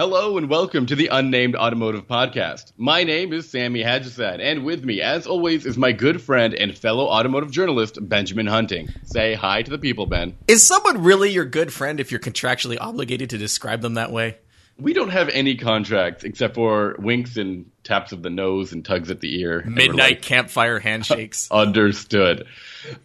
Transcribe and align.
Hello 0.00 0.38
and 0.38 0.48
welcome 0.48 0.86
to 0.86 0.96
the 0.96 1.08
Unnamed 1.08 1.54
Automotive 1.54 2.06
Podcast. 2.06 2.72
My 2.78 3.04
name 3.04 3.34
is 3.34 3.50
Sammy 3.50 3.82
Haj-Assaad, 3.82 4.40
and 4.40 4.64
with 4.64 4.82
me, 4.82 5.02
as 5.02 5.26
always, 5.26 5.66
is 5.66 5.76
my 5.76 5.92
good 5.92 6.22
friend 6.22 6.54
and 6.54 6.74
fellow 6.74 7.04
automotive 7.04 7.50
journalist, 7.50 7.98
Benjamin 8.00 8.46
Hunting. 8.46 8.88
Say 9.04 9.34
hi 9.34 9.60
to 9.60 9.70
the 9.70 9.76
people, 9.76 10.06
Ben. 10.06 10.38
Is 10.48 10.66
someone 10.66 11.02
really 11.02 11.30
your 11.30 11.44
good 11.44 11.70
friend 11.70 12.00
if 12.00 12.10
you're 12.10 12.18
contractually 12.18 12.78
obligated 12.80 13.28
to 13.28 13.36
describe 13.36 13.82
them 13.82 13.92
that 13.92 14.10
way? 14.10 14.38
We 14.80 14.92
don't 14.92 15.10
have 15.10 15.28
any 15.28 15.56
contracts 15.56 16.24
except 16.24 16.54
for 16.54 16.96
winks 16.98 17.36
and 17.36 17.70
taps 17.84 18.12
of 18.12 18.22
the 18.22 18.30
nose 18.30 18.72
and 18.72 18.84
tugs 18.84 19.10
at 19.10 19.20
the 19.20 19.40
ear. 19.40 19.62
Midnight 19.66 19.96
like, 19.96 20.22
campfire 20.22 20.78
handshakes. 20.78 21.48
Understood. 21.52 22.46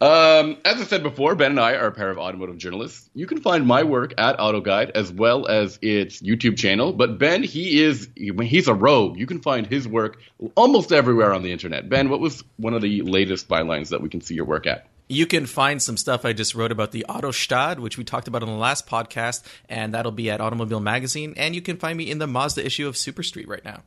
Um, 0.00 0.58
as 0.64 0.80
I 0.80 0.84
said 0.84 1.02
before, 1.02 1.34
Ben 1.34 1.52
and 1.52 1.60
I 1.60 1.74
are 1.74 1.88
a 1.88 1.92
pair 1.92 2.10
of 2.10 2.18
automotive 2.18 2.58
journalists. 2.58 3.08
You 3.14 3.26
can 3.26 3.40
find 3.40 3.66
my 3.66 3.82
work 3.82 4.14
at 4.18 4.38
AutoGuide 4.38 4.90
as 4.90 5.12
well 5.12 5.46
as 5.46 5.78
its 5.82 6.20
YouTube 6.20 6.56
channel. 6.56 6.92
But 6.92 7.18
Ben, 7.18 7.42
he 7.42 7.82
is 7.82 8.08
he's 8.16 8.68
a 8.68 8.74
rogue. 8.74 9.18
You 9.18 9.26
can 9.26 9.40
find 9.40 9.66
his 9.66 9.86
work 9.86 10.20
almost 10.54 10.92
everywhere 10.92 11.32
on 11.32 11.42
the 11.42 11.52
internet. 11.52 11.88
Ben, 11.88 12.08
what 12.08 12.20
was 12.20 12.42
one 12.56 12.74
of 12.74 12.82
the 12.82 13.02
latest 13.02 13.48
bylines 13.48 13.90
that 13.90 14.02
we 14.02 14.08
can 14.08 14.20
see 14.20 14.34
your 14.34 14.46
work 14.46 14.66
at? 14.66 14.86
You 15.08 15.26
can 15.26 15.46
find 15.46 15.80
some 15.80 15.96
stuff 15.96 16.24
I 16.24 16.32
just 16.32 16.54
wrote 16.54 16.72
about 16.72 16.90
the 16.90 17.06
Autostadt, 17.08 17.78
which 17.78 17.96
we 17.96 18.02
talked 18.02 18.26
about 18.26 18.42
on 18.42 18.48
the 18.48 18.56
last 18.56 18.86
podcast, 18.86 19.44
and 19.68 19.94
that'll 19.94 20.12
be 20.12 20.30
at 20.30 20.40
Automobile 20.40 20.80
Magazine. 20.80 21.34
And 21.36 21.54
you 21.54 21.62
can 21.62 21.76
find 21.76 21.96
me 21.96 22.10
in 22.10 22.18
the 22.18 22.26
Mazda 22.26 22.64
issue 22.66 22.88
of 22.88 22.96
Super 22.96 23.22
Street 23.22 23.46
right 23.46 23.64
now. 23.64 23.82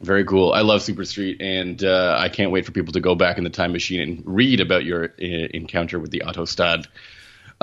Very 0.00 0.24
cool. 0.24 0.52
I 0.52 0.62
love 0.62 0.82
Super 0.82 1.04
Street, 1.04 1.40
and 1.40 1.84
uh, 1.84 2.16
I 2.18 2.28
can't 2.28 2.50
wait 2.50 2.66
for 2.66 2.72
people 2.72 2.92
to 2.94 3.00
go 3.00 3.14
back 3.14 3.38
in 3.38 3.44
the 3.44 3.50
time 3.50 3.70
machine 3.70 4.00
and 4.00 4.22
read 4.24 4.60
about 4.60 4.84
your 4.84 5.04
uh, 5.04 5.08
encounter 5.20 6.00
with 6.00 6.10
the 6.10 6.22
Autostadt. 6.26 6.86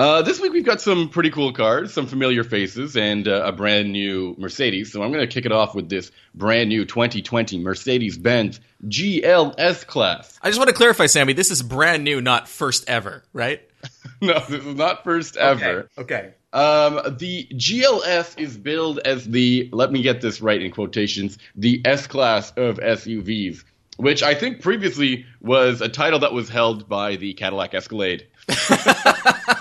Uh, 0.00 0.22
this 0.22 0.40
week 0.40 0.50
we've 0.54 0.64
got 0.64 0.80
some 0.80 1.10
pretty 1.10 1.28
cool 1.28 1.52
cars, 1.52 1.92
some 1.92 2.06
familiar 2.06 2.42
faces, 2.42 2.96
and 2.96 3.28
uh, 3.28 3.42
a 3.44 3.52
brand 3.52 3.92
new 3.92 4.34
Mercedes. 4.38 4.90
So 4.90 5.02
I'm 5.02 5.12
going 5.12 5.20
to 5.20 5.30
kick 5.30 5.44
it 5.44 5.52
off 5.52 5.74
with 5.74 5.90
this 5.90 6.10
brand 6.34 6.70
new 6.70 6.86
2020 6.86 7.58
Mercedes-Benz 7.58 8.60
GLS 8.86 9.86
class. 9.86 10.38
I 10.40 10.48
just 10.48 10.58
want 10.58 10.68
to 10.68 10.74
clarify, 10.74 11.04
Sammy. 11.04 11.34
This 11.34 11.50
is 11.50 11.62
brand 11.62 12.02
new, 12.02 12.22
not 12.22 12.48
first 12.48 12.88
ever, 12.88 13.24
right? 13.34 13.60
no, 14.22 14.38
this 14.48 14.64
is 14.64 14.74
not 14.74 15.04
first 15.04 15.36
ever. 15.36 15.90
Okay. 15.98 16.14
okay. 16.14 16.32
Um, 16.54 17.18
the 17.18 17.46
GLS 17.52 18.40
is 18.40 18.56
billed 18.56 19.00
as 19.00 19.26
the, 19.26 19.68
let 19.70 19.92
me 19.92 20.00
get 20.00 20.22
this 20.22 20.40
right 20.40 20.62
in 20.62 20.70
quotations, 20.70 21.36
the 21.56 21.82
S 21.84 22.06
class 22.06 22.52
of 22.52 22.78
SUVs, 22.78 23.64
which 23.98 24.22
I 24.22 24.34
think 24.34 24.62
previously 24.62 25.26
was 25.42 25.82
a 25.82 25.90
title 25.90 26.20
that 26.20 26.32
was 26.32 26.48
held 26.48 26.88
by 26.88 27.16
the 27.16 27.34
Cadillac 27.34 27.74
Escalade. 27.74 28.26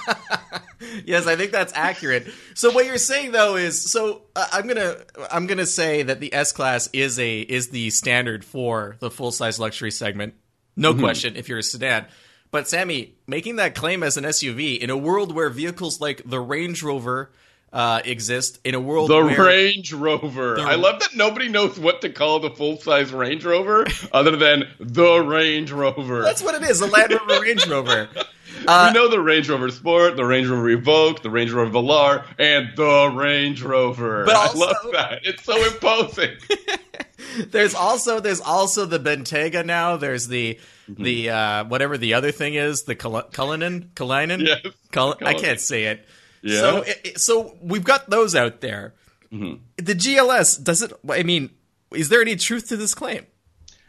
yes, 1.06 1.28
I 1.28 1.36
think 1.36 1.52
that's 1.52 1.74
accurate. 1.76 2.28
So 2.54 2.72
what 2.72 2.86
you're 2.86 2.98
saying 2.98 3.32
though 3.32 3.56
is, 3.56 3.92
so 3.92 4.24
uh, 4.36 4.48
I'm 4.52 4.68
gonna 4.68 4.98
I'm 5.32 5.48
gonna 5.48 5.66
say 5.66 6.04
that 6.04 6.20
the 6.20 6.34
S 6.34 6.52
class 6.52 6.90
is 6.94 7.20
a 7.20 7.40
is 7.40 7.70
the 7.70 7.90
standard 7.90 8.46
for 8.46 8.98
the 9.00 9.12
full 9.12 9.32
size 9.32 9.60
luxury 9.60 9.92
segment, 9.92 10.34
no 10.76 10.92
mm-hmm. 10.92 11.02
question. 11.02 11.36
If 11.36 11.50
you're 11.50 11.60
a 11.60 11.64
sedan, 11.64 12.06
but 12.52 12.68
Sammy, 12.68 13.16
making 13.28 13.58
that 13.58 13.76
claim 13.76 14.04
as 14.04 14.18
an 14.18 14.24
SUV 14.24 14.80
in 14.80 14.90
a 14.90 14.98
world 14.98 15.36
where 15.36 15.50
vehicles 15.50 16.02
like 16.02 16.22
the 16.26 16.40
Range 16.40 16.82
Rover 16.82 17.32
uh, 17.72 18.02
exist, 18.04 18.60
in 18.64 18.74
a 18.74 18.80
world 18.80 19.10
the 19.10 19.16
where 19.16 19.46
Range 19.46 19.94
Rover. 19.94 20.56
The... 20.56 20.64
I 20.64 20.76
love 20.76 21.00
that 21.02 21.16
nobody 21.16 21.50
knows 21.50 21.80
what 21.80 22.02
to 22.02 22.10
call 22.10 22.40
the 22.40 22.50
full 22.50 22.78
size 22.78 23.12
Range 23.12 23.44
Rover 23.46 23.86
other 24.12 24.36
than 24.36 24.64
the 24.80 25.20
Range 25.20 25.72
Rover. 25.72 26.24
That's 26.24 26.42
what 26.42 26.56
it 26.56 26.68
is, 26.68 26.80
the 26.80 26.88
Land 26.88 27.12
Rover 27.12 27.42
Range 27.42 27.68
Rover. 27.68 28.10
Uh, 28.68 28.92
we 28.94 29.00
know 29.00 29.10
the 29.10 29.20
Range 29.20 29.50
Rover 29.50 29.70
Sport, 29.70 30.16
the 30.16 30.26
Range 30.26 30.48
Rover 30.48 30.76
Evoque, 30.76 31.22
the 31.22 31.30
Range 31.30 31.52
Rover 31.52 31.72
Velar, 31.72 32.26
and 32.38 32.70
the 32.76 33.12
Range 33.14 33.62
Rover. 33.62 34.26
But 34.26 34.36
also, 34.36 34.66
I 34.66 34.68
love 34.68 34.92
that. 34.94 35.20
It's 35.24 35.44
so 35.44 35.56
imposing. 35.66 36.38
there's 37.52 37.76
also 37.76 38.20
there's 38.20 38.42
also 38.42 38.86
the 38.86 39.00
Bentayga 39.00 39.66
now. 39.66 39.98
There's 39.98 40.28
the 40.28 40.60
mm-hmm. 40.90 41.04
the 41.04 41.30
uh, 41.30 41.64
whatever 41.66 41.98
the 41.98 42.14
other 42.14 42.32
thing 42.32 42.56
is, 42.56 42.84
the 42.84 42.96
Cullinan, 42.96 43.92
Cullinan. 43.96 44.42
Yes, 44.42 44.66
Cull- 44.92 45.18
I 45.22 45.34
can't 45.34 45.60
say 45.60 45.86
it. 45.86 46.06
Yeah. 46.42 46.60
So 46.60 46.84
it, 46.86 47.20
so 47.20 47.58
we've 47.62 47.84
got 47.84 48.10
those 48.10 48.36
out 48.36 48.62
there. 48.62 48.94
Mm-hmm. 49.32 49.64
The 49.78 49.96
GLS 49.96 50.64
does 50.64 50.82
it. 50.82 50.94
I 51.10 51.24
mean, 51.24 51.52
is 51.94 52.10
there 52.10 52.22
any 52.22 52.36
truth 52.36 52.70
to 52.70 52.78
this 52.78 52.96
claim? 52.96 53.26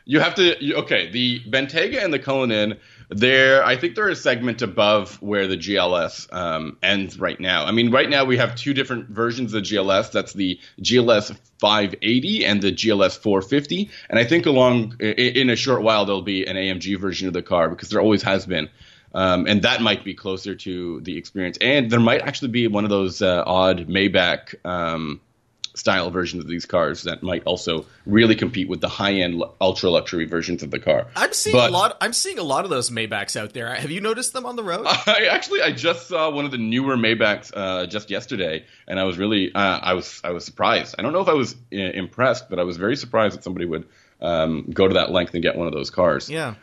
You 0.04 0.20
have 0.20 0.34
to. 0.36 0.74
Okay, 0.78 1.10
the 1.10 1.40
Bentayga 1.48 2.02
and 2.02 2.12
the 2.12 2.18
Cullinan 2.18 2.78
there, 3.10 3.64
I 3.64 3.76
think 3.76 3.96
they're 3.96 4.08
a 4.08 4.16
segment 4.16 4.62
above 4.62 5.20
where 5.20 5.48
the 5.48 5.56
GLS 5.56 6.32
um, 6.32 6.78
ends 6.82 7.18
right 7.18 7.38
now. 7.38 7.64
I 7.64 7.72
mean, 7.72 7.90
right 7.90 8.08
now 8.08 8.24
we 8.24 8.36
have 8.36 8.54
two 8.54 8.72
different 8.72 9.08
versions 9.08 9.52
of 9.52 9.62
the 9.62 9.68
GLS. 9.68 10.12
That's 10.12 10.32
the 10.32 10.60
GLS 10.80 11.36
580 11.58 12.44
and 12.46 12.62
the 12.62 12.70
GLS 12.70 13.18
450. 13.18 13.90
And 14.08 14.18
I 14.18 14.24
think 14.24 14.46
along 14.46 14.96
in 15.00 15.50
a 15.50 15.56
short 15.56 15.82
while 15.82 16.06
there'll 16.06 16.22
be 16.22 16.46
an 16.46 16.56
AMG 16.56 17.00
version 17.00 17.26
of 17.26 17.34
the 17.34 17.42
car 17.42 17.68
because 17.68 17.88
there 17.88 18.00
always 18.00 18.22
has 18.22 18.46
been. 18.46 18.70
Um, 19.12 19.46
and 19.48 19.62
that 19.62 19.82
might 19.82 20.04
be 20.04 20.14
closer 20.14 20.54
to 20.54 21.00
the 21.00 21.16
experience. 21.16 21.58
And 21.60 21.90
there 21.90 21.98
might 21.98 22.22
actually 22.22 22.52
be 22.52 22.68
one 22.68 22.84
of 22.84 22.90
those 22.90 23.22
uh, 23.22 23.42
odd 23.44 23.88
Maybach 23.88 24.54
um, 24.64 25.20
style 25.74 26.10
versions 26.10 26.42
of 26.42 26.48
these 26.48 26.66
cars 26.66 27.02
that 27.04 27.22
might 27.22 27.42
also 27.44 27.86
really 28.06 28.34
compete 28.34 28.68
with 28.68 28.80
the 28.80 28.88
high 28.88 29.14
end 29.14 29.42
ultra 29.60 29.90
luxury 29.90 30.24
versions 30.24 30.62
of 30.62 30.70
the 30.70 30.78
car. 30.78 31.06
I'm 31.16 31.32
seeing 31.32 31.56
but, 31.56 31.70
a 31.70 31.72
lot. 31.72 31.96
I'm 32.00 32.12
seeing 32.12 32.38
a 32.38 32.42
lot 32.42 32.64
of 32.64 32.70
those 32.70 32.90
Maybachs 32.90 33.36
out 33.36 33.52
there. 33.52 33.72
Have 33.74 33.90
you 33.90 34.00
noticed 34.00 34.32
them 34.32 34.46
on 34.46 34.56
the 34.56 34.64
road? 34.64 34.86
I 34.86 35.28
actually 35.30 35.62
I 35.62 35.72
just 35.72 36.08
saw 36.08 36.30
one 36.30 36.44
of 36.44 36.50
the 36.50 36.58
newer 36.58 36.96
Maybachs 36.96 37.52
uh, 37.54 37.86
just 37.86 38.10
yesterday, 38.10 38.64
and 38.88 38.98
I 38.98 39.04
was 39.04 39.18
really 39.18 39.52
uh, 39.54 39.78
I 39.82 39.94
was 39.94 40.20
I 40.24 40.30
was 40.30 40.44
surprised. 40.44 40.96
I 40.98 41.02
don't 41.02 41.12
know 41.12 41.20
if 41.20 41.28
I 41.28 41.34
was 41.34 41.54
uh, 41.72 41.76
impressed, 41.76 42.50
but 42.50 42.58
I 42.58 42.64
was 42.64 42.76
very 42.76 42.96
surprised 42.96 43.36
that 43.36 43.44
somebody 43.44 43.66
would 43.66 43.86
um, 44.20 44.70
go 44.72 44.88
to 44.88 44.94
that 44.94 45.10
length 45.10 45.34
and 45.34 45.42
get 45.42 45.56
one 45.56 45.66
of 45.66 45.72
those 45.72 45.90
cars. 45.90 46.28
Yeah. 46.28 46.54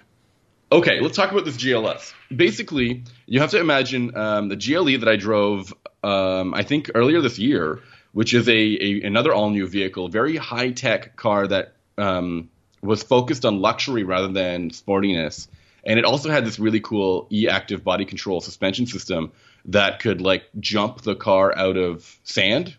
Okay, 0.70 1.00
let's 1.00 1.16
talk 1.16 1.32
about 1.32 1.46
this 1.46 1.56
GLS. 1.56 2.14
Basically, 2.36 3.04
you 3.26 3.40
have 3.40 3.52
to 3.52 3.60
imagine 3.60 4.18
um, 4.18 4.50
the 4.50 4.58
GLE 4.58 5.00
that 5.00 5.08
I 5.08 5.16
drove, 5.16 5.74
um, 6.04 6.54
I 6.54 6.64
think 6.64 6.92
earlier 6.94 7.22
this 7.22 7.40
year 7.40 7.80
which 8.18 8.34
is 8.34 8.50
a, 8.50 8.52
a 8.52 9.02
another 9.04 9.32
all 9.32 9.52
new 9.52 9.68
vehicle, 9.68 10.10
very 10.10 10.38
high 10.38 10.72
tech 10.72 11.16
car 11.16 11.46
that 11.46 11.74
um, 12.00 12.50
was 12.82 13.04
focused 13.04 13.46
on 13.46 13.62
luxury 13.62 14.04
rather 14.04 14.30
than 14.30 14.72
sportiness. 14.72 15.48
And 15.86 16.00
it 16.00 16.04
also 16.04 16.32
had 16.32 16.44
this 16.44 16.58
really 16.58 16.80
cool 16.80 17.28
e-active 17.32 17.84
body 17.84 18.06
control 18.06 18.42
suspension 18.42 18.88
system 18.88 19.34
that 19.66 20.00
could 20.00 20.20
like 20.20 20.46
jump 20.60 21.02
the 21.02 21.14
car 21.14 21.56
out 21.56 21.78
of 21.78 22.20
sand. 22.24 22.76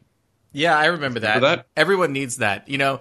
Yeah, 0.50 0.76
I 0.76 0.86
remember 0.86 1.20
that. 1.20 1.36
Remember 1.36 1.56
that? 1.58 1.66
Everyone 1.76 2.12
needs 2.12 2.38
that. 2.38 2.68
You 2.68 2.78
know, 2.78 2.98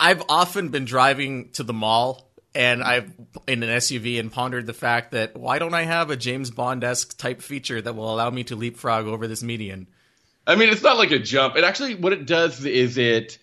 I've 0.00 0.22
often 0.30 0.70
been 0.70 0.86
driving 0.86 1.50
to 1.50 1.62
the 1.62 1.74
mall 1.74 2.30
and 2.54 2.82
I've 2.82 3.12
in 3.46 3.62
an 3.62 3.68
SUV 3.68 4.18
and 4.18 4.32
pondered 4.32 4.64
the 4.64 4.72
fact 4.72 5.10
that 5.10 5.36
why 5.36 5.58
don't 5.58 5.74
I 5.74 5.82
have 5.82 6.08
a 6.08 6.16
James 6.16 6.50
Bond 6.50 6.84
esque 6.84 7.18
type 7.18 7.42
feature 7.42 7.82
that 7.82 7.94
will 7.94 8.10
allow 8.10 8.30
me 8.30 8.44
to 8.44 8.56
leapfrog 8.56 9.04
over 9.04 9.26
this 9.26 9.42
median? 9.42 9.88
I 10.46 10.54
mean, 10.54 10.68
it's 10.68 10.82
not 10.82 10.96
like 10.96 11.10
a 11.10 11.18
jump. 11.18 11.56
It 11.56 11.64
actually, 11.64 11.94
what 11.96 12.12
it 12.12 12.26
does 12.26 12.64
is 12.64 12.98
it. 12.98 13.38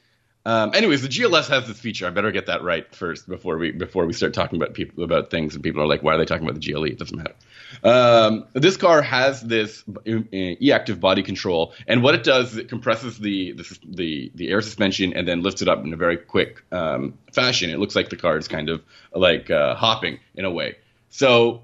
Um, 0.46 0.72
anyways, 0.74 1.02
the 1.02 1.08
GLS 1.08 1.47
has 1.47 1.68
this 1.68 1.80
feature. 1.80 2.06
I 2.06 2.09
better 2.09 2.31
get 2.31 2.47
that 2.47 2.64
right 2.64 2.94
first 2.94 3.30
before 3.30 3.58
we 3.58 3.72
before 3.72 4.06
we 4.06 4.12
start 4.12 4.34
talking 4.34 4.62
about 4.62 4.74
people 4.74 5.02
about 5.03 5.31
things 5.31 5.56
and 5.56 5.64
people 5.64 5.81
are 5.81 5.88
like, 5.88 6.03
why 6.03 6.16
are 6.16 6.18
they 6.18 6.25
talking 6.25 6.44
about 6.46 6.59
the 6.59 6.72
GLE? 6.72 6.84
It 6.84 7.00
doesn't 7.00 7.18
matter. 7.18 7.34
Um, 7.81 8.46
this 8.52 8.75
car 8.75 9.02
has 9.02 9.41
this 9.41 9.86
e-active 10.06 11.00
body 11.00 11.24
control, 11.24 11.74
and 11.88 12.03
what 12.03 12.14
it 12.14 12.25
does 12.25 12.52
is 12.52 12.58
it 12.58 12.68
compresses 12.68 13.18
the 13.20 13.53
the 13.53 13.80
the, 13.85 14.31
the 14.35 14.50
air 14.50 14.62
suspension 14.62 15.14
and 15.14 15.25
then 15.25 15.44
lifts 15.44 15.62
it 15.62 15.70
up 15.70 15.81
in 15.85 15.94
a 15.94 15.97
very 15.97 16.18
quick 16.18 16.62
um, 16.74 17.18
fashion. 17.31 17.70
It 17.70 17.80
looks 17.80 17.96
like 17.96 18.09
the 18.09 18.18
car 18.18 18.38
is 18.38 18.50
kind 18.50 18.68
of 18.68 18.84
like 19.16 19.50
uh, 19.50 19.75
hopping 19.75 20.20
in 20.35 20.44
a 20.44 20.52
way. 20.52 20.75
So 21.09 21.64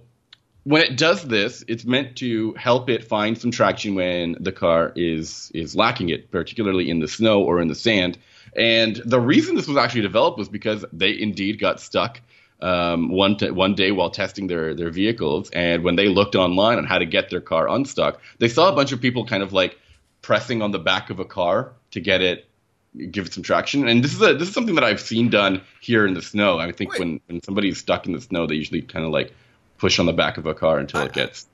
when 0.69 0.83
it 0.83 0.97
does 0.97 1.23
this, 1.23 1.63
it's 1.67 1.83
meant 1.83 2.15
to 2.17 2.53
help 2.53 2.91
it 2.91 3.03
find 3.03 3.35
some 3.35 3.49
traction 3.49 3.95
when 3.95 4.37
the 4.39 4.51
car 4.51 4.93
is 4.95 5.49
is 5.55 5.75
lacking 5.75 6.09
it, 6.09 6.29
particularly 6.29 6.91
in 6.91 6.99
the 6.99 7.07
snow 7.07 7.41
or 7.41 7.59
in 7.59 7.67
the 7.67 7.73
sand. 7.73 8.19
And 8.55 9.01
the 9.03 9.19
reason 9.19 9.55
this 9.55 9.67
was 9.67 9.77
actually 9.77 10.01
developed 10.01 10.37
was 10.37 10.47
because 10.47 10.85
they 10.93 11.19
indeed 11.19 11.59
got 11.59 11.79
stuck 11.79 12.21
um, 12.61 13.09
one 13.09 13.37
t- 13.37 13.49
one 13.49 13.73
day 13.73 13.91
while 13.91 14.11
testing 14.11 14.45
their 14.45 14.75
their 14.75 14.91
vehicles, 14.91 15.49
and 15.53 15.83
when 15.83 15.95
they 15.95 16.07
looked 16.07 16.35
online 16.35 16.77
on 16.77 16.85
how 16.85 16.99
to 16.99 17.05
get 17.05 17.31
their 17.31 17.41
car 17.41 17.67
unstuck, 17.67 18.21
they 18.37 18.47
saw 18.47 18.71
a 18.71 18.75
bunch 18.75 18.91
of 18.91 19.01
people 19.01 19.25
kind 19.25 19.41
of 19.41 19.51
like 19.51 19.75
pressing 20.21 20.61
on 20.61 20.69
the 20.69 20.77
back 20.77 21.09
of 21.09 21.19
a 21.19 21.25
car 21.25 21.73
to 21.91 21.99
get 21.99 22.21
it 22.21 22.45
give 23.09 23.25
it 23.25 23.33
some 23.33 23.41
traction. 23.41 23.87
And 23.87 24.03
this 24.03 24.13
is 24.13 24.21
a 24.21 24.35
this 24.35 24.49
is 24.49 24.53
something 24.53 24.75
that 24.75 24.83
I've 24.83 25.01
seen 25.01 25.31
done 25.31 25.61
here 25.81 26.05
in 26.05 26.13
the 26.13 26.21
snow. 26.21 26.59
I 26.59 26.71
think 26.71 26.95
when 26.99 27.21
when 27.25 27.41
somebody's 27.41 27.79
stuck 27.79 28.05
in 28.05 28.13
the 28.13 28.21
snow, 28.21 28.45
they 28.45 28.53
usually 28.53 28.83
kind 28.83 29.03
of 29.03 29.09
like 29.11 29.33
push 29.79 29.97
on 29.97 30.05
the 30.05 30.13
back 30.13 30.37
of 30.37 30.45
a 30.45 30.53
car 30.53 30.77
until 30.77 31.01
it 31.01 31.13
gets. 31.13 31.47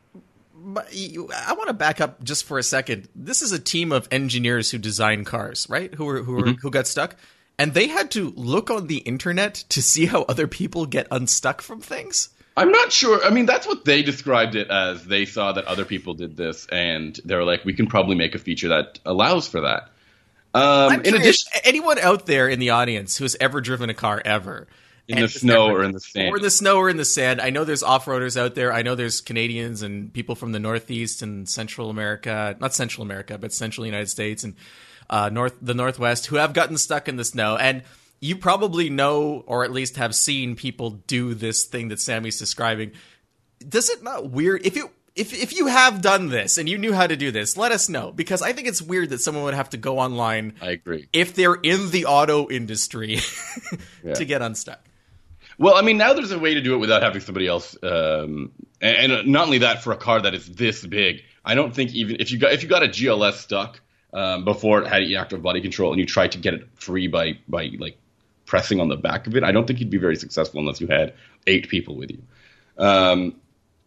But 0.53 0.89
I 0.93 1.53
want 1.53 1.67
to 1.67 1.73
back 1.73 2.01
up 2.01 2.23
just 2.23 2.43
for 2.45 2.57
a 2.57 2.63
second. 2.63 3.07
This 3.15 3.41
is 3.41 3.51
a 3.51 3.59
team 3.59 3.91
of 3.91 4.07
engineers 4.11 4.71
who 4.71 4.79
design 4.79 5.23
cars, 5.23 5.67
right? 5.69 5.93
Who 5.93 6.05
were 6.05 6.23
who 6.23 6.33
were, 6.33 6.41
mm-hmm. 6.41 6.59
who 6.59 6.71
got 6.71 6.87
stuck, 6.87 7.15
and 7.57 7.73
they 7.73 7.87
had 7.87 8.11
to 8.11 8.33
look 8.35 8.71
on 8.71 8.87
the 8.87 8.97
internet 8.97 9.53
to 9.69 9.81
see 9.81 10.07
how 10.07 10.23
other 10.23 10.47
people 10.47 10.87
get 10.87 11.07
unstuck 11.11 11.61
from 11.61 11.81
things. 11.81 12.29
I'm 12.57 12.71
not 12.71 12.91
sure. 12.91 13.23
I 13.23 13.29
mean, 13.29 13.45
that's 13.45 13.67
what 13.67 13.85
they 13.85 14.01
described 14.01 14.55
it 14.55 14.69
as. 14.69 15.05
They 15.05 15.25
saw 15.25 15.51
that 15.51 15.65
other 15.65 15.85
people 15.85 16.15
did 16.15 16.35
this, 16.35 16.65
and 16.71 17.17
they 17.23 17.35
were 17.35 17.43
like, 17.43 17.63
"We 17.63 17.73
can 17.73 17.85
probably 17.85 18.15
make 18.15 18.33
a 18.33 18.39
feature 18.39 18.69
that 18.69 18.99
allows 19.05 19.47
for 19.47 19.61
that." 19.61 19.89
Um, 20.55 21.01
in 21.01 21.13
addition, 21.15 21.51
anyone 21.63 21.99
out 21.99 22.25
there 22.25 22.47
in 22.47 22.59
the 22.59 22.71
audience 22.71 23.17
who 23.17 23.25
has 23.25 23.35
ever 23.39 23.59
driven 23.61 23.89
a 23.89 23.93
car 23.93 24.21
ever 24.23 24.67
in 25.07 25.19
the 25.19 25.27
snow 25.27 25.67
or 25.67 25.83
in 25.83 25.91
the 25.91 25.99
sand. 25.99 26.33
or 26.33 26.37
in 26.37 26.41
the 26.43 26.49
snow 26.49 26.77
or 26.77 26.89
in 26.89 26.97
the 26.97 27.05
sand. 27.05 27.39
I 27.41 27.49
know 27.51 27.63
there's 27.63 27.83
off-roaders 27.83 28.37
out 28.39 28.55
there. 28.55 28.73
I 28.73 28.81
know 28.81 28.95
there's 28.95 29.21
Canadians 29.21 29.81
and 29.81 30.11
people 30.13 30.35
from 30.35 30.51
the 30.51 30.59
Northeast 30.59 31.21
and 31.21 31.47
Central 31.47 31.89
America, 31.89 32.55
not 32.59 32.73
Central 32.73 33.03
America, 33.03 33.37
but 33.37 33.53
Central 33.53 33.85
United 33.85 34.09
States 34.09 34.43
and 34.43 34.55
uh, 35.09 35.29
North 35.29 35.55
the 35.61 35.73
Northwest 35.75 36.25
who 36.27 36.37
have 36.37 36.53
gotten 36.53 36.77
stuck 36.77 37.07
in 37.07 37.15
the 37.17 37.23
snow. 37.25 37.55
And 37.57 37.83
you 38.19 38.35
probably 38.37 38.89
know, 38.89 39.43
or 39.45 39.63
at 39.63 39.71
least 39.71 39.97
have 39.97 40.15
seen 40.15 40.55
people 40.55 40.89
do 40.91 41.33
this 41.35 41.65
thing 41.65 41.89
that 41.89 41.99
Sammy's 41.99 42.39
describing. 42.39 42.91
Does 43.67 43.89
it 43.89 44.01
not 44.03 44.29
weird 44.31 44.65
if 44.65 44.75
you 44.75 44.89
if 45.15 45.33
if 45.33 45.55
you 45.55 45.67
have 45.67 46.01
done 46.01 46.29
this 46.29 46.57
and 46.57 46.67
you 46.67 46.77
knew 46.77 46.93
how 46.93 47.05
to 47.07 47.15
do 47.15 47.29
this? 47.31 47.55
Let 47.55 47.71
us 47.71 47.87
know 47.87 48.11
because 48.11 48.41
I 48.41 48.53
think 48.53 48.67
it's 48.67 48.81
weird 48.81 49.09
that 49.11 49.21
someone 49.21 49.43
would 49.43 49.53
have 49.53 49.69
to 49.71 49.77
go 49.77 49.99
online 49.99 50.53
I 50.61 50.71
agree. 50.71 51.07
if 51.13 51.35
they're 51.35 51.53
in 51.55 51.91
the 51.91 52.05
auto 52.05 52.49
industry 52.49 53.19
Yeah. 54.03 54.13
to 54.15 54.25
get 54.25 54.41
unstuck. 54.41 54.81
Well, 55.57 55.75
I 55.75 55.81
mean, 55.81 55.97
now 55.97 56.13
there's 56.13 56.31
a 56.31 56.39
way 56.39 56.53
to 56.53 56.61
do 56.61 56.75
it 56.75 56.77
without 56.77 57.01
having 57.01 57.21
somebody 57.21 57.47
else. 57.47 57.77
Um, 57.81 58.51
and, 58.81 59.11
and 59.11 59.27
not 59.27 59.45
only 59.45 59.59
that, 59.59 59.83
for 59.83 59.93
a 59.93 59.97
car 59.97 60.21
that 60.21 60.33
is 60.33 60.47
this 60.47 60.85
big, 60.85 61.23
I 61.45 61.55
don't 61.55 61.73
think 61.73 61.93
even 61.93 62.17
if 62.19 62.31
you 62.31 62.39
got 62.39 62.53
if 62.53 62.63
you 62.63 62.69
got 62.69 62.83
a 62.83 62.87
GLS 62.87 63.33
stuck 63.33 63.79
um, 64.13 64.43
before 64.43 64.81
it 64.81 64.87
had 64.87 65.03
active 65.13 65.41
body 65.41 65.61
control 65.61 65.91
and 65.91 65.99
you 65.99 66.05
tried 66.05 66.31
to 66.33 66.37
get 66.37 66.53
it 66.55 66.67
free 66.75 67.07
by 67.07 67.37
by 67.47 67.71
like 67.79 67.97
pressing 68.45 68.79
on 68.79 68.89
the 68.89 68.97
back 68.97 69.27
of 69.27 69.35
it, 69.35 69.43
I 69.43 69.51
don't 69.51 69.65
think 69.65 69.79
you'd 69.79 69.89
be 69.89 69.97
very 69.97 70.15
successful 70.15 70.59
unless 70.59 70.81
you 70.81 70.87
had 70.87 71.13
eight 71.47 71.69
people 71.69 71.95
with 71.95 72.11
you. 72.11 72.21
Um, 72.77 73.35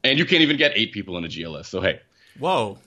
and 0.05 0.19
you 0.19 0.25
can't 0.25 0.43
even 0.43 0.57
get 0.57 0.73
eight 0.75 0.93
people 0.93 1.19
in 1.19 1.25
a 1.25 1.29
GLS. 1.29 1.67
So 1.67 1.81
hey, 1.81 2.01
Whoa. 2.39 2.79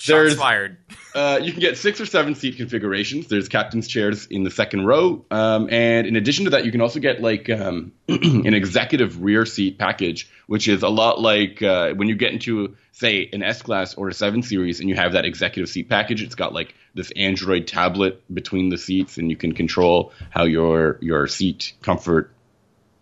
Shots 0.00 0.34
fired. 0.34 0.78
uh, 1.14 1.40
you 1.42 1.52
can 1.52 1.60
get 1.60 1.76
six 1.76 2.00
or 2.00 2.06
seven 2.06 2.34
seat 2.34 2.56
configurations. 2.56 3.26
There's 3.26 3.50
captain's 3.50 3.86
chairs 3.86 4.26
in 4.26 4.44
the 4.44 4.50
second 4.50 4.86
row, 4.86 5.26
um, 5.30 5.68
and 5.70 6.06
in 6.06 6.16
addition 6.16 6.46
to 6.46 6.52
that, 6.52 6.64
you 6.64 6.72
can 6.72 6.80
also 6.80 7.00
get 7.00 7.20
like 7.20 7.50
um, 7.50 7.92
an 8.08 8.54
executive 8.54 9.22
rear 9.22 9.44
seat 9.44 9.78
package, 9.78 10.30
which 10.46 10.68
is 10.68 10.82
a 10.82 10.88
lot 10.88 11.20
like 11.20 11.62
uh, 11.62 11.92
when 11.92 12.08
you 12.08 12.14
get 12.14 12.32
into 12.32 12.76
say 12.92 13.28
an 13.30 13.42
S 13.42 13.60
class 13.60 13.92
or 13.92 14.08
a 14.08 14.14
seven 14.14 14.42
series, 14.42 14.80
and 14.80 14.88
you 14.88 14.94
have 14.94 15.12
that 15.12 15.26
executive 15.26 15.68
seat 15.68 15.90
package. 15.90 16.22
It's 16.22 16.34
got 16.34 16.54
like 16.54 16.74
this 16.94 17.10
Android 17.14 17.66
tablet 17.66 18.22
between 18.32 18.70
the 18.70 18.78
seats, 18.78 19.18
and 19.18 19.28
you 19.28 19.36
can 19.36 19.52
control 19.52 20.14
how 20.30 20.44
your 20.44 20.96
your 21.02 21.26
seat 21.26 21.74
comfort. 21.82 22.32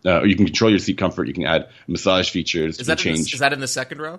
Uh, 0.04 0.24
you 0.24 0.34
can 0.34 0.46
control 0.46 0.70
your 0.70 0.80
seat 0.80 0.98
comfort. 0.98 1.28
You 1.28 1.34
can 1.34 1.46
add 1.46 1.68
massage 1.86 2.30
features. 2.30 2.80
Is 2.80 2.88
that, 2.88 2.98
can 2.98 3.10
in 3.10 3.22
the, 3.22 3.30
is 3.32 3.38
that 3.38 3.52
in 3.52 3.60
the 3.60 3.68
second 3.68 4.00
row? 4.00 4.18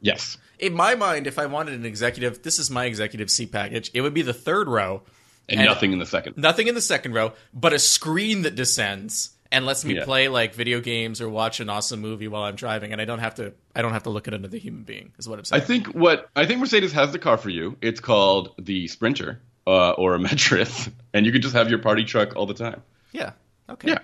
Yes. 0.00 0.38
In 0.58 0.74
my 0.74 0.94
mind, 0.96 1.26
if 1.26 1.38
I 1.38 1.46
wanted 1.46 1.74
an 1.74 1.84
executive, 1.86 2.42
this 2.42 2.58
is 2.58 2.70
my 2.70 2.84
executive 2.86 3.30
seat 3.30 3.52
package. 3.52 3.90
It 3.94 4.00
would 4.00 4.14
be 4.14 4.22
the 4.22 4.34
third 4.34 4.68
row, 4.68 5.02
And, 5.48 5.60
And- 5.60 5.68
nothing 5.68 5.92
in 5.92 5.98
the 5.98 6.04
second. 6.06 6.36
nothing 6.36 6.66
in 6.68 6.74
the 6.74 6.80
second 6.82 7.12
row, 7.14 7.32
but 7.54 7.72
a 7.72 7.78
screen 7.78 8.42
that 8.42 8.54
descends 8.54 9.30
and 9.50 9.64
lets 9.64 9.82
me 9.82 9.94
Yeah. 9.94 10.04
play 10.04 10.28
like 10.28 10.54
video 10.54 10.80
games 10.80 11.22
or 11.22 11.28
watch 11.30 11.60
an 11.60 11.70
awesome 11.70 12.00
movie 12.00 12.28
while 12.28 12.42
I'm 12.42 12.54
driving, 12.54 12.92
and 12.92 13.00
I 13.00 13.06
don't 13.06 13.20
have 13.20 13.36
to. 13.36 13.54
I 13.74 13.80
don't 13.80 13.92
have 13.94 14.02
to 14.02 14.10
look 14.10 14.28
at 14.28 14.34
another 14.34 14.58
human 14.58 14.82
being. 14.82 15.12
Is 15.18 15.26
what 15.26 15.38
I'm 15.38 15.44
saying. 15.46 15.62
I 15.62 15.64
think 15.64 15.86
what 15.94 16.28
I 16.36 16.44
think 16.44 16.60
Mercedes 16.60 16.92
has 16.92 17.12
the 17.12 17.18
car 17.18 17.38
for 17.38 17.48
you. 17.48 17.78
It's 17.80 17.98
called 18.00 18.52
the 18.58 18.88
Sprinter 18.88 19.40
uh, 19.66 19.92
or 19.92 20.16
a 20.16 20.18
Metris, 20.18 20.90
and 21.14 21.24
you 21.24 21.32
can 21.32 21.40
just 21.40 21.54
have 21.54 21.70
your 21.70 21.78
party 21.78 22.04
truck 22.04 22.36
all 22.36 22.44
the 22.46 22.52
time. 22.54 22.82
yeah. 23.12 23.32
Okay. 23.70 23.88
Yeah. 23.92 23.98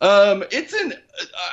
Um, 0.00 0.44
it's 0.50 0.72
an. 0.72 0.94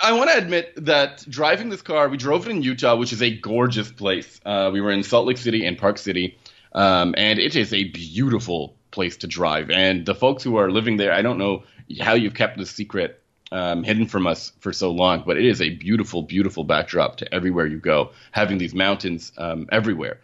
I 0.01 0.13
want 0.13 0.29
to 0.29 0.37
admit 0.37 0.73
that 0.85 1.25
driving 1.29 1.69
this 1.69 1.81
car, 1.81 2.07
we 2.07 2.17
drove 2.17 2.47
it 2.47 2.51
in 2.51 2.61
Utah, 2.61 2.95
which 2.95 3.11
is 3.11 3.21
a 3.21 3.35
gorgeous 3.35 3.91
place. 3.91 4.39
Uh, 4.45 4.69
we 4.71 4.79
were 4.79 4.91
in 4.91 5.03
Salt 5.03 5.27
Lake 5.27 5.37
City 5.37 5.65
and 5.65 5.77
Park 5.77 5.97
City, 5.97 6.37
um, 6.73 7.13
and 7.17 7.39
it 7.39 7.55
is 7.55 7.73
a 7.73 7.83
beautiful 7.83 8.75
place 8.91 9.17
to 9.17 9.27
drive. 9.27 9.69
And 9.69 10.05
the 10.05 10.15
folks 10.15 10.43
who 10.43 10.55
are 10.57 10.71
living 10.71 10.95
there, 10.95 11.11
I 11.11 11.21
don't 11.21 11.37
know 11.37 11.63
how 11.99 12.13
you've 12.13 12.35
kept 12.35 12.57
this 12.57 12.71
secret 12.71 13.21
um, 13.51 13.83
hidden 13.83 14.07
from 14.07 14.27
us 14.27 14.53
for 14.59 14.71
so 14.71 14.91
long, 14.91 15.23
but 15.25 15.37
it 15.37 15.45
is 15.45 15.61
a 15.61 15.69
beautiful, 15.69 16.21
beautiful 16.21 16.63
backdrop 16.63 17.17
to 17.17 17.33
everywhere 17.33 17.65
you 17.65 17.79
go, 17.79 18.11
having 18.31 18.57
these 18.57 18.73
mountains 18.73 19.33
um, 19.37 19.67
everywhere. 19.71 20.19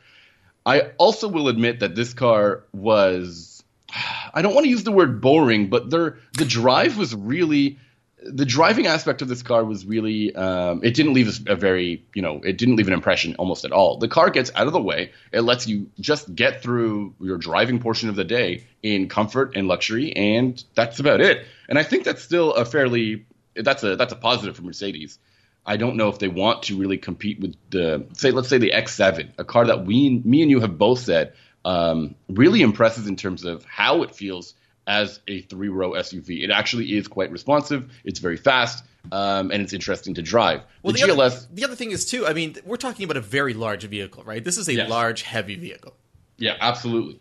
I 0.65 0.91
also 0.97 1.27
will 1.27 1.49
admit 1.49 1.81
that 1.81 1.93
this 1.93 2.13
car 2.13 2.63
was 2.71 3.63
I 4.33 4.41
don't 4.41 4.55
want 4.55 4.63
to 4.63 4.69
use 4.69 4.83
the 4.83 4.91
word 4.91 5.19
boring, 5.19 5.69
but 5.69 5.89
the 5.89 6.15
drive 6.45 6.97
was 6.97 7.13
really 7.13 7.77
the 8.25 8.45
driving 8.45 8.87
aspect 8.87 9.21
of 9.21 9.27
this 9.27 9.41
car 9.41 9.63
was 9.63 9.85
really 9.85 10.35
um, 10.35 10.81
it 10.83 10.93
didn't 10.93 11.13
leave 11.13 11.47
a 11.47 11.55
very 11.55 12.05
you 12.13 12.21
know 12.21 12.41
it 12.43 12.57
didn't 12.57 12.75
leave 12.75 12.87
an 12.87 12.93
impression 12.93 13.35
almost 13.35 13.65
at 13.65 13.71
all. 13.71 13.97
The 13.97 14.07
car 14.07 14.29
gets 14.29 14.51
out 14.55 14.67
of 14.67 14.73
the 14.73 14.81
way. 14.81 15.11
It 15.31 15.41
lets 15.41 15.67
you 15.67 15.89
just 15.99 16.33
get 16.33 16.61
through 16.61 17.15
your 17.19 17.37
driving 17.37 17.79
portion 17.79 18.09
of 18.09 18.15
the 18.15 18.23
day 18.23 18.65
in 18.81 19.09
comfort 19.09 19.55
and 19.55 19.67
luxury, 19.67 20.13
and 20.15 20.63
that's 20.75 20.99
about 20.99 21.21
it. 21.21 21.45
And 21.67 21.77
I 21.77 21.83
think 21.83 22.03
that's 22.03 22.23
still 22.23 22.53
a 22.53 22.65
fairly 22.65 23.25
that's 23.55 23.83
a 23.83 23.95
that's 23.95 24.13
a 24.13 24.17
positive 24.17 24.55
for 24.55 24.63
Mercedes. 24.63 25.19
I 25.65 25.77
don't 25.77 25.95
know 25.95 26.09
if 26.09 26.19
they 26.19 26.27
want 26.27 26.63
to 26.63 26.77
really 26.77 26.97
compete 26.97 27.39
with 27.39 27.55
the 27.69 28.05
say 28.13 28.31
let's 28.31 28.49
say 28.49 28.57
the 28.57 28.71
X7, 28.71 29.31
a 29.37 29.43
car 29.43 29.67
that 29.67 29.85
we 29.85 30.21
me 30.23 30.41
and 30.41 30.51
you 30.51 30.59
have 30.61 30.77
both 30.77 30.99
said 30.99 31.33
um, 31.65 32.15
really 32.27 32.61
impresses 32.61 33.07
in 33.07 33.15
terms 33.15 33.45
of 33.45 33.63
how 33.65 34.03
it 34.03 34.15
feels 34.15 34.53
as 34.87 35.19
a 35.27 35.41
three 35.41 35.69
row 35.69 35.91
SUV. 35.91 36.43
It 36.43 36.51
actually 36.51 36.97
is 36.97 37.07
quite 37.07 37.31
responsive. 37.31 37.91
It's 38.03 38.19
very 38.19 38.37
fast. 38.37 38.83
Um, 39.11 39.51
and 39.51 39.61
it's 39.61 39.73
interesting 39.73 40.13
to 40.13 40.21
drive. 40.21 40.61
Well, 40.81 40.93
the, 40.93 41.01
the, 41.01 41.07
GLS, 41.07 41.17
other, 41.17 41.47
the 41.53 41.63
other 41.65 41.75
thing 41.75 41.91
is 41.91 42.05
too. 42.05 42.25
I 42.25 42.31
mean, 42.31 42.55
we're 42.65 42.77
talking 42.77 43.03
about 43.03 43.17
a 43.17 43.21
very 43.21 43.53
large 43.53 43.83
vehicle, 43.83 44.23
right? 44.23 44.41
This 44.41 44.57
is 44.57 44.69
a 44.69 44.73
Yes. 44.73 44.89
large, 44.89 45.23
heavy 45.23 45.55
vehicle. 45.55 45.93
yeah, 46.37 46.55
absolutely. 46.61 47.19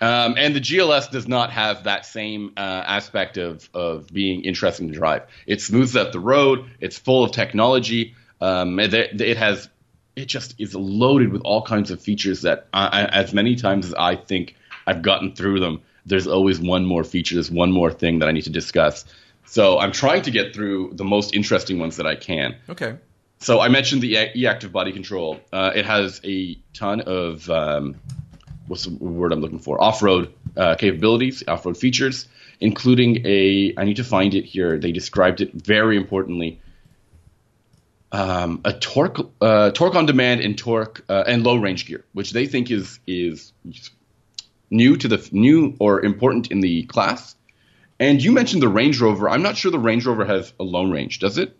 Um, 0.00 0.36
and 0.38 0.54
the 0.54 0.60
GLS 0.60 1.10
does 1.10 1.26
not 1.28 1.50
have 1.50 1.84
that 1.84 2.06
same 2.06 2.52
uh, 2.56 2.60
aspect 2.60 3.36
of, 3.36 3.68
of 3.74 4.06
being 4.06 4.42
interesting 4.44 4.88
to 4.88 4.94
drive. 4.94 5.22
It 5.46 5.60
smooths 5.60 5.96
out 5.96 6.12
the 6.12 6.20
road. 6.20 6.64
It's 6.80 6.96
full 6.96 7.24
of 7.24 7.32
technology. 7.32 8.14
Um, 8.40 8.78
it, 8.78 8.94
it 8.94 9.36
has, 9.36 9.68
it 10.16 10.26
just 10.26 10.54
is 10.58 10.74
loaded 10.74 11.32
with 11.32 11.42
all 11.42 11.62
kinds 11.62 11.90
of 11.90 12.00
features 12.00 12.42
that, 12.42 12.68
I, 12.72 12.86
I, 12.86 13.04
as 13.06 13.34
many 13.34 13.56
times 13.56 13.86
as 13.86 13.94
I 13.94 14.14
think 14.16 14.54
I've 14.86 15.02
gotten 15.02 15.34
through 15.34 15.60
them, 15.60 15.82
there's 16.08 16.26
always 16.26 16.58
one 16.58 16.84
more 16.84 17.04
feature, 17.04 17.34
there's 17.34 17.50
one 17.50 17.70
more 17.70 17.92
thing 17.92 18.18
that 18.20 18.28
I 18.28 18.32
need 18.32 18.44
to 18.44 18.50
discuss. 18.50 19.04
So 19.44 19.78
I'm 19.78 19.92
trying 19.92 20.22
to 20.22 20.30
get 20.30 20.54
through 20.54 20.92
the 20.94 21.04
most 21.04 21.34
interesting 21.34 21.78
ones 21.78 21.96
that 21.96 22.06
I 22.06 22.16
can. 22.16 22.56
Okay. 22.68 22.96
So 23.40 23.60
I 23.60 23.68
mentioned 23.68 24.02
the 24.02 24.16
E- 24.16 24.32
e-active 24.42 24.72
body 24.72 24.92
control. 24.92 25.40
Uh, 25.52 25.70
it 25.74 25.86
has 25.86 26.20
a 26.24 26.58
ton 26.74 27.00
of 27.02 27.48
um, 27.48 27.94
what's 28.66 28.84
the 28.84 28.94
word 28.94 29.32
I'm 29.32 29.40
looking 29.40 29.60
for? 29.60 29.80
Off-road 29.80 30.32
uh, 30.56 30.74
capabilities, 30.74 31.44
off-road 31.46 31.76
features, 31.76 32.26
including 32.60 33.24
a. 33.24 33.74
I 33.76 33.84
need 33.84 33.96
to 33.96 34.04
find 34.04 34.34
it 34.34 34.44
here. 34.44 34.78
They 34.78 34.92
described 34.92 35.40
it 35.40 35.52
very 35.54 35.96
importantly. 35.96 36.60
Um, 38.10 38.62
a 38.64 38.72
torque, 38.72 39.18
uh, 39.40 39.70
torque 39.70 39.94
on 39.94 40.06
demand 40.06 40.40
and 40.40 40.56
torque 40.56 41.04
uh, 41.08 41.24
and 41.26 41.44
low 41.44 41.56
range 41.56 41.86
gear, 41.86 42.04
which 42.12 42.32
they 42.32 42.46
think 42.46 42.70
is 42.70 42.98
is 43.06 43.52
new 44.70 44.96
to 44.96 45.08
the 45.08 45.28
new 45.32 45.74
or 45.78 46.04
important 46.04 46.50
in 46.50 46.60
the 46.60 46.82
class. 46.84 47.34
And 48.00 48.22
you 48.22 48.32
mentioned 48.32 48.62
the 48.62 48.68
Range 48.68 49.00
Rover. 49.00 49.28
I'm 49.28 49.42
not 49.42 49.56
sure 49.56 49.70
the 49.70 49.78
Range 49.78 50.04
Rover 50.06 50.24
has 50.24 50.52
a 50.60 50.64
low 50.64 50.84
range, 50.90 51.18
does 51.18 51.38
it? 51.38 51.56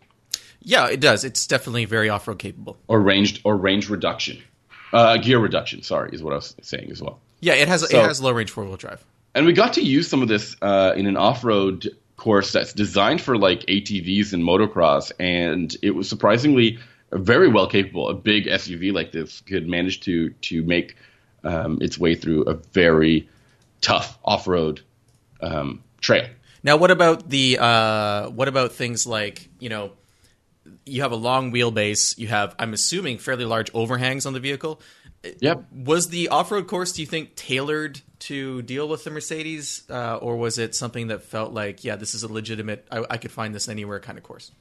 Yeah, 0.61 0.87
it 0.87 0.99
does. 0.99 1.23
It's 1.23 1.47
definitely 1.47 1.85
very 1.85 2.09
off-road 2.09 2.39
capable. 2.39 2.77
or 2.87 2.99
ranged 3.01 3.41
or 3.43 3.55
range 3.55 3.89
reduction, 3.89 4.41
uh, 4.93 5.17
gear 5.17 5.39
reduction. 5.39 5.81
Sorry, 5.83 6.09
is 6.13 6.21
what 6.23 6.33
I 6.33 6.37
was 6.37 6.55
saying 6.61 6.91
as 6.91 7.01
well. 7.01 7.19
Yeah, 7.41 7.53
it 7.53 7.67
has 7.67 7.81
So- 7.89 7.97
it 7.97 8.03
has 8.05 8.21
low 8.21 8.31
range 8.31 8.51
four 8.51 8.65
wheel 8.65 8.77
drive. 8.77 9.03
And 9.35 9.45
we 9.45 9.53
got 9.53 9.73
to 9.73 9.81
use 9.81 10.07
some 10.07 10.21
of 10.21 10.27
this 10.27 10.55
uh, 10.61 10.93
in 10.97 11.05
an 11.05 11.15
off-road 11.15 11.89
course 12.17 12.51
that's 12.51 12.73
designed 12.73 13.21
for 13.21 13.37
like 13.37 13.61
ATVs 13.67 14.33
and 14.33 14.43
motocross, 14.43 15.11
and 15.19 15.75
it 15.81 15.91
was 15.91 16.09
surprisingly 16.09 16.79
very 17.11 17.47
well 17.47 17.67
capable. 17.67 18.09
A 18.09 18.13
big 18.13 18.45
SUV 18.47 18.91
like 18.91 19.11
this 19.11 19.41
could 19.41 19.67
manage 19.67 20.01
to 20.01 20.29
to 20.41 20.63
make 20.63 20.95
um, 21.43 21.77
its 21.81 21.97
way 21.97 22.15
through 22.15 22.43
a 22.43 22.53
very 22.53 23.29
tough 23.81 24.17
off-road 24.23 24.81
um, 25.41 25.83
trail. 26.01 26.27
Now, 26.63 26.77
what 26.77 26.91
about 26.91 27.29
the 27.29 27.57
uh, 27.59 28.29
what 28.29 28.47
about 28.47 28.73
things 28.73 29.07
like 29.07 29.49
you 29.59 29.69
know 29.69 29.91
you 30.85 31.01
have 31.01 31.11
a 31.11 31.15
long 31.15 31.51
wheelbase, 31.51 32.17
you 32.17 32.27
have 32.27 32.55
I'm 32.59 32.73
assuming 32.73 33.17
fairly 33.17 33.45
large 33.45 33.71
overhangs 33.73 34.25
on 34.25 34.33
the 34.33 34.39
vehicle. 34.39 34.81
Yep. 35.39 35.65
Was 35.73 36.09
the 36.09 36.29
off-road 36.29 36.67
course, 36.67 36.93
do 36.93 37.01
you 37.01 37.05
think, 37.05 37.35
tailored 37.35 37.99
to 38.19 38.61
deal 38.61 38.87
with 38.87 39.03
the 39.03 39.09
Mercedes, 39.09 39.83
uh, 39.89 40.15
or 40.15 40.37
was 40.37 40.57
it 40.57 40.75
something 40.75 41.07
that 41.07 41.23
felt 41.23 41.51
like, 41.51 41.83
yeah, 41.83 41.97
this 41.97 42.15
is 42.15 42.23
a 42.23 42.31
legitimate, 42.31 42.87
I, 42.89 43.03
I 43.09 43.17
could 43.17 43.31
find 43.31 43.53
this 43.53 43.67
anywhere 43.67 43.99
kind 43.99 44.17
of 44.17 44.23
course? 44.23 44.51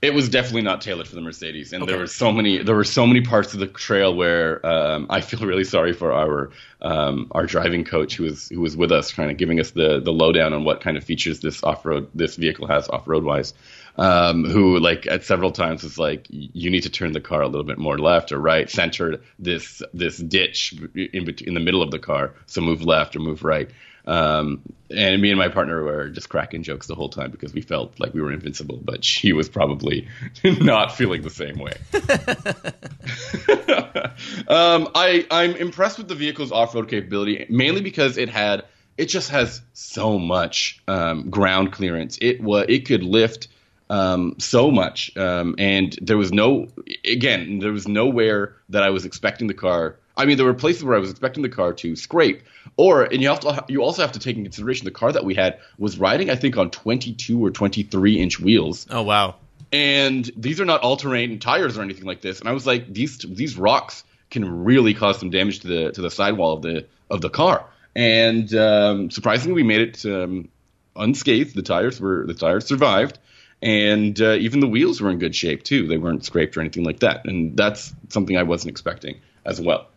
It 0.00 0.14
was 0.14 0.28
definitely 0.28 0.62
not 0.62 0.80
tailored 0.80 1.08
for 1.08 1.16
the 1.16 1.20
Mercedes, 1.20 1.72
and 1.72 1.86
there 1.88 1.98
were 1.98 2.06
so 2.06 2.30
many 2.30 2.58
there 2.58 2.76
were 2.76 2.84
so 2.84 3.04
many 3.04 3.20
parts 3.20 3.52
of 3.54 3.58
the 3.58 3.66
trail 3.66 4.14
where 4.14 4.64
um, 4.64 5.08
I 5.10 5.20
feel 5.20 5.40
really 5.40 5.64
sorry 5.64 5.92
for 5.92 6.12
our 6.12 6.50
um, 6.80 7.26
our 7.32 7.46
driving 7.46 7.84
coach 7.84 8.14
who 8.14 8.22
was 8.22 8.48
who 8.48 8.60
was 8.60 8.76
with 8.76 8.92
us, 8.92 9.12
kind 9.12 9.28
of 9.28 9.36
giving 9.36 9.58
us 9.58 9.72
the 9.72 9.98
the 9.98 10.12
lowdown 10.12 10.52
on 10.52 10.62
what 10.62 10.80
kind 10.80 10.96
of 10.96 11.02
features 11.02 11.40
this 11.40 11.64
off 11.64 11.84
road 11.84 12.08
this 12.14 12.36
vehicle 12.36 12.68
has 12.68 12.88
off 12.88 13.08
road 13.08 13.24
wise. 13.24 13.54
Um, 13.96 14.44
who 14.44 14.78
like 14.78 15.08
at 15.08 15.24
several 15.24 15.50
times 15.50 15.82
was 15.82 15.98
like, 15.98 16.26
you 16.30 16.70
need 16.70 16.84
to 16.84 16.90
turn 16.90 17.10
the 17.10 17.20
car 17.20 17.42
a 17.42 17.48
little 17.48 17.66
bit 17.66 17.78
more 17.78 17.98
left 17.98 18.30
or 18.30 18.38
right, 18.38 18.70
center 18.70 19.20
this 19.40 19.82
this 19.92 20.16
ditch 20.16 20.74
in 20.94 21.24
between 21.24 21.48
in 21.48 21.54
the 21.54 21.60
middle 21.60 21.82
of 21.82 21.90
the 21.90 21.98
car, 21.98 22.34
so 22.46 22.60
move 22.60 22.82
left 22.82 23.16
or 23.16 23.18
move 23.18 23.42
right. 23.42 23.68
Um, 24.08 24.62
and 24.90 25.20
me 25.20 25.30
and 25.30 25.38
my 25.38 25.48
partner 25.48 25.84
were 25.84 26.08
just 26.08 26.30
cracking 26.30 26.62
jokes 26.62 26.86
the 26.86 26.94
whole 26.94 27.10
time 27.10 27.30
because 27.30 27.52
we 27.52 27.60
felt 27.60 28.00
like 28.00 28.14
we 28.14 28.22
were 28.22 28.32
invincible, 28.32 28.80
but 28.82 29.04
she 29.04 29.34
was 29.34 29.50
probably 29.50 30.08
not 30.44 30.96
feeling 30.96 31.20
the 31.20 31.30
same 31.30 31.58
way. 31.58 31.74
um, 34.48 34.88
I 34.94 35.26
I'm 35.30 35.54
impressed 35.56 35.98
with 35.98 36.08
the 36.08 36.14
vehicle's 36.14 36.50
off-road 36.50 36.88
capability, 36.88 37.44
mainly 37.50 37.82
because 37.82 38.16
it 38.16 38.30
had 38.30 38.64
it 38.96 39.06
just 39.06 39.30
has 39.30 39.60
so 39.74 40.18
much 40.18 40.82
um, 40.88 41.28
ground 41.28 41.72
clearance. 41.72 42.16
It 42.22 42.42
was 42.42 42.64
it 42.70 42.86
could 42.86 43.02
lift 43.02 43.48
um, 43.90 44.36
so 44.38 44.70
much, 44.70 45.14
um, 45.18 45.54
and 45.58 45.98
there 46.00 46.16
was 46.16 46.32
no 46.32 46.68
again 47.04 47.58
there 47.58 47.72
was 47.72 47.86
nowhere 47.86 48.56
that 48.70 48.82
I 48.82 48.88
was 48.88 49.04
expecting 49.04 49.48
the 49.48 49.54
car. 49.54 49.96
I 50.18 50.26
mean, 50.26 50.36
there 50.36 50.46
were 50.46 50.54
places 50.54 50.84
where 50.84 50.96
I 50.96 50.98
was 50.98 51.10
expecting 51.10 51.42
the 51.42 51.48
car 51.48 51.72
to 51.74 51.94
scrape, 51.94 52.42
or 52.76 53.04
and 53.04 53.22
you 53.22 53.28
have 53.28 53.40
to 53.40 53.64
you 53.68 53.82
also 53.82 54.02
have 54.02 54.12
to 54.12 54.18
take 54.18 54.36
in 54.36 54.42
consideration 54.42 54.84
the 54.84 54.90
car 54.90 55.12
that 55.12 55.24
we 55.24 55.34
had 55.34 55.60
was 55.78 55.98
riding 55.98 56.28
I 56.28 56.34
think 56.34 56.56
on 56.56 56.70
22 56.70 57.44
or 57.44 57.50
23 57.50 58.20
inch 58.20 58.40
wheels. 58.40 58.86
Oh 58.90 59.02
wow! 59.02 59.36
And 59.72 60.28
these 60.36 60.60
are 60.60 60.64
not 60.64 60.80
all 60.80 60.96
terrain 60.96 61.38
tires 61.38 61.78
or 61.78 61.82
anything 61.82 62.04
like 62.04 62.20
this. 62.20 62.40
And 62.40 62.48
I 62.48 62.52
was 62.52 62.66
like, 62.66 62.92
these 62.92 63.18
these 63.18 63.56
rocks 63.56 64.02
can 64.30 64.64
really 64.64 64.92
cause 64.92 65.20
some 65.20 65.30
damage 65.30 65.60
to 65.60 65.68
the 65.68 65.92
to 65.92 66.02
the 66.02 66.10
sidewall 66.10 66.54
of 66.54 66.62
the 66.62 66.86
of 67.08 67.20
the 67.20 67.30
car. 67.30 67.64
And 67.94 68.52
um, 68.54 69.10
surprisingly, 69.10 69.54
we 69.54 69.62
made 69.62 69.80
it 69.80 70.04
um, 70.04 70.48
unscathed. 70.96 71.54
The 71.54 71.62
tires 71.62 72.00
were 72.00 72.26
the 72.26 72.34
tires 72.34 72.66
survived, 72.66 73.18
and 73.62 74.20
uh, 74.20 74.32
even 74.32 74.60
the 74.60 74.68
wheels 74.68 75.00
were 75.00 75.10
in 75.10 75.18
good 75.18 75.34
shape 75.34 75.62
too. 75.62 75.86
They 75.86 75.98
weren't 75.98 76.24
scraped 76.24 76.56
or 76.56 76.60
anything 76.60 76.84
like 76.84 77.00
that. 77.00 77.24
And 77.26 77.56
that's 77.56 77.92
something 78.08 78.36
I 78.36 78.42
wasn't 78.42 78.70
expecting 78.70 79.20
as 79.44 79.60
well. 79.60 79.88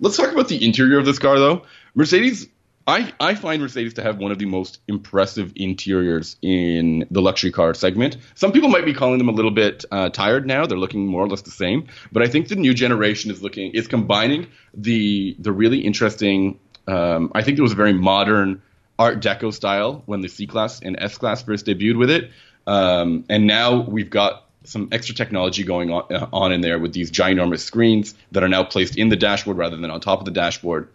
Let's 0.00 0.16
talk 0.16 0.32
about 0.32 0.48
the 0.48 0.64
interior 0.64 0.98
of 0.98 1.06
this 1.06 1.18
car, 1.18 1.38
though. 1.38 1.62
Mercedes, 1.94 2.48
I, 2.88 3.12
I 3.20 3.34
find 3.34 3.60
Mercedes 3.60 3.92
to 3.94 4.02
have 4.02 4.16
one 4.16 4.32
of 4.32 4.38
the 4.38 4.46
most 4.46 4.80
impressive 4.88 5.52
interiors 5.56 6.36
in 6.40 7.06
the 7.10 7.20
luxury 7.20 7.50
car 7.50 7.74
segment. 7.74 8.16
Some 8.34 8.50
people 8.50 8.70
might 8.70 8.86
be 8.86 8.94
calling 8.94 9.18
them 9.18 9.28
a 9.28 9.32
little 9.32 9.50
bit 9.50 9.84
uh, 9.90 10.08
tired 10.08 10.46
now. 10.46 10.64
They're 10.64 10.78
looking 10.78 11.06
more 11.06 11.22
or 11.22 11.28
less 11.28 11.42
the 11.42 11.50
same, 11.50 11.88
but 12.12 12.22
I 12.22 12.28
think 12.28 12.48
the 12.48 12.56
new 12.56 12.72
generation 12.72 13.30
is 13.30 13.42
looking 13.42 13.72
is 13.72 13.88
combining 13.88 14.46
the 14.72 15.36
the 15.38 15.52
really 15.52 15.80
interesting. 15.80 16.58
Um, 16.86 17.30
I 17.34 17.42
think 17.42 17.58
it 17.58 17.62
was 17.62 17.72
a 17.72 17.76
very 17.76 17.92
modern 17.92 18.62
Art 18.98 19.20
Deco 19.20 19.52
style 19.52 20.02
when 20.06 20.22
the 20.22 20.28
C 20.28 20.46
class 20.46 20.80
and 20.80 20.98
S 20.98 21.18
class 21.18 21.42
first 21.42 21.66
debuted 21.66 21.98
with 21.98 22.08
it, 22.08 22.30
um, 22.66 23.26
and 23.28 23.46
now 23.46 23.82
we've 23.82 24.08
got 24.08 24.47
some 24.64 24.88
extra 24.92 25.14
technology 25.14 25.62
going 25.64 25.90
on, 25.90 26.12
uh, 26.12 26.28
on 26.32 26.52
in 26.52 26.60
there 26.60 26.78
with 26.78 26.92
these 26.92 27.10
ginormous 27.10 27.60
screens 27.60 28.14
that 28.32 28.42
are 28.42 28.48
now 28.48 28.64
placed 28.64 28.96
in 28.96 29.08
the 29.08 29.16
dashboard 29.16 29.56
rather 29.56 29.76
than 29.76 29.90
on 29.90 30.00
top 30.00 30.18
of 30.18 30.24
the 30.24 30.30
dashboard. 30.30 30.88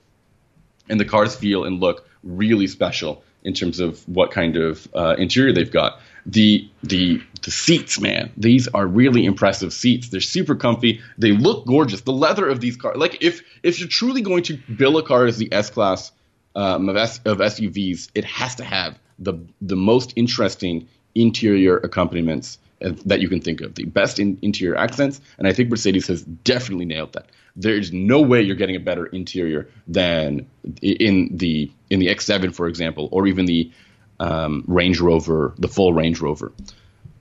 And 0.89 0.99
the 0.99 1.05
cars 1.05 1.35
feel 1.35 1.63
and 1.63 1.79
look 1.79 2.07
really 2.23 2.67
special 2.67 3.23
in 3.43 3.53
terms 3.53 3.79
of 3.79 4.07
what 4.07 4.31
kind 4.31 4.55
of 4.57 4.87
uh, 4.93 5.15
interior 5.17 5.53
they've 5.53 5.71
got. 5.71 5.99
The 6.25 6.69
the 6.83 7.21
the 7.41 7.51
seats, 7.51 7.99
man, 7.99 8.31
these 8.37 8.69
are 8.69 8.87
really 8.87 9.25
impressive 9.25 9.73
seats. 9.73 10.09
They're 10.09 10.21
super 10.21 10.55
comfy. 10.55 11.01
They 11.17 11.31
look 11.31 11.65
gorgeous. 11.65 12.01
The 12.01 12.13
leather 12.13 12.47
of 12.47 12.61
these 12.61 12.77
cars, 12.77 12.95
like 12.97 13.21
if 13.21 13.41
if 13.61 13.79
you're 13.79 13.89
truly 13.89 14.21
going 14.21 14.43
to 14.43 14.57
build 14.77 14.97
a 14.97 15.03
car 15.03 15.25
as 15.25 15.37
the 15.37 15.51
S 15.51 15.69
class 15.69 16.11
um, 16.55 16.87
of, 16.87 16.95
S, 16.95 17.19
of 17.25 17.39
SUVs, 17.39 18.09
it 18.15 18.23
has 18.23 18.55
to 18.55 18.63
have 18.63 18.97
the 19.19 19.33
the 19.61 19.75
most 19.75 20.13
interesting 20.15 20.87
interior 21.15 21.77
accompaniments 21.77 22.57
that 23.05 23.21
you 23.21 23.29
can 23.29 23.39
think 23.39 23.61
of, 23.61 23.75
the 23.75 23.85
best 23.85 24.19
in, 24.19 24.37
interior 24.41 24.75
accents, 24.75 25.21
and 25.37 25.47
I 25.47 25.53
think 25.53 25.69
Mercedes 25.69 26.07
has 26.07 26.23
definitely 26.23 26.85
nailed 26.85 27.13
that. 27.13 27.27
There's 27.55 27.93
no 27.93 28.21
way 28.21 28.41
you're 28.41 28.55
getting 28.55 28.75
a 28.75 28.79
better 28.79 29.05
interior 29.05 29.69
than 29.87 30.47
in 30.81 31.37
the 31.37 31.71
in 31.89 31.99
the 31.99 32.07
X7, 32.07 32.55
for 32.55 32.67
example, 32.67 33.09
or 33.11 33.27
even 33.27 33.45
the 33.45 33.71
um, 34.19 34.63
Range 34.67 34.99
Rover, 34.99 35.53
the 35.57 35.67
full 35.67 35.93
Range 35.93 36.19
Rover. 36.19 36.51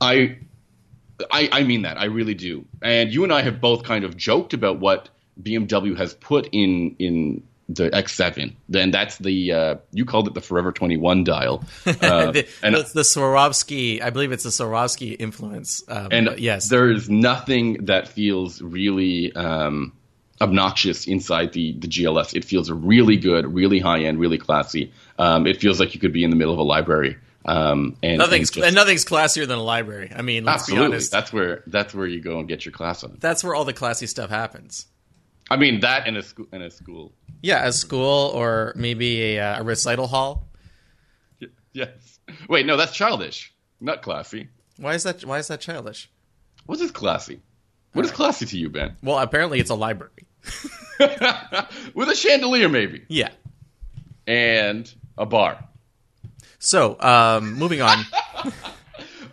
I, 0.01 0.39
I 1.31 1.49
I 1.53 1.63
mean 1.65 1.83
that 1.83 1.99
I 1.99 2.07
really 2.07 2.35
do. 2.35 2.65
And 2.81 3.13
you 3.13 3.25
and 3.25 3.33
I 3.33 3.43
have 3.43 3.61
both 3.61 3.85
kind 3.85 4.05
of 4.05 4.17
joked 4.17 4.55
about 4.55 4.81
what 4.81 5.11
BMW 5.41 5.97
has 5.97 6.15
put 6.15 6.49
in 6.53 6.97
in 6.99 7.43
the 7.75 7.91
X7. 7.91 8.55
Then 8.69 8.91
that's 8.91 9.19
the 9.19 9.53
uh, 9.53 9.75
you 9.93 10.05
called 10.05 10.29
it 10.29 10.35
the 10.35 10.41
Forever 10.41 10.73
21 10.73 11.25
dial. 11.25 11.65
Uh, 12.03 12.33
the, 12.33 12.49
and 12.63 12.75
the, 12.75 12.83
the 12.95 13.03
Swarovski, 13.03 14.03
I 14.03 14.11
believe 14.11 14.33
it's 14.33 14.45
the 14.45 14.51
Swarovski 14.51 15.15
influence. 15.19 15.85
Um, 15.89 16.09
and 16.11 16.39
yes, 16.39 16.69
there 16.69 16.91
is 16.91 17.09
nothing 17.09 17.85
that 17.87 18.09
feels 18.09 18.61
really 18.61 19.33
um, 19.35 19.93
obnoxious 20.41 21.07
inside 21.07 21.53
the 21.53 21.73
the 21.73 21.87
GLS. 21.87 22.35
It 22.35 22.45
feels 22.45 22.71
really 22.71 23.17
good, 23.17 23.53
really 23.53 23.79
high 23.79 24.01
end, 24.01 24.19
really 24.19 24.39
classy. 24.39 24.93
Um, 25.19 25.47
it 25.47 25.61
feels 25.61 25.79
like 25.79 25.95
you 25.95 26.01
could 26.01 26.13
be 26.13 26.25
in 26.25 26.31
the 26.31 26.37
middle 26.37 26.53
of 26.53 26.59
a 26.59 26.65
library. 26.65 27.17
Um, 27.45 27.97
and 28.03 28.19
nothing's 28.19 28.51
and 28.51 28.55
just, 28.55 28.67
and 28.67 28.75
nothing's 28.75 29.05
classier 29.05 29.47
than 29.47 29.59
a 29.59 29.63
library. 29.63 30.13
I 30.15 30.23
mean, 30.23 30.45
let's 30.45 30.63
absolutely. 30.63 30.87
be 30.87 30.93
honest. 30.95 31.11
That's 31.11 31.33
where 31.33 31.63
that's 31.67 31.95
where 31.95 32.07
you 32.07 32.21
go 32.21 32.39
and 32.39 32.49
get 32.49 32.65
your 32.65 32.73
class 32.73 33.05
on. 33.05 33.17
That's 33.21 33.43
where 33.43 33.55
all 33.55 33.65
the 33.65 33.73
classy 33.73 34.07
stuff 34.07 34.31
happens. 34.31 34.87
I 35.53 35.57
mean 35.57 35.81
that 35.81 36.07
in 36.07 36.17
a 36.17 36.23
school 36.23 36.47
in 36.53 36.63
a 36.63 36.71
school. 36.71 37.13
Yeah, 37.43 37.67
a 37.67 37.73
school 37.73 38.31
or 38.35 38.73
maybe 38.75 39.37
a, 39.37 39.41
uh, 39.41 39.61
a 39.61 39.63
recital 39.63 40.07
hall. 40.07 40.49
Yes. 41.75 42.21
Wait, 42.49 42.65
no, 42.67 42.77
that's 42.77 42.93
childish, 42.93 43.53
not 43.81 44.01
classy. 44.03 44.49
Why 44.79 44.95
is 44.95 45.03
that? 45.03 45.25
Why 45.25 45.39
is 45.39 45.49
that 45.49 45.61
childish? 45.61 46.11
What 46.67 46.81
is 46.81 46.91
classy? 46.91 47.41
What 47.93 48.05
is 48.07 48.11
classy 48.11 48.47
to 48.47 48.57
you, 48.59 48.71
Ben? 48.71 48.97
Well, 49.03 49.19
apparently 49.19 49.61
it's 49.61 49.71
a 49.71 49.75
library. 49.75 50.13
With 51.95 52.09
a 52.09 52.15
chandelier, 52.17 52.69
maybe, 52.71 53.03
Yeah. 53.09 53.31
and 54.27 54.91
a 55.19 55.27
bar. 55.27 55.63
So, 56.59 56.97
um, 57.01 57.55
moving 57.55 57.83
on. 57.83 58.05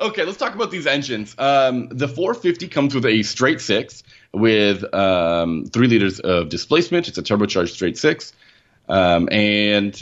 Okay, 0.01 0.23
let's 0.23 0.37
talk 0.37 0.55
about 0.55 0.71
these 0.71 0.87
engines. 0.87 1.35
Um, 1.37 1.89
the 1.89 2.07
450 2.07 2.69
comes 2.69 2.95
with 2.95 3.05
a 3.05 3.21
straight 3.23 3.59
six 3.59 4.01
with 4.33 4.93
um, 4.93 5.65
three 5.65 5.87
liters 5.87 6.19
of 6.19 6.49
displacement. 6.49 7.07
It's 7.07 7.17
a 7.17 7.23
turbocharged 7.23 7.69
straight 7.69 7.97
six, 7.97 8.33
um, 8.87 9.29
and 9.31 10.01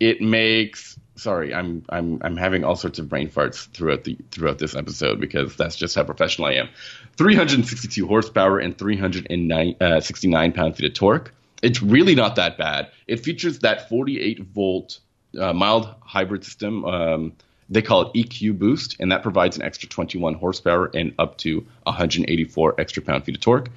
it 0.00 0.20
makes. 0.20 0.98
Sorry, 1.16 1.54
I'm 1.54 1.84
I'm 1.88 2.20
I'm 2.22 2.36
having 2.36 2.64
all 2.64 2.74
sorts 2.74 2.98
of 2.98 3.08
brain 3.08 3.28
farts 3.28 3.70
throughout 3.72 4.04
the 4.04 4.16
throughout 4.30 4.58
this 4.58 4.74
episode 4.74 5.20
because 5.20 5.56
that's 5.56 5.76
just 5.76 5.94
how 5.94 6.04
professional 6.04 6.48
I 6.48 6.54
am. 6.54 6.68
362 7.16 8.06
horsepower 8.06 8.58
and 8.58 8.76
369 8.76 9.76
uh, 9.80 10.52
pound 10.54 10.76
feet 10.76 10.86
of 10.86 10.94
torque. 10.94 11.34
It's 11.62 11.80
really 11.82 12.14
not 12.14 12.36
that 12.36 12.58
bad. 12.58 12.90
It 13.06 13.20
features 13.20 13.60
that 13.60 13.88
48 13.88 14.40
volt 14.40 14.98
uh, 15.38 15.52
mild 15.52 15.94
hybrid 16.00 16.44
system. 16.44 16.84
Um, 16.84 17.34
they 17.72 17.82
call 17.82 18.02
it 18.02 18.14
EQ 18.14 18.58
Boost, 18.58 18.96
and 19.00 19.10
that 19.12 19.22
provides 19.22 19.56
an 19.56 19.62
extra 19.62 19.88
21 19.88 20.34
horsepower 20.34 20.90
and 20.94 21.14
up 21.18 21.38
to 21.38 21.66
184 21.84 22.80
extra 22.80 23.02
pound 23.02 23.24
feet 23.24 23.36
of 23.36 23.40
torque. 23.40 23.70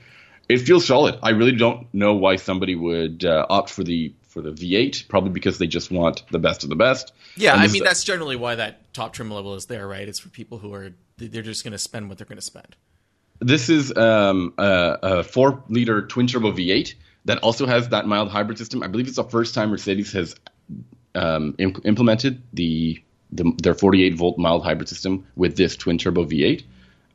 It 0.49 0.57
feels 0.57 0.85
solid. 0.85 1.17
I 1.23 1.31
really 1.31 1.53
don't 1.53 1.91
know 1.93 2.13
why 2.13 2.35
somebody 2.35 2.75
would 2.75 3.25
uh, 3.25 3.45
opt 3.49 3.69
for 3.69 3.83
the 3.83 4.13
for 4.27 4.41
the 4.41 4.51
V8. 4.51 5.07
Probably 5.07 5.31
because 5.31 5.57
they 5.57 5.67
just 5.67 5.91
want 5.91 6.23
the 6.29 6.39
best 6.39 6.63
of 6.63 6.69
the 6.69 6.75
best. 6.75 7.13
Yeah, 7.35 7.55
I 7.55 7.67
mean 7.67 7.83
that's 7.83 8.03
generally 8.03 8.35
why 8.35 8.55
that 8.55 8.93
top 8.93 9.13
trim 9.13 9.31
level 9.31 9.55
is 9.55 9.65
there, 9.65 9.87
right? 9.87 10.07
It's 10.07 10.19
for 10.19 10.29
people 10.29 10.59
who 10.59 10.73
are 10.73 10.91
they're 11.17 11.41
just 11.41 11.63
going 11.63 11.71
to 11.71 11.77
spend 11.77 12.09
what 12.09 12.17
they're 12.17 12.27
going 12.27 12.37
to 12.37 12.41
spend. 12.41 12.75
This 13.39 13.69
is 13.69 13.95
um, 13.95 14.53
a, 14.57 14.97
a 15.01 15.23
four 15.23 15.63
liter 15.69 16.05
twin 16.05 16.27
turbo 16.27 16.51
V8 16.51 16.93
that 17.25 17.39
also 17.39 17.65
has 17.65 17.89
that 17.89 18.07
mild 18.07 18.29
hybrid 18.29 18.57
system. 18.57 18.83
I 18.83 18.87
believe 18.87 19.07
it's 19.07 19.15
the 19.17 19.23
first 19.23 19.55
time 19.55 19.69
Mercedes 19.69 20.13
has 20.13 20.35
um, 21.15 21.55
im- 21.57 21.81
implemented 21.83 22.43
the, 22.53 23.01
the 23.32 23.51
their 23.62 23.74
48 23.74 24.15
volt 24.15 24.38
mild 24.38 24.63
hybrid 24.63 24.89
system 24.89 25.25
with 25.36 25.58
this 25.58 25.75
twin 25.75 25.98
turbo 25.98 26.25
V8. 26.25 26.63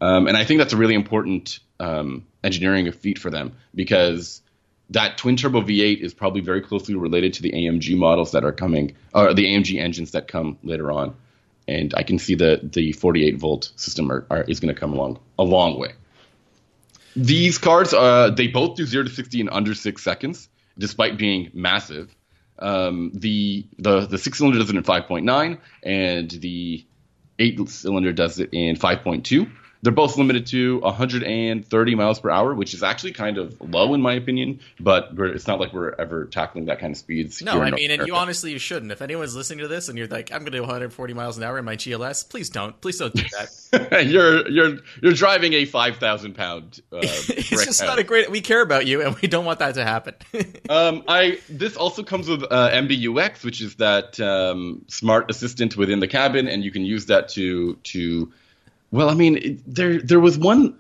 Um, 0.01 0.27
and 0.27 0.37
I 0.37 0.45
think 0.45 0.59
that's 0.59 0.73
a 0.73 0.77
really 0.77 0.95
important 0.95 1.59
um, 1.79 2.27
engineering 2.43 2.91
feat 2.93 3.19
for 3.19 3.31
them 3.31 3.53
because 3.75 4.41
that 4.91 5.19
twin 5.19 5.37
turbo 5.37 5.63
V8 5.63 6.01
is 6.01 6.15
probably 6.15 6.41
very 6.41 6.61
closely 6.61 6.95
related 6.95 7.35
to 7.35 7.43
the 7.43 7.53
AMG 7.53 7.97
models 7.97 8.33
that 8.33 8.45
are 8.45 8.53
coming, 8.53 8.97
or 9.15 9.35
the 9.35 9.45
AMG 9.45 9.79
engines 9.79 10.13
that 10.13 10.29
come 10.29 10.59
later 10.63 10.91
on. 10.91 11.15
And 11.69 11.95
I 11.95 12.03
can 12.03 12.19
see 12.19 12.35
the 12.35 12.61
the 12.63 12.93
48 12.93 13.39
volt 13.39 13.73
system 13.77 14.11
are, 14.11 14.27
are, 14.31 14.43
is 14.43 14.61
going 14.61 14.75
to 14.75 14.79
come 14.79 14.93
along 14.93 15.21
a 15.39 15.45
long 15.45 15.79
way. 15.79 15.93
These 17.17 17.59
cars, 17.59 17.93
uh, 17.93 18.31
they 18.31 18.47
both 18.47 18.77
do 18.77 18.87
zero 18.87 19.05
to 19.05 19.11
sixty 19.11 19.41
in 19.41 19.49
under 19.49 19.75
six 19.75 20.03
seconds, 20.03 20.49
despite 20.79 21.19
being 21.19 21.51
massive. 21.53 22.15
Um, 22.61 23.11
the 23.15 23.67
the 23.79 24.07
the 24.07 24.19
six 24.19 24.39
cylinder 24.39 24.59
does 24.59 24.71
it 24.71 24.77
in 24.77 24.83
five 24.83 25.07
point 25.07 25.25
nine, 25.25 25.59
and 25.83 26.31
the 26.31 26.85
eight 27.39 27.69
cylinder 27.69 28.13
does 28.13 28.39
it 28.39 28.51
in 28.53 28.77
five 28.77 29.03
point 29.03 29.25
two. 29.25 29.51
They're 29.83 29.93
both 29.93 30.19
limited 30.19 30.47
to 30.49 30.79
130 30.81 31.95
miles 31.95 32.21
per 32.21 32.31
hour, 32.31 32.55
which 32.55 32.75
is 32.75 32.83
actually 32.83 33.13
kind 33.13 33.39
of 33.39 33.59
low 33.61 33.95
in 33.95 34.03
my 34.03 34.13
opinion. 34.13 34.61
But 34.79 35.11
it's 35.17 35.47
not 35.47 35.59
like 35.59 35.73
we're 35.73 35.95
ever 35.95 36.27
tackling 36.27 36.67
that 36.67 36.81
kind 36.81 36.93
of 36.93 36.99
speeds. 36.99 37.43
No, 37.43 37.61
I 37.63 37.71
mean, 37.71 37.91
and 37.91 38.07
you 38.07 38.15
honestly 38.15 38.53
you 38.53 38.59
shouldn't. 38.59 38.93
If 38.93 39.01
anyone's 39.01 39.35
listening 39.35 39.61
to 39.61 39.69
this 39.69 39.89
and 39.89 39.97
you're 39.97 40.07
like, 40.07 40.33
I'm 40.33 40.41
going 40.41 40.53
to 40.53 40.59
do 40.59 40.63
140 40.63 41.15
miles 41.15 41.39
an 41.39 41.45
hour 41.45 41.59
in 41.59 41.65
my 41.65 41.77
GLS, 41.77 42.29
please 42.29 42.51
don't. 42.51 42.79
Please 42.81 42.99
don't 42.99 43.15
do 43.15 43.23
that. 43.23 44.07
you're 44.07 44.49
you're 44.49 44.79
you're 45.03 45.13
driving 45.13 45.55
a 45.55 45.65
5,000 45.65 46.35
pound. 46.35 46.81
Uh, 46.93 46.99
it's 47.03 47.49
just 47.49 47.83
not 47.83 47.99
a 47.99 48.05
great. 48.05 48.31
We 48.31 48.41
care 48.41 48.63
about 48.63 48.87
you, 48.87 49.03
and 49.03 49.17
we 49.17 49.29
don't 49.29 49.45
want 49.45 49.61
that 49.61 49.75
to 49.75 49.85
happen. 49.85 50.15
um, 50.69 51.05
I 51.09 51.39
this 51.49 51.77
also 51.77 52.03
comes 52.03 52.29
with 52.29 52.43
uh, 52.43 52.71
MBUX, 52.71 53.45
which 53.45 53.61
is 53.61 53.77
that 53.77 54.21
um, 54.21 54.85
smart 54.89 55.31
assistant 55.31 55.77
within 55.77 56.01
the 56.01 56.09
cabin, 56.09 56.49
and 56.49 56.65
you 56.65 56.71
can 56.71 56.85
use 56.85 57.07
that 57.07 57.31
to 57.31 57.77
to 57.77 58.33
well, 58.91 59.09
I 59.09 59.15
mean, 59.15 59.63
there 59.67 60.01
there 60.01 60.21
was 60.21 60.39
one 60.39 60.77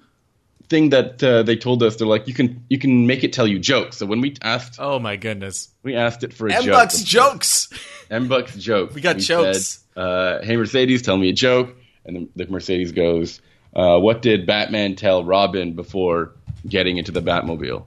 thing 0.68 0.90
that 0.90 1.22
uh, 1.22 1.42
they 1.42 1.56
told 1.56 1.82
us. 1.82 1.96
They're 1.96 2.06
like, 2.06 2.26
you 2.28 2.34
can 2.34 2.64
you 2.68 2.78
can 2.78 3.06
make 3.06 3.24
it 3.24 3.32
tell 3.32 3.46
you 3.46 3.58
jokes. 3.58 3.98
So 3.98 4.06
when 4.06 4.20
we 4.20 4.36
asked, 4.42 4.76
oh 4.78 4.98
my 4.98 5.16
goodness, 5.16 5.68
we 5.82 5.96
asked 5.96 6.24
it 6.24 6.32
for 6.32 6.48
a 6.48 6.54
M 6.54 6.64
joke. 6.64 6.76
MBUX 6.76 7.04
jokes. 7.04 7.68
MBUX 8.10 8.58
joke. 8.58 8.94
We 8.94 9.00
got 9.00 9.16
we 9.16 9.22
jokes. 9.22 9.84
Said, 9.94 10.00
uh, 10.00 10.42
hey 10.42 10.56
Mercedes, 10.56 11.02
tell 11.02 11.16
me 11.16 11.28
a 11.28 11.32
joke. 11.32 11.76
And 12.06 12.16
then 12.16 12.28
the 12.34 12.46
Mercedes 12.46 12.92
goes, 12.92 13.42
uh, 13.74 13.98
what 13.98 14.22
did 14.22 14.46
Batman 14.46 14.96
tell 14.96 15.22
Robin 15.22 15.74
before 15.74 16.32
getting 16.66 16.96
into 16.96 17.12
the 17.12 17.20
Batmobile? 17.20 17.84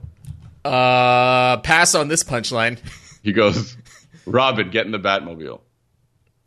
Uh, 0.64 1.58
pass 1.58 1.94
on 1.94 2.08
this 2.08 2.22
punchline. 2.22 2.78
He 3.22 3.32
goes, 3.32 3.76
Robin, 4.26 4.70
get 4.70 4.86
in 4.86 4.92
the 4.92 5.00
Batmobile. 5.00 5.60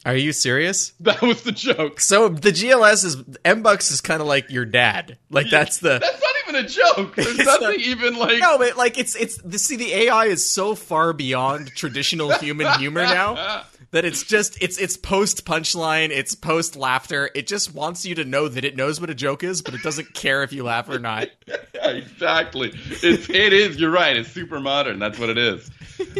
Are 0.07 0.15
you 0.15 0.31
serious? 0.31 0.93
That 1.01 1.21
was 1.21 1.43
the 1.43 1.51
joke. 1.51 1.99
So 1.99 2.29
the 2.29 2.51
GLS 2.51 3.05
is 3.05 3.15
MBUX 3.17 3.91
is 3.91 4.01
kind 4.01 4.21
of 4.21 4.27
like 4.27 4.49
your 4.49 4.65
dad. 4.65 5.17
Like 5.29 5.49
that's 5.49 5.77
the. 5.79 5.99
That's 5.99 6.21
not 6.21 6.31
even 6.47 6.65
a 6.65 6.67
joke. 6.67 7.15
There's 7.15 7.37
nothing 7.45 7.67
not, 7.67 7.79
even 7.79 8.15
like. 8.17 8.39
No, 8.39 8.57
but 8.57 8.77
like 8.77 8.97
it's 8.97 9.15
it's 9.15 9.37
the 9.41 9.59
see 9.59 9.75
the 9.75 9.93
AI 9.93 10.25
is 10.25 10.45
so 10.45 10.75
far 10.75 11.13
beyond 11.13 11.73
traditional 11.75 12.31
human 12.31 12.67
humor 12.79 13.03
now 13.03 13.63
that 13.91 14.05
it's 14.05 14.23
just 14.23 14.61
it's 14.61 14.77
it's 14.77 14.97
post 14.97 15.45
punchline, 15.45 16.09
it's 16.09 16.35
post 16.35 16.75
laughter. 16.75 17.29
It 17.33 17.47
just 17.47 17.73
wants 17.73 18.05
you 18.05 18.15
to 18.15 18.25
know 18.25 18.47
that 18.47 18.65
it 18.65 18.75
knows 18.75 18.99
what 18.99 19.09
a 19.09 19.15
joke 19.15 19.43
is, 19.43 19.61
but 19.61 19.73
it 19.73 19.81
doesn't 19.81 20.13
care 20.13 20.43
if 20.43 20.51
you 20.51 20.63
laugh 20.63 20.89
or 20.89 20.99
not. 20.99 21.29
exactly. 21.73 22.73
It's 22.73 23.29
it 23.29 23.53
is. 23.53 23.79
You're 23.79 23.91
right. 23.91 24.15
It's 24.17 24.31
super 24.31 24.59
modern. 24.59 24.99
That's 24.99 25.17
what 25.17 25.29
it 25.29 25.37
is. 25.37 25.69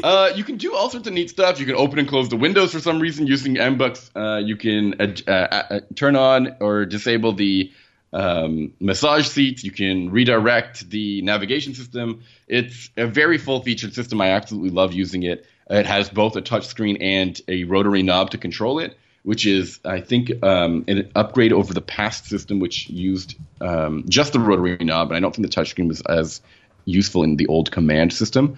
Uh, 0.03 0.31
you 0.35 0.43
can 0.43 0.57
do 0.57 0.75
all 0.75 0.89
sorts 0.89 1.07
of 1.07 1.13
neat 1.13 1.29
stuff. 1.29 1.59
You 1.59 1.65
can 1.65 1.75
open 1.75 1.99
and 1.99 2.07
close 2.07 2.29
the 2.29 2.37
windows 2.37 2.71
for 2.71 2.79
some 2.79 2.99
reason 2.99 3.27
using 3.27 3.55
MBUX. 3.55 4.11
Uh, 4.15 4.39
you 4.39 4.55
can 4.55 4.99
uh, 4.99 5.15
uh, 5.27 5.31
uh, 5.31 5.79
turn 5.95 6.15
on 6.15 6.55
or 6.59 6.85
disable 6.85 7.33
the 7.33 7.71
um, 8.13 8.73
massage 8.79 9.27
seats. 9.27 9.63
You 9.63 9.71
can 9.71 10.09
redirect 10.09 10.89
the 10.89 11.21
navigation 11.21 11.73
system. 11.73 12.23
It's 12.47 12.89
a 12.97 13.05
very 13.05 13.37
full 13.37 13.61
featured 13.61 13.93
system. 13.93 14.21
I 14.21 14.29
absolutely 14.29 14.71
love 14.71 14.93
using 14.93 15.23
it. 15.23 15.45
It 15.69 15.85
has 15.85 16.09
both 16.09 16.35
a 16.35 16.41
touchscreen 16.41 16.97
and 17.01 17.39
a 17.47 17.65
rotary 17.65 18.03
knob 18.03 18.31
to 18.31 18.37
control 18.37 18.79
it, 18.79 18.97
which 19.23 19.45
is, 19.45 19.79
I 19.83 20.01
think, 20.01 20.31
um, 20.43 20.85
an 20.87 21.11
upgrade 21.15 21.51
over 21.51 21.73
the 21.73 21.81
past 21.81 22.25
system, 22.25 22.59
which 22.59 22.89
used 22.89 23.35
um, 23.59 24.05
just 24.07 24.33
the 24.33 24.39
rotary 24.39 24.77
knob. 24.77 25.09
And 25.09 25.17
I 25.17 25.19
don't 25.19 25.35
think 25.35 25.49
the 25.49 25.61
touchscreen 25.61 25.87
was 25.89 26.01
as 26.01 26.41
useful 26.85 27.23
in 27.23 27.35
the 27.35 27.47
old 27.47 27.71
command 27.71 28.13
system. 28.13 28.57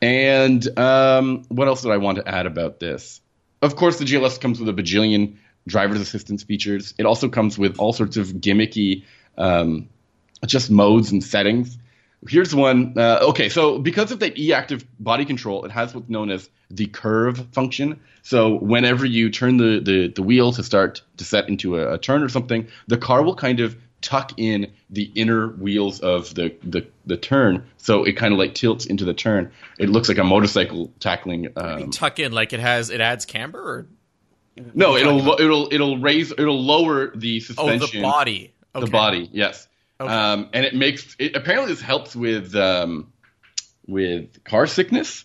And 0.00 0.78
um, 0.78 1.44
what 1.48 1.68
else 1.68 1.82
did 1.82 1.92
I 1.92 1.98
want 1.98 2.16
to 2.18 2.28
add 2.28 2.46
about 2.46 2.80
this? 2.80 3.20
Of 3.60 3.76
course, 3.76 3.98
the 3.98 4.04
GLS 4.04 4.40
comes 4.40 4.60
with 4.60 4.68
a 4.68 4.82
bajillion 4.82 5.36
driver's 5.66 6.00
assistance 6.00 6.42
features. 6.44 6.94
It 6.98 7.04
also 7.04 7.28
comes 7.28 7.58
with 7.58 7.78
all 7.78 7.92
sorts 7.92 8.16
of 8.16 8.28
gimmicky, 8.28 9.04
um, 9.36 9.88
just 10.46 10.70
modes 10.70 11.12
and 11.12 11.22
settings. 11.22 11.76
Here's 12.26 12.54
one. 12.54 12.94
Uh, 12.96 13.20
okay, 13.30 13.48
so 13.48 13.78
because 13.78 14.10
of 14.10 14.20
that 14.20 14.38
e-active 14.38 14.84
body 14.98 15.24
control, 15.24 15.64
it 15.64 15.70
has 15.70 15.94
what's 15.94 16.08
known 16.08 16.30
as 16.30 16.48
the 16.70 16.86
curve 16.86 17.46
function. 17.52 18.00
So 18.22 18.56
whenever 18.56 19.06
you 19.06 19.30
turn 19.30 19.56
the, 19.56 19.80
the, 19.80 20.08
the 20.08 20.22
wheel 20.22 20.52
to 20.52 20.62
start 20.62 21.02
to 21.18 21.24
set 21.24 21.48
into 21.48 21.78
a, 21.78 21.94
a 21.94 21.98
turn 21.98 22.22
or 22.22 22.28
something, 22.28 22.68
the 22.88 22.98
car 22.98 23.22
will 23.22 23.36
kind 23.36 23.60
of 23.60 23.76
tuck 24.00 24.32
in 24.36 24.72
the 24.90 25.10
inner 25.14 25.48
wheels 25.48 26.00
of 26.00 26.34
the, 26.34 26.54
the, 26.62 26.86
the 27.06 27.16
turn, 27.16 27.66
so 27.78 28.04
it 28.04 28.12
kind 28.12 28.32
of 28.32 28.38
like 28.38 28.54
tilts 28.54 28.86
into 28.86 29.04
the 29.04 29.14
turn. 29.14 29.50
It 29.78 29.88
looks 29.88 30.08
like 30.08 30.18
a 30.18 30.24
motorcycle 30.24 30.92
tackling. 31.00 31.48
Um, 31.56 31.90
tuck 31.90 32.18
in 32.18 32.32
like 32.32 32.52
it 32.52 32.60
has 32.60 32.90
it 32.90 33.00
adds 33.00 33.24
camber 33.24 33.60
or 33.60 33.86
no, 34.74 34.96
it'll 34.96 35.40
it'll 35.40 35.68
it'll 35.72 35.98
raise 35.98 36.32
it'll 36.32 36.62
lower 36.62 37.16
the 37.16 37.40
suspension. 37.40 37.82
Oh, 37.82 37.86
the 37.86 38.02
body. 38.02 38.54
Okay. 38.74 38.84
The 38.84 38.90
body, 38.90 39.30
yes. 39.32 39.68
Okay. 40.00 40.12
Um, 40.12 40.50
and 40.52 40.64
it 40.64 40.74
makes 40.74 41.16
it 41.18 41.34
apparently 41.34 41.72
this 41.72 41.82
helps 41.82 42.14
with 42.14 42.54
um, 42.54 43.12
with 43.86 44.44
car 44.44 44.66
sickness. 44.66 45.24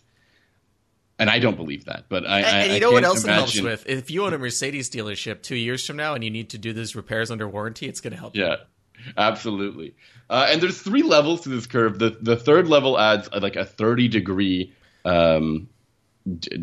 And 1.19 1.29
I 1.29 1.37
don't 1.37 1.55
believe 1.55 1.85
that, 1.85 2.05
but 2.09 2.25
I. 2.25 2.39
And, 2.39 2.47
and 2.47 2.73
you 2.73 2.79
know 2.79 2.91
what 2.91 3.03
else 3.03 3.23
imagine... 3.23 3.65
it 3.65 3.69
helps 3.69 3.85
with? 3.85 3.87
If 3.87 4.09
you 4.09 4.25
own 4.25 4.33
a 4.33 4.37
Mercedes 4.39 4.89
dealership 4.89 5.43
two 5.43 5.55
years 5.55 5.85
from 5.85 5.95
now 5.95 6.15
and 6.15 6.23
you 6.23 6.31
need 6.31 6.49
to 6.49 6.57
do 6.57 6.73
those 6.73 6.95
repairs 6.95 7.29
under 7.29 7.47
warranty, 7.47 7.87
it's 7.87 8.01
going 8.01 8.13
to 8.13 8.19
help. 8.19 8.35
Yeah, 8.35 8.55
absolutely. 9.15 9.95
Uh, 10.27 10.47
and 10.49 10.59
there's 10.59 10.81
three 10.81 11.03
levels 11.03 11.41
to 11.41 11.49
this 11.49 11.67
curve. 11.67 11.99
The 11.99 12.17
the 12.19 12.35
third 12.35 12.67
level 12.67 12.99
adds 12.99 13.29
uh, 13.31 13.39
like 13.41 13.55
a 13.55 13.63
30 13.63 14.07
degree 14.07 14.73
um, 15.05 15.69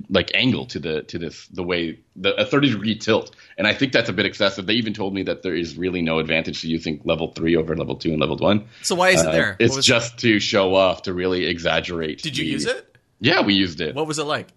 like 0.08 0.30
angle 0.34 0.64
to 0.66 0.78
the 0.78 1.02
to 1.02 1.18
this 1.18 1.46
the 1.48 1.62
way 1.62 1.98
the 2.16 2.34
a 2.34 2.46
30 2.46 2.70
degree 2.72 2.94
tilt. 2.96 3.34
And 3.58 3.66
i 3.66 3.74
think 3.74 3.92
that's 3.92 4.08
a 4.08 4.12
bit 4.12 4.26
excessive. 4.26 4.66
They 4.66 4.74
even 4.74 4.94
told 4.94 5.14
me 5.14 5.22
that 5.24 5.42
there 5.42 5.54
is 5.54 5.76
really 5.76 6.02
no 6.02 6.18
advantage 6.18 6.62
to 6.62 6.68
using 6.68 7.00
level 7.04 7.32
3 7.32 7.56
over 7.56 7.76
level 7.76 7.96
2 7.96 8.10
and 8.10 8.20
level 8.20 8.36
1 8.36 8.66
so 8.82 8.94
why 8.94 9.10
is 9.10 9.20
it 9.20 9.28
uh, 9.28 9.32
there? 9.32 9.56
It's 9.58 9.84
just 9.84 10.14
it? 10.14 10.20
to 10.20 10.40
show 10.40 10.74
off 10.74 11.02
to 11.02 11.12
really 11.12 11.46
exaggerate 11.46 12.22
did 12.22 12.36
you 12.36 12.44
the, 12.44 12.50
use 12.50 12.66
it? 12.66 12.96
Yeah 13.20 13.42
we 13.42 13.54
used 13.54 13.80
it. 13.80 13.94
What 13.94 14.06
was 14.06 14.18
it 14.18 14.24
like? 14.24 14.48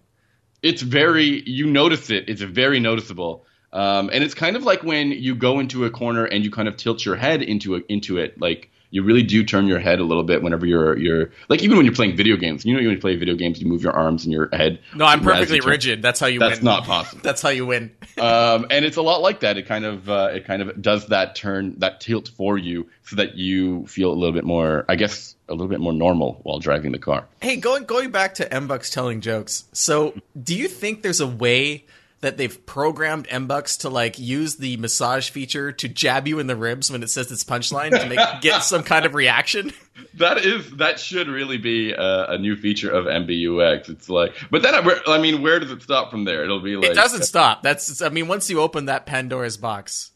It's 0.62 0.80
very 0.80 1.42
you 1.48 1.66
notice 1.66 2.10
it. 2.10 2.28
It's 2.28 2.40
very 2.40 2.80
noticeable. 2.80 3.44
Um, 3.74 4.08
and 4.12 4.22
it's 4.22 4.34
kind 4.34 4.56
of 4.56 4.62
like 4.62 4.84
when 4.84 5.10
you 5.10 5.34
go 5.34 5.58
into 5.58 5.84
a 5.84 5.90
corner 5.90 6.24
and 6.24 6.44
you 6.44 6.50
kind 6.50 6.68
of 6.68 6.76
tilt 6.76 7.04
your 7.04 7.16
head 7.16 7.42
into 7.42 7.74
a, 7.74 7.80
into 7.88 8.18
it 8.18 8.40
like 8.40 8.70
you 8.94 9.02
really 9.02 9.24
do 9.24 9.42
turn 9.42 9.66
your 9.66 9.80
head 9.80 9.98
a 9.98 10.04
little 10.04 10.22
bit 10.22 10.40
whenever 10.40 10.64
you're 10.64 10.96
you're 10.96 11.30
like 11.48 11.64
even 11.64 11.76
when 11.76 11.84
you're 11.84 11.94
playing 11.96 12.14
video 12.14 12.36
games. 12.36 12.64
You 12.64 12.74
know, 12.74 12.80
when 12.80 12.92
you 12.92 13.00
play 13.00 13.16
video 13.16 13.34
games, 13.34 13.60
you 13.60 13.66
move 13.66 13.82
your 13.82 13.92
arms 13.92 14.22
and 14.22 14.32
your 14.32 14.48
head. 14.52 14.78
No, 14.94 15.04
I'm 15.04 15.20
perfectly 15.20 15.58
rigid. 15.58 16.00
That's 16.00 16.20
how 16.20 16.28
you. 16.28 16.38
That's 16.38 16.60
win. 16.60 16.66
not 16.66 16.84
possible. 16.84 17.20
That's 17.24 17.42
how 17.42 17.48
you 17.48 17.66
win. 17.66 17.90
um, 18.18 18.66
and 18.70 18.84
it's 18.84 18.96
a 18.96 19.02
lot 19.02 19.20
like 19.20 19.40
that. 19.40 19.58
It 19.58 19.66
kind 19.66 19.84
of 19.84 20.08
uh, 20.08 20.30
it 20.32 20.44
kind 20.44 20.62
of 20.62 20.80
does 20.80 21.08
that 21.08 21.34
turn 21.34 21.74
that 21.80 22.00
tilt 22.00 22.28
for 22.36 22.56
you 22.56 22.88
so 23.02 23.16
that 23.16 23.34
you 23.34 23.84
feel 23.86 24.12
a 24.12 24.14
little 24.14 24.32
bit 24.32 24.44
more, 24.44 24.84
I 24.88 24.94
guess, 24.94 25.34
a 25.48 25.54
little 25.54 25.66
bit 25.66 25.80
more 25.80 25.92
normal 25.92 26.38
while 26.44 26.60
driving 26.60 26.92
the 26.92 27.00
car. 27.00 27.26
Hey, 27.42 27.56
going 27.56 27.86
going 27.86 28.12
back 28.12 28.34
to 28.34 28.48
MBUX 28.48 28.92
telling 28.92 29.20
jokes. 29.20 29.64
So, 29.72 30.14
do 30.40 30.56
you 30.56 30.68
think 30.68 31.02
there's 31.02 31.20
a 31.20 31.26
way? 31.26 31.84
That 32.24 32.38
they've 32.38 32.64
programmed 32.64 33.28
MBUX 33.28 33.80
to 33.80 33.90
like 33.90 34.18
use 34.18 34.56
the 34.56 34.78
massage 34.78 35.28
feature 35.28 35.72
to 35.72 35.88
jab 35.88 36.26
you 36.26 36.38
in 36.38 36.46
the 36.46 36.56
ribs 36.56 36.90
when 36.90 37.02
it 37.02 37.10
says 37.10 37.30
its 37.30 37.44
punchline 37.44 37.90
to 37.90 38.08
make 38.08 38.18
get 38.40 38.60
some 38.62 38.82
kind 38.82 39.04
of 39.04 39.12
reaction. 39.12 39.74
That 40.14 40.38
is 40.38 40.70
that 40.76 40.98
should 40.98 41.28
really 41.28 41.58
be 41.58 41.92
a, 41.92 42.30
a, 42.30 42.38
new 42.38 42.56
feature 42.56 42.90
of 42.90 43.04
MBUX. 43.04 43.90
It's 43.90 44.08
like, 44.08 44.34
but 44.50 44.62
then 44.62 44.74
I, 44.74 45.00
I, 45.06 45.18
mean, 45.18 45.42
where 45.42 45.60
does 45.60 45.70
it 45.70 45.82
stop 45.82 46.10
from 46.10 46.24
there? 46.24 46.44
It'll 46.44 46.60
be 46.60 46.76
like 46.76 46.92
it 46.92 46.94
doesn't 46.94 47.24
stop. 47.24 47.62
That's 47.62 48.00
I 48.00 48.08
mean, 48.08 48.26
once 48.26 48.48
you 48.48 48.58
open 48.58 48.86
that 48.86 49.04
Pandora's 49.04 49.58
box, 49.58 50.12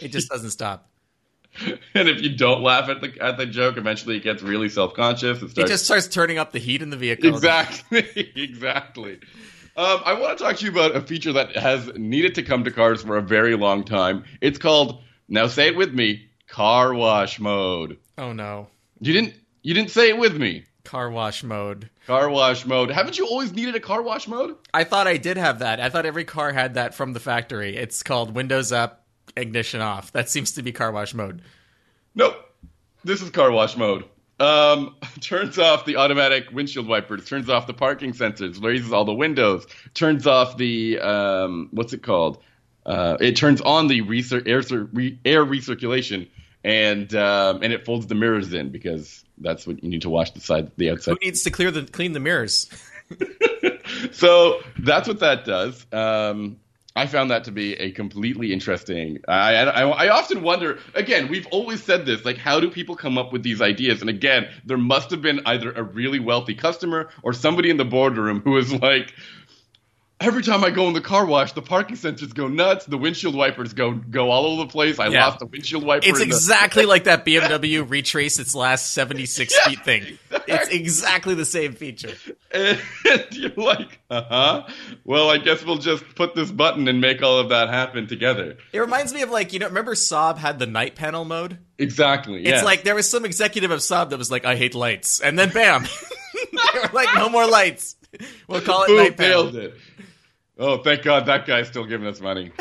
it 0.00 0.08
just 0.08 0.28
doesn't 0.30 0.50
stop. 0.50 0.90
and 1.94 2.08
if 2.08 2.22
you 2.22 2.34
don't 2.34 2.62
laugh 2.62 2.88
at 2.88 3.00
the 3.00 3.16
at 3.20 3.36
the 3.36 3.46
joke, 3.46 3.76
eventually 3.76 4.16
it 4.16 4.24
gets 4.24 4.42
really 4.42 4.68
self 4.68 4.94
conscious. 4.94 5.40
It, 5.40 5.56
it 5.56 5.68
just 5.68 5.84
starts 5.84 6.08
turning 6.08 6.38
up 6.38 6.50
the 6.50 6.58
heat 6.58 6.82
in 6.82 6.90
the 6.90 6.96
vehicle. 6.96 7.28
Exactly, 7.28 8.32
exactly. 8.34 9.20
Um, 9.76 10.02
I 10.04 10.12
want 10.14 10.36
to 10.36 10.44
talk 10.44 10.56
to 10.56 10.64
you 10.66 10.70
about 10.70 10.94
a 10.94 11.00
feature 11.00 11.32
that 11.32 11.56
has 11.56 11.90
needed 11.94 12.34
to 12.34 12.42
come 12.42 12.64
to 12.64 12.70
cars 12.70 13.02
for 13.02 13.16
a 13.16 13.22
very 13.22 13.56
long 13.56 13.84
time. 13.84 14.24
It's 14.40 14.58
called 14.58 15.02
now 15.28 15.46
say 15.46 15.68
it 15.68 15.76
with 15.76 15.94
me, 15.94 16.28
car 16.46 16.92
wash 16.92 17.40
mode. 17.40 17.96
Oh 18.18 18.32
no. 18.32 18.68
You 19.00 19.14
didn't 19.14 19.34
you 19.62 19.72
didn't 19.72 19.90
say 19.90 20.10
it 20.10 20.18
with 20.18 20.36
me. 20.36 20.64
Car 20.84 21.10
wash 21.10 21.42
mode. 21.42 21.88
Car 22.06 22.28
wash 22.28 22.66
mode. 22.66 22.90
Haven't 22.90 23.16
you 23.16 23.26
always 23.26 23.52
needed 23.52 23.74
a 23.74 23.80
car 23.80 24.02
wash 24.02 24.28
mode? 24.28 24.56
I 24.74 24.84
thought 24.84 25.06
I 25.06 25.16
did 25.16 25.38
have 25.38 25.60
that. 25.60 25.80
I 25.80 25.88
thought 25.88 26.04
every 26.04 26.24
car 26.24 26.52
had 26.52 26.74
that 26.74 26.94
from 26.94 27.14
the 27.14 27.20
factory. 27.20 27.76
It's 27.76 28.02
called 28.02 28.34
windows 28.34 28.72
up, 28.72 29.06
ignition 29.36 29.80
off. 29.80 30.12
That 30.12 30.28
seems 30.28 30.52
to 30.52 30.62
be 30.62 30.72
car 30.72 30.92
wash 30.92 31.14
mode. 31.14 31.40
Nope. 32.14 32.36
This 33.04 33.22
is 33.22 33.30
car 33.30 33.50
wash 33.50 33.76
mode. 33.76 34.04
Um, 34.42 34.96
turns 35.20 35.58
off 35.58 35.84
the 35.84 35.96
automatic 35.96 36.50
windshield 36.50 36.88
wipers, 36.88 37.24
turns 37.24 37.48
off 37.48 37.66
the 37.66 37.74
parking 37.74 38.12
sensors, 38.12 38.62
raises 38.62 38.92
all 38.92 39.04
the 39.04 39.14
windows, 39.14 39.66
turns 39.94 40.26
off 40.26 40.56
the 40.56 40.98
um, 40.98 41.68
what's 41.70 41.92
it 41.92 42.02
called? 42.02 42.42
Uh, 42.84 43.16
it 43.20 43.36
turns 43.36 43.60
on 43.60 43.86
the 43.86 44.02
recir- 44.02 44.46
air, 44.46 44.88
re- 44.92 45.18
air 45.24 45.44
recirculation, 45.46 46.28
and 46.64 47.14
um, 47.14 47.62
and 47.62 47.72
it 47.72 47.84
folds 47.84 48.08
the 48.08 48.16
mirrors 48.16 48.52
in 48.52 48.70
because 48.70 49.24
that's 49.38 49.66
what 49.66 49.82
you 49.82 49.88
need 49.88 50.02
to 50.02 50.10
wash 50.10 50.32
the 50.32 50.40
side, 50.40 50.72
the 50.76 50.90
outside. 50.90 51.12
Who 51.12 51.26
needs 51.26 51.44
to 51.44 51.50
clear 51.50 51.70
the 51.70 51.84
clean 51.84 52.12
the 52.12 52.20
mirrors? 52.20 52.68
so 54.12 54.60
that's 54.80 55.06
what 55.06 55.20
that 55.20 55.44
does. 55.44 55.86
Um, 55.92 56.56
I 56.94 57.06
found 57.06 57.30
that 57.30 57.44
to 57.44 57.52
be 57.52 57.74
a 57.74 57.90
completely 57.90 58.52
interesting. 58.52 59.18
I, 59.26 59.54
I, 59.56 59.82
I 59.88 60.08
often 60.10 60.42
wonder. 60.42 60.78
Again, 60.94 61.28
we've 61.28 61.46
always 61.46 61.82
said 61.82 62.04
this. 62.04 62.24
Like, 62.24 62.36
how 62.36 62.60
do 62.60 62.70
people 62.70 62.96
come 62.96 63.16
up 63.16 63.32
with 63.32 63.42
these 63.42 63.62
ideas? 63.62 64.02
And 64.02 64.10
again, 64.10 64.48
there 64.66 64.76
must 64.76 65.10
have 65.10 65.22
been 65.22 65.40
either 65.46 65.72
a 65.72 65.82
really 65.82 66.20
wealthy 66.20 66.54
customer 66.54 67.08
or 67.22 67.32
somebody 67.32 67.70
in 67.70 67.78
the 67.78 67.84
boardroom 67.86 68.40
who 68.40 68.52
was 68.52 68.72
like, 68.74 69.14
every 70.22 70.42
time 70.42 70.64
I 70.64 70.70
go 70.70 70.86
in 70.88 70.94
the 70.94 71.00
car 71.00 71.24
wash, 71.26 71.52
the 71.52 71.62
parking 71.62 71.96
sensors 71.96 72.32
go 72.34 72.48
nuts. 72.48 72.86
The 72.86 72.96
windshield 72.98 73.34
wipers 73.34 73.72
go 73.72 73.92
go 73.92 74.30
all 74.30 74.46
over 74.46 74.62
the 74.64 74.68
place. 74.70 74.98
I 74.98 75.08
Yeah. 75.08 75.26
lost 75.26 75.38
the 75.40 75.46
windshield 75.46 75.84
wiper. 75.84 76.06
It's 76.08 76.20
in 76.20 76.28
the- 76.28 76.34
exactly 76.34 76.86
like 76.86 77.04
that 77.04 77.24
BMW 77.24 77.88
retrace 77.88 78.38
its 78.38 78.54
last 78.54 78.92
76 78.92 79.56
feet 79.60 79.84
thing. 79.84 80.18
It's 80.48 80.68
exactly 80.68 81.34
the 81.34 81.44
same 81.44 81.74
feature. 81.74 82.12
and 82.52 82.80
you're 83.32 83.50
like, 83.56 84.00
uh 84.10 84.22
huh. 84.28 84.66
Well, 85.04 85.30
I 85.30 85.38
guess 85.38 85.64
we'll 85.64 85.78
just 85.78 86.04
put 86.14 86.34
this 86.34 86.50
button 86.50 86.88
and 86.88 87.00
make 87.00 87.22
all 87.22 87.38
of 87.38 87.48
that 87.50 87.68
happen 87.68 88.06
together. 88.06 88.56
It 88.72 88.78
reminds 88.80 89.12
me 89.14 89.22
of 89.22 89.30
like, 89.30 89.52
you 89.52 89.58
know, 89.58 89.66
remember 89.66 89.94
Saab 89.94 90.38
had 90.38 90.58
the 90.58 90.66
night 90.66 90.94
panel 90.94 91.24
mode? 91.24 91.58
Exactly. 91.78 92.40
It's 92.40 92.48
yes. 92.48 92.64
like 92.64 92.84
there 92.84 92.94
was 92.94 93.08
some 93.08 93.24
executive 93.24 93.70
of 93.70 93.80
Saab 93.80 94.10
that 94.10 94.18
was 94.18 94.30
like, 94.30 94.44
I 94.44 94.56
hate 94.56 94.74
lights. 94.74 95.20
And 95.20 95.38
then 95.38 95.50
bam, 95.50 95.84
they 96.52 96.78
were 96.80 96.90
like, 96.92 97.08
no 97.14 97.28
more 97.28 97.46
lights. 97.46 97.96
We'll 98.46 98.60
call 98.60 98.82
it 98.84 98.88
Boom, 98.88 98.96
night 98.98 99.16
panel. 99.16 99.44
nailed 99.44 99.56
it. 99.56 99.74
Oh, 100.58 100.78
thank 100.78 101.02
God 101.02 101.26
that 101.26 101.46
guy's 101.46 101.68
still 101.68 101.84
giving 101.86 102.06
us 102.06 102.20
money. 102.20 102.52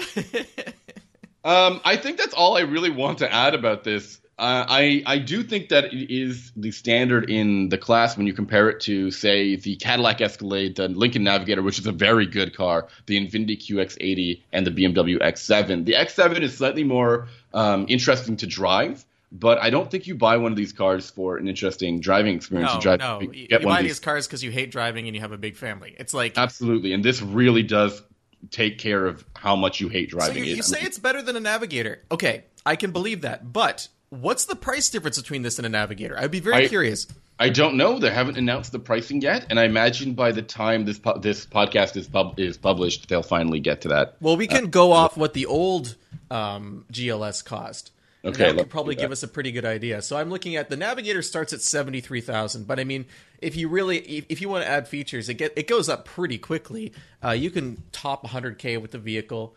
um, 1.44 1.82
I 1.84 1.98
think 1.98 2.18
that's 2.18 2.34
all 2.34 2.58
I 2.58 2.62
really 2.62 2.90
want 2.90 3.20
to 3.20 3.32
add 3.32 3.54
about 3.54 3.84
this. 3.84 4.20
Uh, 4.40 4.66
I 4.68 5.04
I 5.06 5.20
do 5.20 5.44
think 5.44 5.70
that 5.70 5.94
it 5.94 6.12
is 6.12 6.52
the 6.56 6.72
standard 6.72 7.30
in 7.30 7.70
the 7.70 7.78
class 7.78 8.18
when 8.18 8.26
you 8.26 8.34
compare 8.34 8.70
it 8.70 8.80
to, 8.82 9.12
say, 9.12 9.56
the 9.56 9.76
Cadillac 9.76 10.20
Escalade, 10.20 10.78
the 10.78 10.88
Lincoln 10.88 11.24
Navigator, 11.24 11.62
which 11.62 11.78
is 11.78 11.86
a 11.86 11.92
very 11.92 12.26
good 12.26 12.56
car, 12.56 12.88
the 13.06 13.20
Infiniti 13.20 13.56
QX80, 13.56 14.42
and 14.52 14.66
the 14.66 14.72
BMW 14.72 15.20
X7. 15.20 15.86
The 15.86 15.94
X7 15.94 16.42
is 16.42 16.58
slightly 16.58 16.84
more 16.84 17.28
um, 17.54 17.86
interesting 17.88 18.38
to 18.38 18.48
drive. 18.48 19.06
But 19.32 19.60
I 19.60 19.70
don't 19.70 19.90
think 19.90 20.08
you 20.08 20.16
buy 20.16 20.38
one 20.38 20.52
of 20.52 20.58
these 20.58 20.74
cars 20.74 21.10
for 21.10 21.38
an 21.38 21.48
interesting 21.48 22.02
driving 22.02 22.36
experience. 22.36 22.72
No, 22.72 22.76
you 22.76 22.82
drive, 22.82 23.00
no. 23.00 23.22
you 23.22 23.32
You, 23.32 23.48
you 23.50 23.60
buy 23.60 23.82
these 23.82 24.00
cars 24.00 24.28
because 24.28 24.44
you 24.44 24.52
hate 24.52 24.72
driving 24.72 25.08
and 25.08 25.16
you 25.16 25.22
have 25.22 25.32
a 25.32 25.38
big 25.38 25.56
family. 25.56 25.96
It's 25.98 26.14
like, 26.14 26.38
Absolutely, 26.38 26.92
and 26.92 27.04
this 27.04 27.22
really 27.22 27.64
does 27.64 28.02
take 28.50 28.78
care 28.78 29.06
of 29.06 29.24
how 29.36 29.56
much 29.56 29.80
you 29.80 29.88
hate 29.88 30.12
so 30.12 30.18
driving. 30.18 30.44
you, 30.44 30.54
it. 30.54 30.58
you 30.58 30.64
say 30.64 30.80
it's 30.82 31.00
better 31.00 31.22
than 31.22 31.38
a 31.38 31.40
Navigator. 31.40 32.02
Okay, 32.12 32.44
I 32.66 32.76
can 32.76 32.92
believe 32.92 33.22
that. 33.22 33.54
But 33.54 33.88
what's 34.10 34.46
the 34.46 34.56
price 34.56 34.90
difference 34.90 35.18
between 35.18 35.44
this 35.44 35.60
and 35.60 35.66
a 35.66 35.70
Navigator? 35.70 36.20
I'd 36.20 36.32
be 36.32 36.42
very 36.42 36.66
I- 36.66 36.68
curious. 36.68 37.08
I 37.40 37.50
don't 37.50 37.76
know. 37.76 37.98
They 37.98 38.12
haven't 38.12 38.38
announced 38.38 38.72
the 38.72 38.78
pricing 38.78 39.20
yet, 39.20 39.48
and 39.50 39.60
I 39.60 39.64
imagine 39.64 40.14
by 40.14 40.32
the 40.32 40.44
time 40.44 40.86
this 40.86 41.00
po- 41.00 41.18
this 41.18 41.44
podcast 41.44 41.98
is 41.98 42.08
pub- 42.08 42.40
is 42.40 42.56
published, 42.56 43.10
they'll 43.10 43.24
finally 43.24 43.60
get 43.60 43.82
to 43.82 43.88
that. 43.88 44.16
Well, 44.22 44.38
we 44.38 44.46
can 44.46 44.70
go 44.70 44.92
off 44.92 45.18
what 45.18 45.34
the 45.34 45.48
old 45.48 45.96
um, 46.30 46.86
GLS 46.94 47.44
cost. 47.44 47.92
And 48.24 48.36
Okay, 48.36 48.52
that 48.52 48.58
could 48.58 48.70
probably 48.70 48.96
give 48.96 49.12
us 49.12 49.24
a 49.24 49.28
pretty 49.28 49.52
good 49.52 49.66
idea. 49.66 50.02
So 50.02 50.16
I'm 50.16 50.30
looking 50.30 50.56
at 50.56 50.70
the 50.70 50.78
Navigator 50.78 51.24
starts 51.24 51.54
at 51.54 51.62
seventy 51.62 52.02
three 52.02 52.22
thousand, 52.22 52.68
but 52.68 52.80
I 52.80 52.84
mean, 52.84 53.06
if 53.42 53.56
you 53.56 53.68
really, 53.68 53.98
if, 53.98 54.26
if 54.30 54.42
you 54.42 54.50
want 54.50 54.64
to 54.64 54.70
add 54.70 54.88
features, 54.88 55.28
it 55.28 55.36
get 55.36 55.54
it 55.56 55.68
goes 55.68 55.90
up 55.90 56.06
pretty 56.06 56.38
quickly. 56.38 56.94
Uh, 57.24 57.32
you 57.32 57.50
can 57.50 57.82
top 57.92 58.28
100k 58.28 58.80
with 58.80 58.92
the 58.92 59.00
vehicle, 59.00 59.56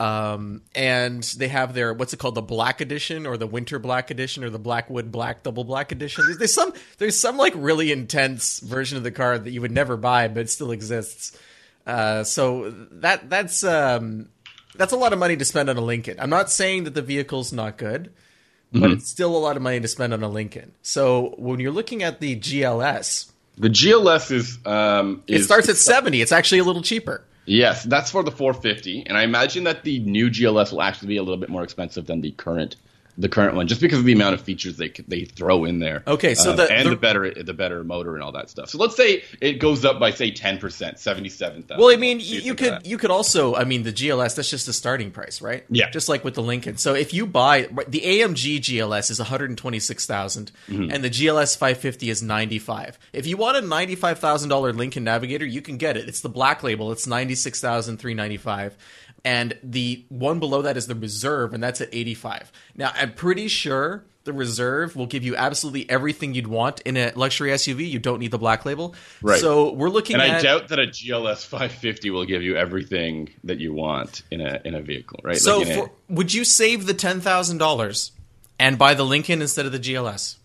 um, 0.00 0.62
and 0.74 1.22
they 1.22 1.48
have 1.48 1.74
their 1.74 1.92
what's 1.92 2.14
it 2.14 2.16
called, 2.18 2.34
the 2.34 2.42
Black 2.42 2.80
Edition 2.80 3.26
or 3.26 3.36
the 3.36 3.46
Winter 3.46 3.78
Black 3.78 4.10
Edition 4.10 4.42
or 4.42 4.48
the 4.48 4.58
Blackwood 4.58 5.12
Black 5.12 5.42
Double 5.42 5.64
Black 5.64 5.92
Edition. 5.92 6.24
There's, 6.24 6.38
there's 6.38 6.54
some 6.54 6.72
there's 6.96 7.20
some 7.20 7.36
like 7.36 7.52
really 7.56 7.92
intense 7.92 8.60
version 8.60 8.96
of 8.96 9.04
the 9.04 9.10
car 9.10 9.38
that 9.38 9.50
you 9.50 9.60
would 9.60 9.72
never 9.72 9.98
buy, 9.98 10.28
but 10.28 10.40
it 10.40 10.50
still 10.50 10.70
exists. 10.70 11.38
Uh, 11.86 12.22
so 12.22 12.70
that 12.92 13.28
that's 13.28 13.64
um, 13.64 14.28
that's 14.78 14.92
a 14.92 14.96
lot 14.96 15.12
of 15.12 15.18
money 15.18 15.36
to 15.36 15.44
spend 15.44 15.68
on 15.68 15.76
a 15.76 15.82
Lincoln. 15.82 16.16
I'm 16.18 16.30
not 16.30 16.50
saying 16.50 16.84
that 16.84 16.94
the 16.94 17.02
vehicle's 17.02 17.52
not 17.52 17.76
good, 17.76 18.10
but 18.72 18.90
it's 18.90 19.08
still 19.08 19.36
a 19.36 19.38
lot 19.38 19.56
of 19.56 19.62
money 19.62 19.80
to 19.80 19.88
spend 19.88 20.14
on 20.14 20.22
a 20.22 20.28
Lincoln. 20.28 20.72
So 20.82 21.34
when 21.36 21.60
you're 21.60 21.72
looking 21.72 22.02
at 22.02 22.20
the 22.20 22.36
GLS, 22.36 23.30
The 23.58 23.68
GLS 23.68 24.30
is 24.30 24.58
um 24.64 25.22
it 25.26 25.36
is, 25.40 25.44
starts 25.44 25.68
at 25.68 25.76
70. 25.76 26.22
It's 26.22 26.32
actually 26.32 26.58
a 26.60 26.64
little 26.64 26.82
cheaper. 26.82 27.24
yes, 27.44 27.82
that's 27.84 28.10
for 28.10 28.22
the 28.22 28.30
450, 28.30 29.04
and 29.06 29.16
I 29.18 29.22
imagine 29.24 29.64
that 29.64 29.82
the 29.84 29.98
new 30.00 30.30
GLS 30.30 30.70
will 30.72 30.82
actually 30.82 31.08
be 31.08 31.16
a 31.16 31.22
little 31.22 31.38
bit 31.40 31.48
more 31.50 31.62
expensive 31.64 32.06
than 32.06 32.20
the 32.20 32.30
current 32.32 32.76
the 33.18 33.28
current 33.28 33.54
one, 33.56 33.66
just 33.66 33.80
because 33.80 33.98
of 33.98 34.04
the 34.04 34.12
amount 34.12 34.34
of 34.34 34.40
features 34.40 34.76
they 34.76 34.88
they 35.08 35.24
throw 35.24 35.64
in 35.64 35.80
there. 35.80 36.02
Okay, 36.06 36.34
so 36.34 36.52
Um, 36.52 36.56
the- 36.56 36.70
and 36.72 36.86
the- 36.86 36.90
the, 36.90 36.96
better 36.96 37.34
the 37.34 37.52
better 37.52 37.84
motor 37.84 38.14
and 38.14 38.22
all 38.22 38.32
that 38.32 38.48
stuff. 38.48 38.70
So 38.70 38.78
let's 38.78 38.96
say 38.96 39.24
it 39.40 39.54
goes 39.54 39.84
up 39.84 39.98
by 40.00 40.10
say 40.12 40.30
10 40.30 40.58
percent, 40.58 40.98
77,000. 40.98 41.78
Well, 41.80 41.90
I 41.92 41.96
mean, 41.96 42.20
you, 42.20 42.40
you 42.40 42.54
could 42.54 42.86
you 42.86 42.96
could 42.98 43.10
also, 43.10 43.54
I 43.54 43.64
mean, 43.64 43.82
the 43.82 43.92
GLS 43.92 44.36
that's 44.36 44.50
just 44.50 44.66
the 44.66 44.72
starting 44.72 45.10
price, 45.10 45.42
right? 45.42 45.64
Yeah. 45.68 45.90
Just 45.90 46.08
like 46.08 46.24
with 46.24 46.34
the 46.34 46.42
Lincoln. 46.42 46.76
So 46.76 46.94
if 46.94 47.12
you 47.12 47.26
buy 47.26 47.68
the 47.88 48.00
AMG 48.00 48.58
GLS 48.60 49.10
is 49.10 49.18
one 49.18 49.28
hundred 49.28 49.56
twenty 49.58 49.78
six 49.80 50.08
and 50.08 50.50
the 51.04 51.10
GLS 51.10 51.56
five 51.56 51.78
fifty 51.78 52.10
is 52.10 52.22
ninety 52.22 52.58
five. 52.58 52.98
If 53.12 53.26
you 53.26 53.36
want 53.36 53.56
a 53.56 53.60
ninety 53.60 53.94
five 53.94 54.18
thousand 54.18 54.48
dollar 54.48 54.72
Lincoln 54.72 55.04
Navigator, 55.04 55.44
you 55.44 55.60
can 55.60 55.76
get 55.76 55.96
it. 55.96 56.08
It's 56.08 56.20
the 56.20 56.28
black 56.28 56.62
label. 56.62 56.92
It's 56.92 57.06
ninety 57.06 57.34
six 57.34 57.60
thousand 57.60 57.98
three 57.98 58.14
ninety 58.14 58.36
five. 58.36 58.76
And 59.24 59.58
the 59.62 60.04
one 60.08 60.38
below 60.38 60.62
that 60.62 60.76
is 60.76 60.86
the 60.86 60.94
reserve, 60.94 61.52
and 61.52 61.62
that's 61.62 61.80
at 61.80 61.88
85. 61.92 62.52
Now, 62.76 62.92
I'm 62.94 63.12
pretty 63.14 63.48
sure 63.48 64.04
the 64.24 64.32
reserve 64.32 64.94
will 64.94 65.06
give 65.06 65.24
you 65.24 65.34
absolutely 65.34 65.88
everything 65.90 66.34
you'd 66.34 66.46
want 66.46 66.80
in 66.82 66.96
a 66.96 67.12
luxury 67.16 67.50
SUV. 67.50 67.90
You 67.90 67.98
don't 67.98 68.20
need 68.20 68.30
the 68.30 68.38
black 68.38 68.64
label. 68.64 68.94
Right. 69.22 69.40
So 69.40 69.72
we're 69.72 69.88
looking 69.88 70.14
And 70.16 70.22
at. 70.22 70.38
I 70.38 70.42
doubt 70.42 70.68
that 70.68 70.78
a 70.78 70.86
GLS 70.86 71.44
550 71.46 72.10
will 72.10 72.26
give 72.26 72.42
you 72.42 72.56
everything 72.56 73.30
that 73.44 73.58
you 73.58 73.72
want 73.72 74.22
in 74.30 74.40
a 74.40 74.60
in 74.64 74.74
a 74.74 74.80
vehicle, 74.82 75.20
right? 75.24 75.36
So, 75.36 75.58
Like 75.58 75.68
in 75.68 75.78
a- 75.80 75.90
would 76.10 76.32
you 76.34 76.44
save 76.44 76.86
the 76.86 76.94
ten 76.94 77.20
thousand 77.20 77.58
dollars 77.58 78.12
and 78.58 78.78
buy 78.78 78.94
the 78.94 79.04
Lincoln 79.04 79.40
instead 79.42 79.66
of 79.66 79.72
the 79.72 79.78
GLS? 79.80 80.36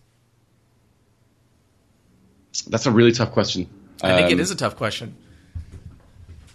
that's 2.68 2.86
a 2.86 2.90
really 2.90 3.12
tough 3.12 3.32
question. 3.32 3.68
I 4.02 4.14
think 4.16 4.30
it 4.30 4.34
Um, 4.34 4.40
is 4.40 4.50
a 4.50 4.56
tough 4.56 4.76
question 4.76 5.14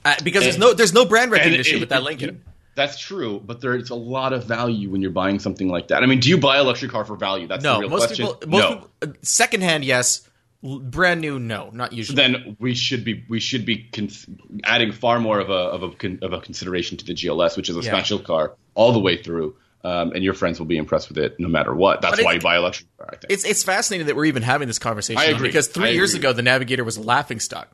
uh, 0.10 0.24
because 0.24 0.44
there's 0.44 0.58
no 0.58 0.74
there's 0.74 0.94
no 0.94 1.06
brand 1.06 1.32
recognition 1.32 1.78
it- 1.78 1.80
with 1.82 1.90
that 1.90 2.02
it- 2.02 2.06
Lincoln. 2.06 2.44
That's 2.76 2.98
true, 2.98 3.42
but 3.46 3.60
there's 3.60 3.90
a 3.90 3.96
lot 3.96 4.32
of 4.32 4.46
value 4.46 4.90
when 4.90 5.02
you're 5.02 5.12
buying 5.12 5.40
something 5.40 5.68
like 5.68 5.90
that. 5.90 6.02
I 6.02 6.06
mean, 6.06 6.22
do 6.22 6.30
you 6.30 6.38
buy 6.38 6.58
a 6.58 6.64
luxury 6.64 6.88
car 6.88 7.04
for 7.04 7.18
value? 7.18 7.46
That's 7.46 7.62
the 7.62 7.74
No, 7.74 7.80
real 7.82 7.90
most 7.90 8.06
question. 8.08 8.28
people, 8.28 8.48
most 8.48 8.62
no. 8.62 8.70
people, 8.76 8.90
uh, 9.02 9.08
secondhand, 9.22 9.84
yes. 9.84 10.22
Brand 10.62 11.20
new, 11.22 11.40
no, 11.40 11.72
not 11.74 11.94
usually. 11.94 12.16
then 12.16 12.56
we 12.60 12.74
should 12.76 13.04
be 13.06 13.24
we 13.30 13.40
should 13.40 13.66
be 13.66 13.78
cons- 13.94 14.26
adding 14.66 14.92
far 14.94 15.20
more 15.20 15.40
of 15.40 15.50
a 15.50 15.54
of 15.54 15.84
a 15.84 15.90
con- 15.92 16.20
of 16.22 16.32
a 16.34 16.40
consideration 16.42 16.96
to 16.98 17.06
the 17.06 17.14
GLS, 17.14 17.58
which 17.58 17.70
is 17.70 17.76
a 17.78 17.82
Yeah. 17.82 17.88
special 17.92 18.20
car 18.20 18.54
all 18.76 18.92
the 18.94 19.00
way 19.00 19.18
through. 19.22 19.56
Um, 19.86 20.12
and 20.12 20.22
your 20.24 20.34
friends 20.34 20.60
will 20.60 20.66
be 20.68 20.76
impressed 20.76 21.08
with 21.08 21.18
it 21.18 21.40
no 21.40 21.48
matter 21.48 21.74
what. 21.74 22.02
That's 22.02 22.22
why 22.22 22.34
you 22.34 22.42
buy 22.42 22.56
a 22.56 22.62
luxury 22.62 22.88
car. 22.98 23.08
I 23.14 23.16
think. 23.16 23.32
it's 23.32 23.46
it's 23.46 23.64
fascinating 23.64 24.08
that 24.08 24.16
we're 24.18 24.26
even 24.26 24.44
having 24.44 24.68
this 24.68 24.80
conversation 24.80 25.22
I 25.22 25.26
agree. 25.28 25.48
because 25.48 25.68
three 25.70 25.90
I 25.90 25.92
years 25.92 26.14
agree. 26.14 26.28
ago 26.30 26.34
the 26.34 26.42
Navigator 26.44 26.84
was 26.84 26.98
a 26.98 27.02
laughing 27.02 27.40
stock. 27.40 27.70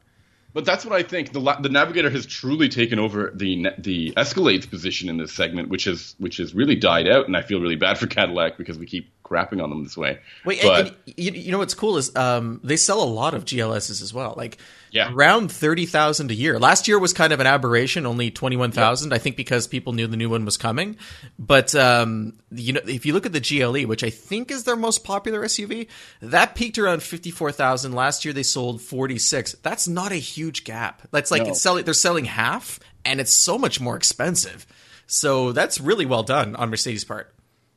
But 0.55 0.63
that's 0.63 0.85
what 0.85 0.95
I 0.95 1.03
think. 1.03 1.33
The 1.33 1.57
the 1.59 1.67
Navigator 1.67 2.09
has 2.09 2.25
truly 2.25 2.69
taken 2.69 2.97
over 2.97 3.29
the 3.35 3.67
the 3.77 4.13
Escalade's 4.15 4.65
position 4.65 5.09
in 5.09 5.17
this 5.17 5.33
segment, 5.33 5.67
which 5.67 5.83
has 5.83 6.15
which 6.17 6.37
has 6.37 6.55
really 6.55 6.75
died 6.77 7.09
out, 7.09 7.27
and 7.27 7.35
I 7.35 7.41
feel 7.41 7.59
really 7.59 7.75
bad 7.75 7.97
for 7.97 8.07
Cadillac 8.07 8.57
because 8.57 8.79
we 8.79 8.85
keep 8.85 9.11
crapping 9.25 9.61
on 9.61 9.69
them 9.71 9.83
this 9.83 9.97
way. 9.97 10.19
Wait, 10.45 10.61
but 10.61 10.79
and, 10.79 10.87
and 10.89 11.13
you, 11.17 11.31
you 11.31 11.51
know 11.51 11.57
what's 11.57 11.73
cool 11.73 11.97
is 11.97 12.15
um, 12.15 12.61
they 12.63 12.77
sell 12.77 13.01
a 13.01 13.05
lot 13.05 13.33
of 13.33 13.43
GLSs 13.43 14.01
as 14.03 14.13
well, 14.13 14.35
like 14.37 14.57
Yeah. 14.91 15.11
around 15.11 15.51
thirty 15.51 15.85
thousand 15.87 16.29
a 16.31 16.35
year. 16.35 16.59
Last 16.59 16.87
year 16.87 16.99
was 16.99 17.11
kind 17.11 17.33
of 17.33 17.39
an 17.39 17.47
aberration, 17.47 18.05
only 18.05 18.29
twenty 18.31 18.55
one 18.55 18.71
thousand. 18.71 19.13
I 19.13 19.17
think 19.17 19.35
because 19.35 19.67
people 19.67 19.93
knew 19.93 20.05
the 20.07 20.15
new 20.15 20.29
one 20.29 20.45
was 20.45 20.57
coming. 20.57 20.97
But 21.39 21.73
um, 21.75 22.33
you 22.51 22.73
know, 22.73 22.81
if 22.87 23.05
you 23.05 23.13
look 23.13 23.25
at 23.25 23.33
the 23.33 23.41
GLE, 23.41 23.87
which 23.87 24.03
I 24.03 24.09
think 24.11 24.51
is 24.51 24.63
their 24.63 24.75
most 24.75 25.03
popular 25.03 25.41
SUV, 25.43 25.87
that 26.21 26.53
peaked 26.55 26.77
around 26.77 27.01
fifty 27.03 27.31
four 27.31 27.51
thousand. 27.51 27.93
Last 27.93 28.23
year 28.25 28.33
they 28.33 28.43
sold 28.43 28.81
forty 28.81 29.17
six. 29.17 29.53
That's 29.63 29.87
not 29.87 30.11
a 30.11 30.15
huge 30.15 30.63
gap. 30.63 31.01
That's 31.11 31.31
like 31.31 31.43
No. 31.43 31.49
it's 31.49 31.61
selling. 31.61 31.83
They're 31.83 31.93
selling 31.93 32.25
half, 32.25 32.79
and 33.03 33.19
it's 33.19 33.33
so 33.33 33.57
much 33.57 33.81
more 33.81 33.97
expensive. 33.97 34.65
So 35.07 35.51
that's 35.51 35.79
really 35.81 36.05
well 36.07 36.23
done 36.23 36.55
on 36.55 36.69
Mercedes' 36.71 37.03
part. 37.03 37.31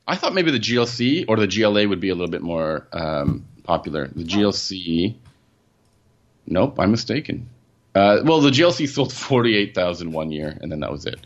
I 0.09 0.15
thought 0.15 0.33
maybe 0.33 0.49
the 0.49 0.59
GLC 0.59 1.25
or 1.27 1.37
the 1.37 1.47
GLA 1.47 1.87
would 1.87 1.99
be 1.99 2.09
a 2.09 2.15
little 2.15 2.31
bit 2.31 2.41
more 2.41 2.87
um, 2.91 3.45
popular. 3.63 4.07
The 4.07 4.23
GLC, 4.23 5.15
nope, 6.47 6.79
I'm 6.79 6.89
mistaken. 6.89 7.47
Uh, 7.93 8.21
well, 8.23 8.41
the 8.41 8.49
GLC 8.49 8.89
sold 8.89 9.13
48,000 9.13 10.11
one 10.11 10.31
year, 10.31 10.57
and 10.61 10.71
then 10.71 10.79
that 10.79 10.91
was 10.91 11.05
it. 11.05 11.19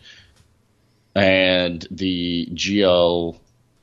And 1.15 1.88
the 1.91 2.48
GLA, 2.54 3.34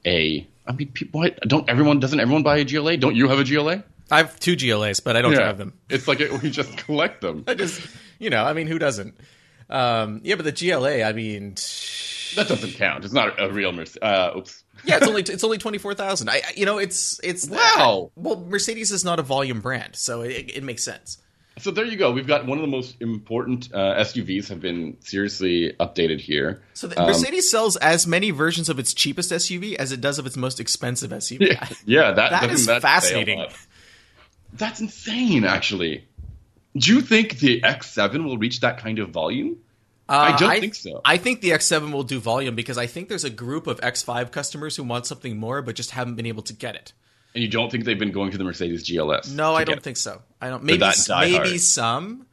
I 0.04 0.72
mean, 0.76 0.92
people, 0.92 1.20
why, 1.20 1.30
don't 1.46 1.68
everyone 1.68 2.00
doesn't 2.00 2.20
everyone 2.20 2.42
buy 2.42 2.58
a 2.58 2.64
GLA? 2.64 2.98
Don't 2.98 3.16
you 3.16 3.28
have 3.28 3.38
a 3.38 3.44
GLA? 3.44 3.84
I 4.10 4.18
have 4.18 4.38
two 4.38 4.54
GLAs, 4.56 5.00
but 5.00 5.16
I 5.16 5.22
don't 5.22 5.32
drive 5.32 5.56
them. 5.56 5.72
It's 5.88 6.08
like 6.08 6.20
it, 6.20 6.42
we 6.42 6.50
just 6.50 6.76
collect 6.76 7.22
them. 7.22 7.44
I 7.48 7.54
just, 7.54 7.80
you 8.18 8.28
know, 8.28 8.44
I 8.44 8.52
mean, 8.52 8.66
who 8.66 8.78
doesn't? 8.78 9.14
Um, 9.70 10.20
yeah, 10.24 10.34
but 10.34 10.44
the 10.44 10.52
GLA, 10.52 11.04
I 11.04 11.12
mean, 11.12 11.54
That 12.34 12.48
doesn't 12.48 12.72
count. 12.72 13.04
It's 13.04 13.14
not 13.14 13.40
a 13.40 13.50
real 13.50 13.72
Mercedes. 13.72 14.02
Uh, 14.02 14.32
oops. 14.36 14.59
Yeah, 14.84 14.96
it's 14.96 15.06
only 15.06 15.22
it's 15.22 15.44
only 15.44 15.58
twenty 15.58 15.78
four 15.78 15.94
thousand. 15.94 16.28
I, 16.30 16.36
I- 16.36 16.52
you 16.56 16.66
know, 16.66 16.78
it's 16.78 17.20
it's 17.22 17.48
Wow. 17.48 18.10
well, 18.16 18.36
Mercedes 18.48 18.90
is 18.92 19.04
not 19.04 19.18
a 19.18 19.22
volume 19.22 19.60
brand, 19.60 19.96
so 19.96 20.22
it, 20.22 20.50
it 20.54 20.62
makes 20.62 20.82
sense. 20.84 21.18
so 21.58 21.70
there 21.70 21.84
you 21.84 21.96
go. 21.96 22.10
We've 22.12 22.26
got 22.26 22.46
one 22.46 22.58
of 22.58 22.62
the 22.62 22.68
most 22.70 22.96
important 23.00 23.72
uh, 23.74 23.96
SUVs 24.04 24.48
have 24.48 24.60
been 24.60 24.96
seriously 25.00 25.74
updated 25.78 26.20
here. 26.20 26.62
So 26.74 26.86
the, 26.86 26.98
um, 27.00 27.08
Mercedes 27.08 27.50
sells 27.50 27.76
as 27.76 28.06
many 28.06 28.30
versions 28.30 28.68
of 28.68 28.78
its 28.78 28.94
cheapest 28.94 29.30
SUV 29.30 29.74
as 29.74 29.92
it 29.92 30.00
does 30.00 30.18
of 30.18 30.26
its 30.26 30.36
most 30.36 30.58
expensive 30.60 31.10
SUV. 31.10 31.48
Yeah, 31.50 31.68
yeah 31.84 32.10
that, 32.12 32.30
that 32.30 32.50
is 32.50 32.66
fascinating. 32.66 33.44
That's 34.52 34.80
insane, 34.80 35.44
actually. 35.44 36.06
Do 36.76 36.94
you 36.94 37.00
think 37.00 37.38
the 37.38 37.60
X7 37.60 38.24
will 38.24 38.38
reach 38.38 38.60
that 38.60 38.78
kind 38.78 38.98
of 38.98 39.10
volume? 39.10 39.58
Uh, 40.10 40.32
I 40.34 40.36
don't 40.36 40.50
I, 40.50 40.58
think 40.58 40.74
so. 40.74 41.00
I 41.04 41.18
think 41.18 41.40
the 41.40 41.50
X7 41.50 41.92
will 41.92 42.02
do 42.02 42.18
volume 42.18 42.56
because 42.56 42.76
I 42.76 42.88
think 42.88 43.08
there's 43.08 43.22
a 43.22 43.30
group 43.30 43.68
of 43.68 43.80
X5 43.80 44.32
customers 44.32 44.74
who 44.74 44.82
want 44.82 45.06
something 45.06 45.36
more 45.36 45.62
but 45.62 45.76
just 45.76 45.92
haven't 45.92 46.16
been 46.16 46.26
able 46.26 46.42
to 46.42 46.52
get 46.52 46.74
it. 46.74 46.92
And 47.32 47.44
you 47.44 47.48
don't 47.48 47.70
think 47.70 47.84
they've 47.84 47.98
been 47.98 48.10
going 48.10 48.32
to 48.32 48.38
the 48.38 48.42
Mercedes 48.42 48.82
GLS? 48.82 49.32
No, 49.32 49.54
I 49.54 49.62
don't 49.62 49.80
think 49.80 49.96
so. 49.96 50.20
I 50.40 50.48
don't. 50.48 50.64
Maybe 50.64 50.84
maybe 51.08 51.58
some, 51.58 52.26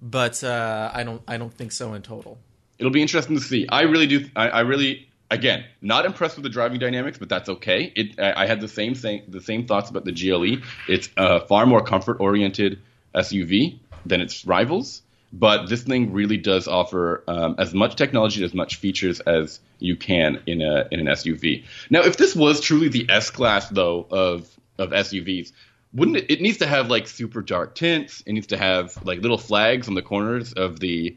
but 0.00 0.42
uh, 0.42 0.90
I 0.94 1.02
don't. 1.02 1.20
I 1.28 1.36
don't 1.36 1.52
think 1.52 1.72
so 1.72 1.92
in 1.92 2.00
total. 2.00 2.38
It'll 2.78 2.90
be 2.90 3.02
interesting 3.02 3.36
to 3.36 3.42
see. 3.42 3.68
I 3.68 3.82
really 3.82 4.06
do. 4.06 4.26
I, 4.34 4.48
I 4.48 4.60
really, 4.60 5.06
again, 5.30 5.66
not 5.82 6.06
impressed 6.06 6.36
with 6.36 6.44
the 6.44 6.48
driving 6.48 6.78
dynamics, 6.78 7.18
but 7.18 7.28
that's 7.28 7.50
okay. 7.50 7.92
It. 7.94 8.18
I, 8.18 8.44
I 8.44 8.46
had 8.46 8.62
the 8.62 8.68
same 8.68 8.94
thing, 8.94 9.24
the 9.28 9.42
same 9.42 9.66
thoughts 9.66 9.90
about 9.90 10.06
the 10.06 10.12
GLE. 10.12 10.62
It's 10.88 11.10
a 11.18 11.40
far 11.40 11.66
more 11.66 11.82
comfort 11.82 12.16
oriented 12.18 12.80
SUV 13.14 13.78
than 14.06 14.22
its 14.22 14.46
rivals 14.46 15.02
but 15.32 15.68
this 15.68 15.82
thing 15.82 16.12
really 16.12 16.36
does 16.36 16.66
offer 16.68 17.22
um, 17.28 17.56
as 17.58 17.74
much 17.74 17.96
technology, 17.96 18.40
and 18.40 18.44
as 18.44 18.54
much 18.54 18.76
features 18.76 19.20
as 19.20 19.60
you 19.78 19.96
can 19.96 20.42
in 20.46 20.62
a 20.62 20.88
in 20.90 21.00
an 21.00 21.06
SUV. 21.06 21.64
Now, 21.90 22.00
if 22.00 22.16
this 22.16 22.34
was 22.34 22.60
truly 22.60 22.88
the 22.88 23.06
S 23.08 23.30
class 23.30 23.68
though 23.68 24.06
of 24.10 24.48
of 24.78 24.90
SUVs, 24.90 25.52
wouldn't 25.92 26.16
it? 26.16 26.30
It 26.30 26.40
needs 26.40 26.58
to 26.58 26.66
have 26.66 26.88
like 26.88 27.06
super 27.06 27.42
dark 27.42 27.74
tints. 27.74 28.22
It 28.26 28.32
needs 28.32 28.48
to 28.48 28.56
have 28.56 29.04
like 29.04 29.20
little 29.20 29.38
flags 29.38 29.88
on 29.88 29.94
the 29.94 30.02
corners 30.02 30.52
of 30.52 30.80
the 30.80 31.16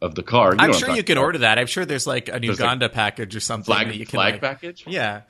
of 0.00 0.14
the 0.14 0.22
car. 0.22 0.54
You 0.54 0.60
I'm 0.60 0.72
sure 0.72 0.90
I'm 0.90 0.96
you 0.96 1.04
can 1.04 1.16
about. 1.16 1.24
order 1.24 1.38
that. 1.38 1.58
I'm 1.58 1.66
sure 1.66 1.84
there's 1.84 2.06
like 2.06 2.28
an 2.28 2.42
Uganda 2.42 2.86
like 2.86 2.92
package 2.92 3.36
or 3.36 3.40
something 3.40 3.72
flag, 3.72 3.86
that 3.86 3.96
you 3.96 4.06
can 4.06 4.16
flag 4.16 4.34
like, 4.34 4.40
package. 4.40 4.84
Yeah. 4.86 5.22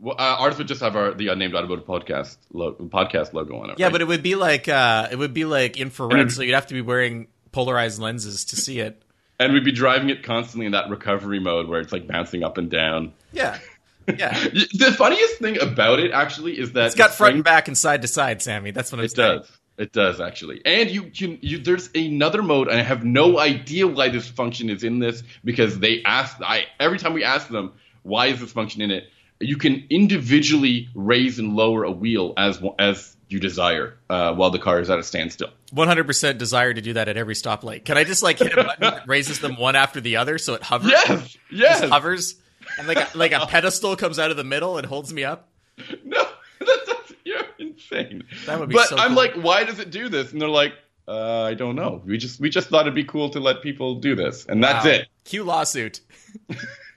Well, 0.00 0.16
uh, 0.18 0.36
ours 0.38 0.56
would 0.56 0.66
just 0.66 0.80
have 0.80 0.96
our 0.96 1.12
the 1.12 1.28
unnamed 1.28 1.54
automotive 1.54 1.84
podcast 1.84 2.38
lo- 2.52 2.72
podcast 2.72 3.34
logo 3.34 3.60
on 3.60 3.70
it. 3.70 3.78
Yeah, 3.78 3.86
right? 3.86 3.92
but 3.92 4.00
it 4.00 4.08
would 4.08 4.22
be 4.22 4.34
like 4.34 4.66
uh, 4.66 5.08
it 5.10 5.16
would 5.16 5.34
be 5.34 5.44
like 5.44 5.78
infrared, 5.78 6.32
so 6.32 6.42
you'd 6.42 6.54
have 6.54 6.68
to 6.68 6.74
be 6.74 6.80
wearing 6.80 7.28
polarized 7.52 8.00
lenses 8.00 8.46
to 8.46 8.56
see 8.56 8.80
it. 8.80 9.02
And 9.38 9.52
we'd 9.52 9.64
be 9.64 9.72
driving 9.72 10.10
it 10.10 10.22
constantly 10.22 10.66
in 10.66 10.72
that 10.72 10.88
recovery 10.88 11.38
mode 11.38 11.68
where 11.68 11.80
it's 11.80 11.92
like 11.92 12.06
bouncing 12.06 12.42
up 12.42 12.56
and 12.56 12.70
down. 12.70 13.12
Yeah, 13.32 13.58
yeah. 14.06 14.32
the 14.48 14.94
funniest 14.96 15.36
thing 15.36 15.60
about 15.60 15.98
it 15.98 16.12
actually 16.12 16.58
is 16.58 16.72
that 16.72 16.86
it's 16.86 16.94
got 16.94 17.14
front 17.14 17.34
and 17.36 17.44
back 17.44 17.68
and 17.68 17.76
side 17.76 18.02
to 18.02 18.08
side, 18.08 18.40
Sammy. 18.40 18.70
That's 18.70 18.90
what 18.90 19.00
I'm 19.00 19.04
it 19.04 19.12
saying. 19.12 19.38
does. 19.40 19.52
It 19.76 19.92
does 19.92 20.20
actually, 20.20 20.60
and 20.66 20.90
you 20.90 21.04
can. 21.04 21.38
You, 21.40 21.58
there's 21.58 21.88
another 21.94 22.42
mode, 22.42 22.68
and 22.68 22.78
I 22.78 22.82
have 22.82 23.02
no 23.02 23.38
idea 23.38 23.86
why 23.86 24.10
this 24.10 24.28
function 24.28 24.68
is 24.68 24.84
in 24.84 24.98
this 24.98 25.22
because 25.42 25.78
they 25.78 26.02
asked. 26.04 26.42
I 26.42 26.66
every 26.78 26.98
time 26.98 27.14
we 27.14 27.24
ask 27.24 27.48
them 27.48 27.72
why 28.02 28.26
is 28.26 28.40
this 28.40 28.52
function 28.52 28.82
in 28.82 28.90
it, 28.90 29.04
you 29.40 29.56
can 29.56 29.86
individually 29.90 30.88
raise 30.94 31.38
and 31.38 31.56
lower 31.56 31.84
a 31.84 31.90
wheel 31.90 32.34
as 32.36 32.62
as 32.78 33.16
you 33.28 33.40
desire 33.40 33.96
uh, 34.10 34.34
while 34.34 34.50
the 34.50 34.58
car 34.58 34.80
is 34.80 34.90
at 34.90 34.98
a 34.98 35.02
standstill. 35.02 35.50
100% 35.72 36.36
desire 36.36 36.74
to 36.74 36.80
do 36.80 36.94
that 36.94 37.08
at 37.08 37.16
every 37.16 37.34
stoplight. 37.34 37.84
Can 37.84 37.96
I 37.96 38.02
just 38.02 38.22
like 38.22 38.38
hit 38.40 38.52
a 38.52 38.64
button 38.64 38.80
that 38.80 39.08
raises 39.08 39.38
them 39.38 39.56
one 39.56 39.76
after 39.76 40.00
the 40.00 40.16
other 40.16 40.36
so 40.36 40.54
it 40.54 40.62
hovers? 40.62 40.90
Yes, 40.90 41.38
yes. 41.50 41.80
Just 41.80 41.92
hovers, 41.92 42.34
and 42.78 42.88
like 42.88 42.98
a, 42.98 43.08
like 43.16 43.32
a 43.32 43.46
pedestal 43.46 43.96
comes 43.96 44.18
out 44.18 44.30
of 44.30 44.36
the 44.36 44.44
middle 44.44 44.78
and 44.78 44.86
holds 44.86 45.12
me 45.12 45.24
up. 45.24 45.48
No, 46.04 46.22
that's, 46.58 47.12
you're 47.24 47.40
insane. 47.58 48.24
That 48.44 48.60
would 48.60 48.68
be. 48.68 48.74
But 48.74 48.88
so 48.88 48.96
I'm 48.96 49.08
cool. 49.08 49.16
like, 49.16 49.34
why 49.34 49.64
does 49.64 49.78
it 49.78 49.90
do 49.90 50.10
this? 50.10 50.32
And 50.32 50.40
they're 50.40 50.48
like, 50.48 50.74
uh, 51.08 51.44
I 51.44 51.54
don't 51.54 51.74
know. 51.74 52.02
We 52.04 52.18
just 52.18 52.38
we 52.38 52.50
just 52.50 52.68
thought 52.68 52.82
it'd 52.82 52.94
be 52.94 53.04
cool 53.04 53.30
to 53.30 53.40
let 53.40 53.62
people 53.62 53.94
do 53.94 54.14
this, 54.14 54.44
and 54.44 54.62
that's 54.62 54.84
wow. 54.84 54.90
it. 54.90 55.08
Cue 55.24 55.42
lawsuit. 55.42 56.00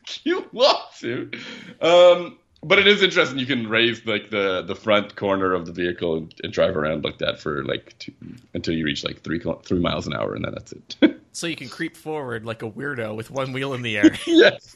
cute 0.06 0.54
lawsuit. 0.54 1.36
Um, 1.82 2.38
but 2.64 2.80
it 2.80 2.88
is 2.88 3.04
interesting. 3.04 3.40
You 3.40 3.46
can 3.46 3.68
raise 3.68 4.06
like 4.06 4.30
the 4.30 4.62
the 4.62 4.76
front 4.76 5.16
corner 5.16 5.54
of 5.54 5.66
the 5.66 5.74
vehicle 5.74 6.18
and, 6.18 6.34
and 6.44 6.54
drive 6.54 6.78
around 6.78 7.04
like 7.04 7.18
that 7.20 7.40
for 7.40 7.64
like 7.66 7.98
two, 8.00 8.14
until 8.54 8.74
you 8.74 8.86
reach 8.86 9.04
like 9.04 9.22
three 9.22 9.42
three 9.64 9.80
miles 9.80 10.08
an 10.08 10.14
hour, 10.14 10.36
and 10.36 10.46
then 10.46 10.54
that's 10.54 10.72
it. 10.74 11.20
so 11.34 11.48
you 11.48 11.56
can 11.56 11.68
creep 11.68 11.98
forward 11.98 12.46
like 12.46 12.62
a 12.62 12.70
weirdo 12.70 13.16
with 13.16 13.30
one 13.30 13.52
wheel 13.54 13.74
in 13.74 13.82
the 13.82 13.98
air. 13.98 14.16
yes, 14.26 14.76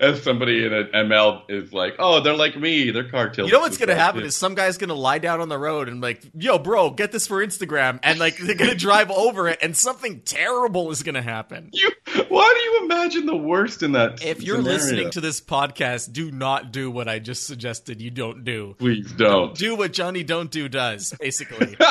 as 0.00 0.22
somebody 0.22 0.66
in 0.66 0.72
an 0.72 0.88
ML 0.94 1.42
is 1.48 1.72
like, 1.72 1.94
oh, 1.98 2.20
they're 2.20 2.36
like 2.36 2.56
me. 2.56 2.90
Their 2.90 3.08
car 3.08 3.30
tilts. 3.30 3.50
You 3.50 3.56
know 3.56 3.62
what's 3.62 3.78
gonna 3.78 3.94
happen 3.94 4.22
is 4.24 4.36
some 4.36 4.54
guy's 4.54 4.78
gonna 4.78 4.94
lie 4.94 5.18
down 5.18 5.40
on 5.40 5.48
the 5.48 5.58
road 5.58 5.88
and 5.88 6.00
like, 6.00 6.22
yo, 6.34 6.58
bro, 6.58 6.90
get 6.90 7.12
this 7.12 7.26
for 7.26 7.44
Instagram, 7.44 8.00
and 8.02 8.18
like 8.18 8.36
they're 8.36 8.54
gonna 8.54 8.74
drive 8.74 9.10
over 9.12 9.48
it, 9.48 9.58
and 9.62 9.76
something 9.76 10.20
terrible 10.20 10.90
is 10.90 11.02
gonna 11.02 11.22
happen. 11.22 11.70
You, 11.72 11.90
why 12.28 12.52
do 12.54 12.60
you 12.60 12.84
imagine 12.84 13.26
the 13.26 13.36
worst 13.36 13.82
in 13.82 13.92
that? 13.92 14.24
If 14.24 14.42
you're 14.42 14.56
scenario? 14.56 14.78
listening 14.78 15.10
to 15.10 15.20
this 15.20 15.40
podcast, 15.40 16.12
do 16.12 16.30
not 16.30 16.72
do 16.72 16.90
what 16.90 17.08
I 17.08 17.18
just 17.18 17.46
suggested 17.46 18.00
you 18.00 18.10
don't 18.10 18.44
do. 18.44 18.74
Please 18.78 19.10
don't. 19.12 19.54
Do 19.54 19.76
what 19.76 19.92
Johnny 19.92 20.22
Don't 20.24 20.50
Do 20.50 20.68
does, 20.68 21.14
basically. 21.20 21.76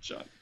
Johnny 0.00 0.24
Don't. 0.28 0.37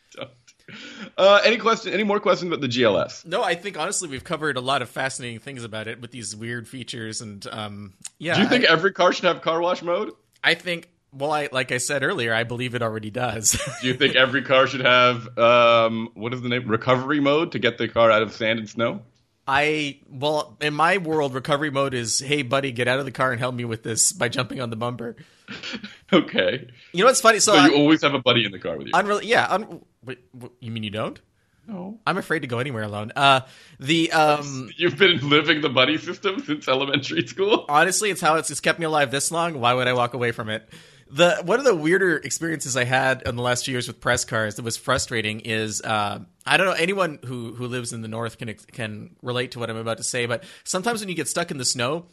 Uh, 1.17 1.41
any 1.45 1.57
question? 1.57 1.93
Any 1.93 2.03
more 2.03 2.21
questions 2.21 2.49
about 2.49 2.61
the 2.61 2.69
GLS? 2.69 3.25
No, 3.27 3.43
I 3.43 3.55
think 3.55 3.79
honestly 3.79 4.09
we've 4.09 4.25
covered 4.25 4.57
a 4.57 4.61
lot 4.61 4.83
of 4.83 4.89
fascinating 4.89 5.41
things 5.41 5.65
about 5.65 5.89
it 5.89 6.01
with 6.01 6.11
these 6.11 6.35
weird 6.35 6.69
features 6.69 7.21
and 7.21 7.47
um, 7.51 7.95
yeah. 8.19 8.35
Do 8.35 8.43
you 8.43 8.49
think 8.49 8.69
I, 8.69 8.73
every 8.73 8.93
car 8.93 9.13
should 9.13 9.25
have 9.25 9.43
car 9.43 9.61
wash 9.61 9.83
mode? 9.83 10.13
I 10.43 10.55
think. 10.55 10.89
Well, 11.13 11.33
I 11.33 11.49
like 11.51 11.73
I 11.73 11.79
said 11.79 12.03
earlier, 12.03 12.35
I 12.35 12.45
believe 12.45 12.75
it 12.75 12.83
already 12.83 13.11
does. 13.11 13.53
Do 13.81 13.89
you 13.89 13.95
think 13.95 14.17
every 14.17 14.43
car 14.43 14.67
should 14.67 14.85
have 14.85 15.39
um, 15.39 16.11
what 16.15 16.35
is 16.35 16.43
the 16.43 16.49
name? 16.49 16.69
Recovery 16.69 17.21
mode 17.21 17.53
to 17.53 17.59
get 17.59 17.79
the 17.79 17.89
car 17.89 18.11
out 18.11 18.23
of 18.23 18.33
sand 18.33 18.59
and 18.59 18.69
snow? 18.69 19.03
I 19.47 20.01
well, 20.11 20.57
in 20.61 20.75
my 20.75 20.99
world, 20.99 21.35
recovery 21.35 21.71
mode 21.71 21.95
is, 21.95 22.19
hey 22.19 22.43
buddy, 22.43 22.73
get 22.73 22.89
out 22.89 22.99
of 22.99 23.05
the 23.05 23.13
car 23.13 23.31
and 23.31 23.39
help 23.39 23.55
me 23.55 23.65
with 23.65 23.83
this 23.83 24.13
by 24.13 24.29
jumping 24.29 24.61
on 24.61 24.71
the 24.71 24.77
bumper. 24.77 25.17
okay. 26.13 26.69
You 26.93 27.01
know 27.01 27.07
what's 27.07 27.21
funny? 27.21 27.39
So, 27.39 27.55
so 27.55 27.65
you 27.67 27.75
always 27.75 28.03
have 28.03 28.15
a 28.15 28.21
buddy 28.21 28.45
in 28.45 28.53
the 28.53 28.59
car 28.59 28.77
with 28.77 28.89
you. 28.89 28.93
Unre- 28.93 29.23
yeah. 29.23 29.47
Un- 29.49 29.85
wait, 30.05 30.19
you 30.61 30.71
mean 30.73 30.83
you 30.83 30.91
don't? 30.91 31.21
No. 31.69 31.99
I'm 32.07 32.17
afraid 32.17 32.41
to 32.41 32.47
go 32.47 32.59
anywhere 32.59 32.85
alone. 32.85 33.13
Uh, 33.17 33.41
the 33.81 34.13
um, 34.13 34.71
you've 34.77 34.97
been 34.97 35.29
living 35.29 35.61
the 35.61 35.69
buddy 35.69 35.99
system 35.99 36.41
since 36.41 36.69
elementary 36.69 37.27
school. 37.27 37.67
Honestly, 37.69 38.11
it's 38.11 38.21
how 38.21 38.37
it's, 38.37 38.51
it's 38.51 38.61
kept 38.61 38.79
me 38.79 38.85
alive 38.85 39.11
this 39.11 39.31
long. 39.33 39.61
Why 39.61 39.75
would 39.75 39.89
I 39.89 39.93
walk 39.93 40.15
away 40.15 40.31
from 40.33 40.49
it? 40.49 40.69
The 41.09 41.37
one 41.45 41.59
of 41.59 41.65
the 41.65 41.75
weirder 41.75 42.17
experiences 42.17 42.77
I 42.77 42.85
had 42.85 43.23
in 43.23 43.37
the 43.37 43.43
last 43.43 43.65
few 43.65 43.73
years 43.73 43.87
with 43.87 44.01
press 44.01 44.25
cars 44.25 44.57
that 44.57 44.65
was 44.65 44.77
frustrating 44.77 45.41
is 45.41 45.81
uh, 45.81 46.21
I 46.45 46.57
don't 46.57 46.67
know 46.67 46.73
anyone 46.73 47.21
who 47.25 47.55
who 47.55 47.69
lives 47.69 47.93
in 47.93 48.03
the 48.03 48.09
north 48.09 48.39
can 48.39 48.53
can 48.73 49.17
relate 49.23 49.53
to 49.53 49.61
what 49.61 49.71
I'm 49.71 49.77
about 49.77 49.99
to 49.99 50.03
say, 50.03 50.27
but 50.27 50.43
sometimes 50.65 51.01
when 51.01 51.09
you 51.09 51.15
get 51.15 51.29
stuck 51.29 51.51
in 51.51 51.59
the 51.59 51.65
snow 51.65 52.07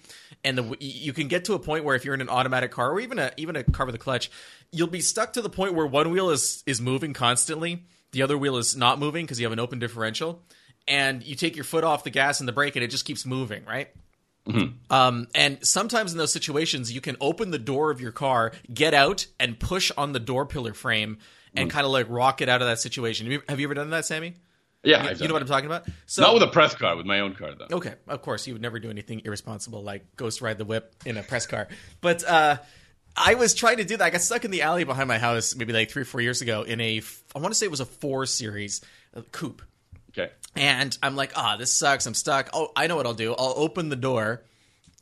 and 0.44 0.58
the 0.58 0.78
you 0.80 1.12
can 1.12 1.28
get 1.28 1.46
to 1.46 1.54
a 1.54 1.60
point 1.60 1.86
where 1.86 1.96
if 1.96 2.06
you're 2.06 2.14
in 2.14 2.22
an 2.22 2.30
automatic 2.30 2.72
car 2.72 2.92
or 2.92 3.00
even 3.00 3.18
a 3.18 3.32
even 3.38 3.56
a 3.56 3.64
car 3.64 3.88
with 3.88 3.96
a 3.96 4.00
clutch, 4.00 4.30
you'll 4.72 4.88
be 4.88 5.02
stuck 5.02 5.34
to 5.34 5.42
the 5.42 5.50
point 5.50 5.74
where 5.74 5.88
one 5.88 6.12
wheel 6.12 6.30
is 6.30 6.64
is 6.68 6.80
moving 6.80 7.14
constantly, 7.14 7.86
the 8.12 8.22
other 8.22 8.38
wheel 8.38 8.58
is 8.58 8.76
not 8.76 9.00
moving 9.00 9.26
because 9.26 9.40
you 9.40 9.46
have 9.46 9.54
an 9.54 9.60
open 9.60 9.80
differential, 9.80 10.44
and 10.88 11.24
you 11.24 11.36
take 11.36 11.56
your 11.56 11.66
foot 11.66 11.84
off 11.84 12.04
the 12.04 12.12
gas 12.12 12.42
and 12.42 12.48
the 12.48 12.54
brake 12.54 12.76
and 12.76 12.84
it 12.84 12.90
just 12.90 13.06
keeps 13.06 13.26
moving, 13.26 13.66
right? 13.66 13.90
Mm-hmm. 14.48 14.94
Um, 14.94 15.28
and 15.34 15.66
sometimes 15.66 16.12
in 16.12 16.18
those 16.18 16.34
situations, 16.34 16.92
you 16.92 17.02
can 17.02 17.16
open 17.22 17.52
the 17.52 17.60
door 17.60 17.92
of 17.92 18.02
your 18.02 18.12
car, 18.12 18.52
get 18.74 18.94
out, 18.94 19.26
and 19.40 19.60
push 19.60 19.92
on 19.98 20.12
the 20.12 20.20
door 20.20 20.46
pillar 20.46 20.74
frame 20.74 21.18
and 21.56 21.70
mm-hmm. 21.70 21.76
kind 21.76 21.86
of 21.86 21.92
like 21.92 22.08
rock 22.10 22.42
it 22.42 22.50
out 22.50 22.62
of 22.62 22.68
that 22.68 22.80
situation. 22.80 23.26
Have 23.28 23.34
you, 23.34 23.42
have 23.48 23.60
you 23.60 23.68
ever 23.68 23.74
done 23.74 23.90
that, 23.92 24.06
Sammy? 24.06 24.36
Yeah, 24.84 25.12
you, 25.12 25.18
you 25.20 25.28
know 25.30 25.34
what 25.34 25.42
I'm 25.42 25.48
talking 25.48 25.66
about. 25.66 25.86
So, 26.08 26.24
not 26.24 26.34
with 26.34 26.44
a 26.44 26.48
press 26.48 26.76
car, 26.76 26.98
with 26.98 27.06
my 27.06 27.22
own 27.22 27.36
car 27.36 27.52
though. 27.56 27.78
Okay, 27.78 27.94
of 28.08 28.22
course, 28.22 28.46
you 28.48 28.54
would 28.54 28.62
never 28.62 28.80
do 28.80 28.90
anything 28.90 29.22
irresponsible 29.24 29.82
like 29.82 30.18
ghost 30.18 30.42
ride 30.42 30.58
the 30.58 30.66
whip 30.66 30.94
in 31.06 31.16
a 31.16 31.24
press 31.24 31.46
car. 31.46 31.70
But 32.02 32.26
uh, 32.26 32.58
I 33.16 33.36
was 33.36 33.54
trying 33.54 33.78
to 33.78 33.86
do 33.86 33.96
that. 33.96 34.04
I 34.04 34.10
got 34.10 34.22
stuck 34.22 34.44
in 34.44 34.52
the 34.52 34.64
alley 34.64 34.84
behind 34.84 35.08
my 35.08 35.20
house 35.20 35.56
maybe 35.56 35.72
like 35.72 35.90
three 35.90 36.02
or 36.02 36.06
four 36.06 36.20
years 36.20 36.42
ago 36.42 36.64
in 36.64 36.82
a 36.82 37.02
I 37.34 37.40
want 37.40 37.54
to 37.54 37.56
say 37.56 37.66
it 37.66 37.72
was 37.72 37.80
a 37.80 37.86
four 37.86 38.26
series 38.26 38.82
uh, 39.16 39.22
coupe. 39.32 39.62
Okay. 40.10 40.32
And 40.56 40.96
I'm 41.02 41.16
like, 41.16 41.34
ah, 41.36 41.54
oh, 41.54 41.58
this 41.58 41.74
sucks. 41.74 42.06
I'm 42.06 42.14
stuck. 42.14 42.50
Oh, 42.54 42.72
I 42.76 42.88
know 42.88 42.96
what 42.96 43.06
I'll 43.06 43.14
do. 43.14 43.34
I'll 43.34 43.54
open 43.56 43.90
the 43.90 43.96
door 43.96 44.44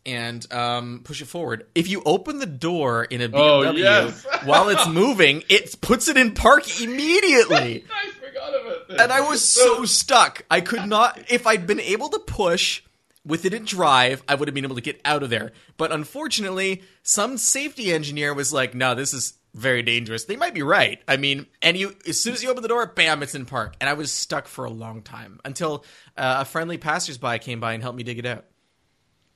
and 0.06 0.52
um, 0.52 1.02
push 1.04 1.22
it 1.22 1.26
forward. 1.26 1.68
If 1.76 1.90
you 1.90 2.02
open 2.06 2.40
the 2.40 2.46
door 2.46 3.04
in 3.04 3.22
a 3.22 3.30
BMW 3.30 3.66
oh, 3.66 3.72
yes. 3.72 4.26
while 4.46 4.70
it's 4.70 4.88
moving, 4.88 5.44
it 5.50 5.80
puts 5.82 6.08
it 6.08 6.18
in 6.18 6.34
park 6.34 6.82
immediately. 6.82 7.86
I 7.94 8.12
forgot 8.12 8.62
about 8.62 8.88
that. 8.88 9.02
And 9.02 9.12
I 9.12 9.22
was 9.22 9.48
so 9.48 9.86
stuck. 9.86 10.44
I 10.50 10.62
could 10.62 10.88
not. 10.88 11.20
If 11.30 11.46
I'd 11.46 11.68
been 11.68 11.80
able 11.80 12.10
to 12.10 12.20
push 12.20 12.82
with 13.26 13.46
it 13.46 13.54
in 13.54 13.66
drive, 13.66 14.24
I 14.28 14.36
would 14.36 14.48
have 14.48 14.56
been 14.56 14.66
able 14.66 14.76
to 14.76 14.82
get 14.82 15.00
out 15.06 15.22
of 15.22 15.30
there. 15.30 15.52
But 15.78 15.92
unfortunately, 15.92 16.82
some 17.04 17.38
safety 17.38 17.94
engineer 17.94 18.34
was 18.34 18.52
like, 18.52 18.74
"No, 18.74 18.96
this 18.96 19.14
is 19.14 19.34
very 19.54 19.82
dangerous." 19.82 20.26
They 20.26 20.36
might 20.36 20.54
be 20.54 20.62
right. 20.64 21.00
I 21.08 21.18
mean, 21.18 21.48
and 21.62 21.78
you 21.78 21.96
as 22.08 22.20
soon 22.20 22.34
as 22.34 22.44
you 22.44 22.50
open 22.50 22.62
the 22.64 22.70
door, 22.70 22.86
bam, 22.88 23.22
it's 23.24 23.36
in 23.36 23.46
park. 23.46 23.76
And 23.82 23.90
I 23.90 23.94
was 23.94 24.12
stuck 24.12 24.48
for 24.48 24.66
a 24.66 24.70
long 24.72 25.02
time 25.02 25.40
until 25.46 25.84
uh, 26.18 26.38
a 26.40 26.46
friendly 26.46 26.78
passersby 26.78 27.40
came 27.40 27.60
by 27.60 27.74
and 27.74 27.82
helped 27.84 27.98
me 27.98 28.04
dig 28.04 28.20
it 28.20 28.26
out. 28.26 28.46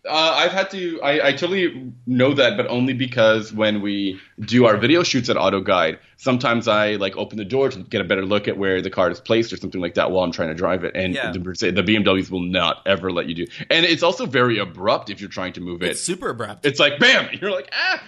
Uh, 0.08 0.34
I've 0.38 0.52
had 0.52 0.70
to. 0.70 1.02
I, 1.02 1.30
I 1.30 1.32
totally 1.32 1.92
know 2.06 2.36
that, 2.36 2.58
but 2.58 2.68
only 2.68 2.94
because 2.94 3.52
when 3.52 3.82
we 3.82 4.20
do 4.40 4.66
our 4.68 4.78
video 4.78 5.02
shoots 5.02 5.30
at 5.30 5.36
Auto 5.38 5.62
Guide, 5.62 5.98
sometimes 6.18 6.68
I 6.68 6.92
like 6.98 7.18
open 7.18 7.40
the 7.40 7.46
door 7.46 7.70
to 7.70 7.80
get 7.80 8.02
a 8.02 8.04
better 8.04 8.24
look 8.24 8.48
at 8.48 8.56
where 8.56 8.84
the 8.84 8.92
car 8.92 9.10
is 9.10 9.20
placed 9.20 9.52
or 9.52 9.58
something 9.58 9.82
like 9.82 9.96
that 9.96 10.12
while 10.12 10.24
I'm 10.24 10.32
trying 10.32 10.50
to 10.50 10.54
drive 10.54 10.84
it. 10.84 10.96
And 10.96 11.16
Yeah. 11.16 11.32
the, 11.32 11.40
the 11.40 11.82
BMWs 11.82 12.30
will 12.30 12.44
not 12.44 12.84
ever 12.86 13.12
let 13.12 13.26
you 13.28 13.34
do. 13.34 13.48
And 13.72 13.84
it's 13.84 14.04
also 14.04 14.28
very 14.28 14.60
abrupt 14.60 15.10
if 15.10 15.20
you're 15.20 15.30
trying 15.30 15.54
to 15.54 15.62
move 15.62 15.82
it. 15.82 15.90
It's 15.90 16.02
super 16.02 16.30
abrupt. 16.30 16.68
It's 16.68 16.80
like 16.80 17.00
bam, 17.00 17.30
you're 17.42 17.50
like 17.50 17.72
ah, 17.74 18.04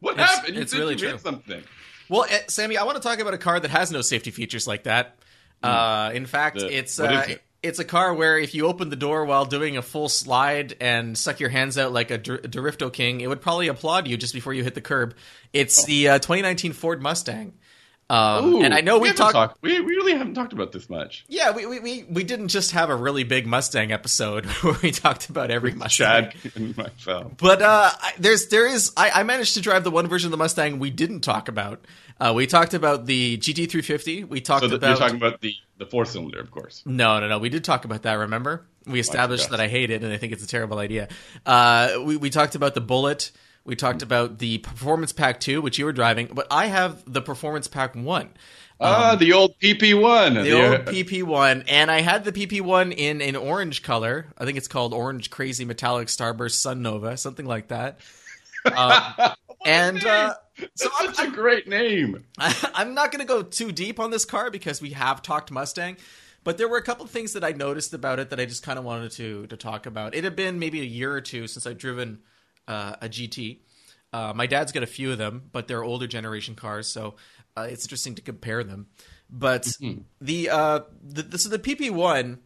what 0.00 0.14
It's- 0.14 0.28
happened? 0.28 0.54
You 0.56 0.62
it's 0.62 0.74
really 0.74 0.94
you 0.94 0.98
true. 1.10 1.18
something. 1.18 1.62
Well, 2.08 2.26
eh, 2.28 2.40
Sammy, 2.48 2.76
I 2.76 2.84
want 2.84 2.96
to 2.96 3.02
talk 3.02 3.18
about 3.18 3.34
a 3.34 3.38
car 3.38 3.58
that 3.58 3.70
has 3.70 3.90
no 3.90 4.00
safety 4.00 4.30
features 4.30 4.66
like 4.66 4.84
that. 4.84 5.16
Uh, 5.62 6.10
in 6.14 6.26
fact. 6.26 6.58
The- 6.58 6.68
it's 6.76 7.00
uh, 7.00 7.24
it? 7.28 7.42
it's 7.62 7.78
a 7.80 7.84
car 7.84 8.14
where 8.14 8.38
if 8.38 8.54
you 8.54 8.66
open 8.66 8.90
the 8.90 8.96
door 8.96 9.24
while 9.24 9.44
doing 9.44 9.76
a 9.76 9.82
full 9.82 10.08
slide 10.08 10.76
and 10.80 11.16
suck 11.18 11.40
your 11.40 11.48
hands 11.48 11.76
out 11.78 11.92
like 11.92 12.10
a 12.12 12.18
Dr- 12.18 12.42
Dorifto 12.42 12.92
King, 12.92 13.20
it 13.22 13.26
would 13.28 13.40
probably 13.40 13.66
applaud 13.68 14.06
you 14.06 14.16
just 14.16 14.34
before 14.34 14.54
you 14.54 14.62
hit 14.62 14.74
the 14.74 14.80
curb. 14.80 15.14
It's 15.52 15.84
the 15.84 16.08
uh, 16.10 16.18
2019 16.18 16.72
Ford 16.74 17.02
Mustang. 17.02 17.54
Um, 18.08 18.54
Ooh, 18.54 18.62
and 18.62 18.72
I 18.72 18.82
know 18.82 18.98
we 18.98 19.12
talked. 19.12 19.32
talked- 19.32 19.62
we, 19.62 19.80
we 19.80 19.94
really 19.96 20.12
haven't 20.12 20.34
talked 20.34 20.52
about 20.52 20.70
this 20.70 20.88
much. 20.88 21.24
Yeah, 21.28 21.50
we, 21.50 21.66
we, 21.66 21.80
we, 21.80 22.04
we 22.08 22.22
didn't 22.22 22.48
just 22.48 22.70
have 22.70 22.88
a 22.88 22.94
really 22.94 23.24
big 23.24 23.46
Mustang 23.48 23.90
episode 23.90 24.46
where 24.62 24.76
we 24.82 24.92
talked 24.92 25.28
about 25.28 25.50
every 25.50 25.72
Mustang. 25.72 26.30
Chad 26.30 26.52
and 26.54 26.76
myself. 26.76 27.32
But 27.36 27.62
uh, 27.62 27.90
I- 28.00 28.12
there's 28.18 28.46
there 28.48 28.66
is 28.66 28.92
I, 28.96 29.10
I 29.10 29.22
managed 29.24 29.54
to 29.54 29.60
drive 29.60 29.82
the 29.82 29.90
one 29.90 30.06
version 30.06 30.28
of 30.28 30.30
the 30.30 30.36
Mustang 30.36 30.78
we 30.78 30.90
didn't 30.90 31.20
talk 31.22 31.48
about. 31.48 31.84
Uh, 32.20 32.32
we 32.34 32.46
talked 32.46 32.74
about 32.74 33.06
the 33.06 33.36
GT350. 33.38 34.28
We 34.28 34.40
talked 34.40 34.62
So 34.62 34.68
the, 34.68 34.76
about 34.76 34.88
you're 34.88 34.96
talking 34.98 35.16
about 35.16 35.40
the 35.40 35.54
the 35.78 35.84
four 35.86 36.06
cylinder, 36.06 36.40
of 36.40 36.50
course. 36.50 36.82
no, 36.86 37.18
no, 37.20 37.28
no. 37.28 37.38
We 37.38 37.48
did 37.50 37.64
talk 37.64 37.84
about 37.84 38.02
that. 38.04 38.14
Remember, 38.14 38.64
we 38.86 39.00
established 39.00 39.44
forgot. 39.46 39.58
that 39.58 39.64
I 39.64 39.68
hate 39.68 39.90
it 39.90 40.02
and 40.02 40.12
I 40.12 40.16
think 40.16 40.32
it's 40.32 40.44
a 40.44 40.48
terrible 40.48 40.78
idea. 40.78 41.08
Uh, 41.44 41.98
we 42.04 42.16
we 42.16 42.30
talked 42.30 42.54
about 42.54 42.74
the 42.74 42.80
Bullitt. 42.80 43.32
We 43.66 43.76
talked 43.76 44.02
about 44.02 44.38
the 44.38 44.58
Performance 44.58 45.12
Pack 45.12 45.40
Two, 45.40 45.60
which 45.60 45.78
you 45.78 45.84
were 45.84 45.92
driving, 45.92 46.30
but 46.32 46.46
I 46.50 46.66
have 46.66 47.02
the 47.12 47.20
Performance 47.20 47.66
Pack 47.66 47.94
One. 47.96 48.30
Ah, 48.80 49.16
the 49.16 49.32
old 49.32 49.58
PP1. 49.58 50.26
Um, 50.28 50.34
The 50.34 50.52
old 50.52 50.86
PP1, 50.86 51.64
and 51.68 51.90
I 51.90 52.02
had 52.02 52.24
the 52.24 52.32
PP1 52.32 52.92
in 52.96 53.22
an 53.22 53.34
orange 53.34 53.82
color. 53.82 54.26
I 54.36 54.44
think 54.44 54.58
it's 54.58 54.68
called 54.68 54.92
Orange 54.92 55.30
Crazy 55.30 55.64
Metallic 55.64 56.08
Starburst 56.08 56.56
Sun 56.60 56.82
Nova, 56.82 57.16
something 57.16 57.46
like 57.46 57.68
that. 57.68 58.00
Um, 58.66 59.30
and 59.64 60.04
uh, 60.04 60.34
so 60.74 60.88
I'm, 60.98 61.14
Such 61.14 61.28
a 61.28 61.30
great 61.30 61.68
name. 61.68 62.24
I'm 62.38 62.94
not 62.94 63.12
going 63.12 63.20
to 63.20 63.24
go 63.24 63.42
too 63.42 63.70
deep 63.70 64.00
on 64.00 64.10
this 64.10 64.24
car 64.24 64.50
because 64.50 64.82
we 64.82 64.90
have 64.90 65.22
talked 65.22 65.52
Mustang, 65.52 65.96
but 66.42 66.58
there 66.58 66.66
were 66.66 66.76
a 66.76 66.82
couple 66.82 67.04
of 67.04 67.12
things 67.12 67.34
that 67.34 67.44
I 67.44 67.52
noticed 67.52 67.94
about 67.94 68.18
it 68.18 68.30
that 68.30 68.40
I 68.40 68.44
just 68.44 68.64
kind 68.64 68.76
of 68.76 68.84
wanted 68.84 69.12
to 69.12 69.46
to 69.46 69.56
talk 69.56 69.86
about. 69.86 70.16
It 70.16 70.24
had 70.24 70.34
been 70.34 70.58
maybe 70.58 70.80
a 70.80 70.84
year 70.84 71.12
or 71.12 71.20
two 71.20 71.46
since 71.46 71.64
I'd 71.64 71.78
driven 71.78 72.18
uh, 72.68 72.96
a 73.00 73.08
GT. 73.08 73.60
Uh, 74.12 74.32
my 74.34 74.46
dad's 74.46 74.72
got 74.72 74.82
a 74.82 74.86
few 74.86 75.12
of 75.12 75.18
them, 75.18 75.50
but 75.52 75.68
they're 75.68 75.84
older 75.84 76.06
generation 76.06 76.54
cars, 76.54 76.86
so 76.86 77.16
uh, 77.56 77.66
it's 77.70 77.84
interesting 77.84 78.14
to 78.14 78.22
compare 78.22 78.64
them. 78.64 78.86
But 79.28 79.66
the, 80.20 80.50
uh, 80.50 80.80
the 81.02 81.22
the 81.22 81.38
so 81.38 81.48
the 81.48 81.58
PP 81.58 81.90
one 81.90 82.38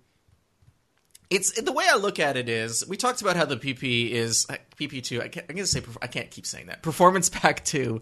it's 1.30 1.52
the 1.60 1.70
way 1.70 1.84
I 1.88 1.96
look 1.96 2.18
at 2.18 2.36
it 2.36 2.48
is 2.48 2.86
we 2.88 2.96
talked 2.96 3.22
about 3.22 3.36
how 3.36 3.44
the 3.44 3.56
PP 3.56 4.10
is 4.10 4.46
PP 4.76 5.00
two. 5.00 5.22
I 5.22 5.28
going 5.28 5.56
to 5.56 5.66
say 5.66 5.80
I 6.02 6.08
can't 6.08 6.28
keep 6.28 6.44
saying 6.44 6.66
that. 6.66 6.82
Performance 6.82 7.28
Pack 7.32 7.64
two 7.64 8.00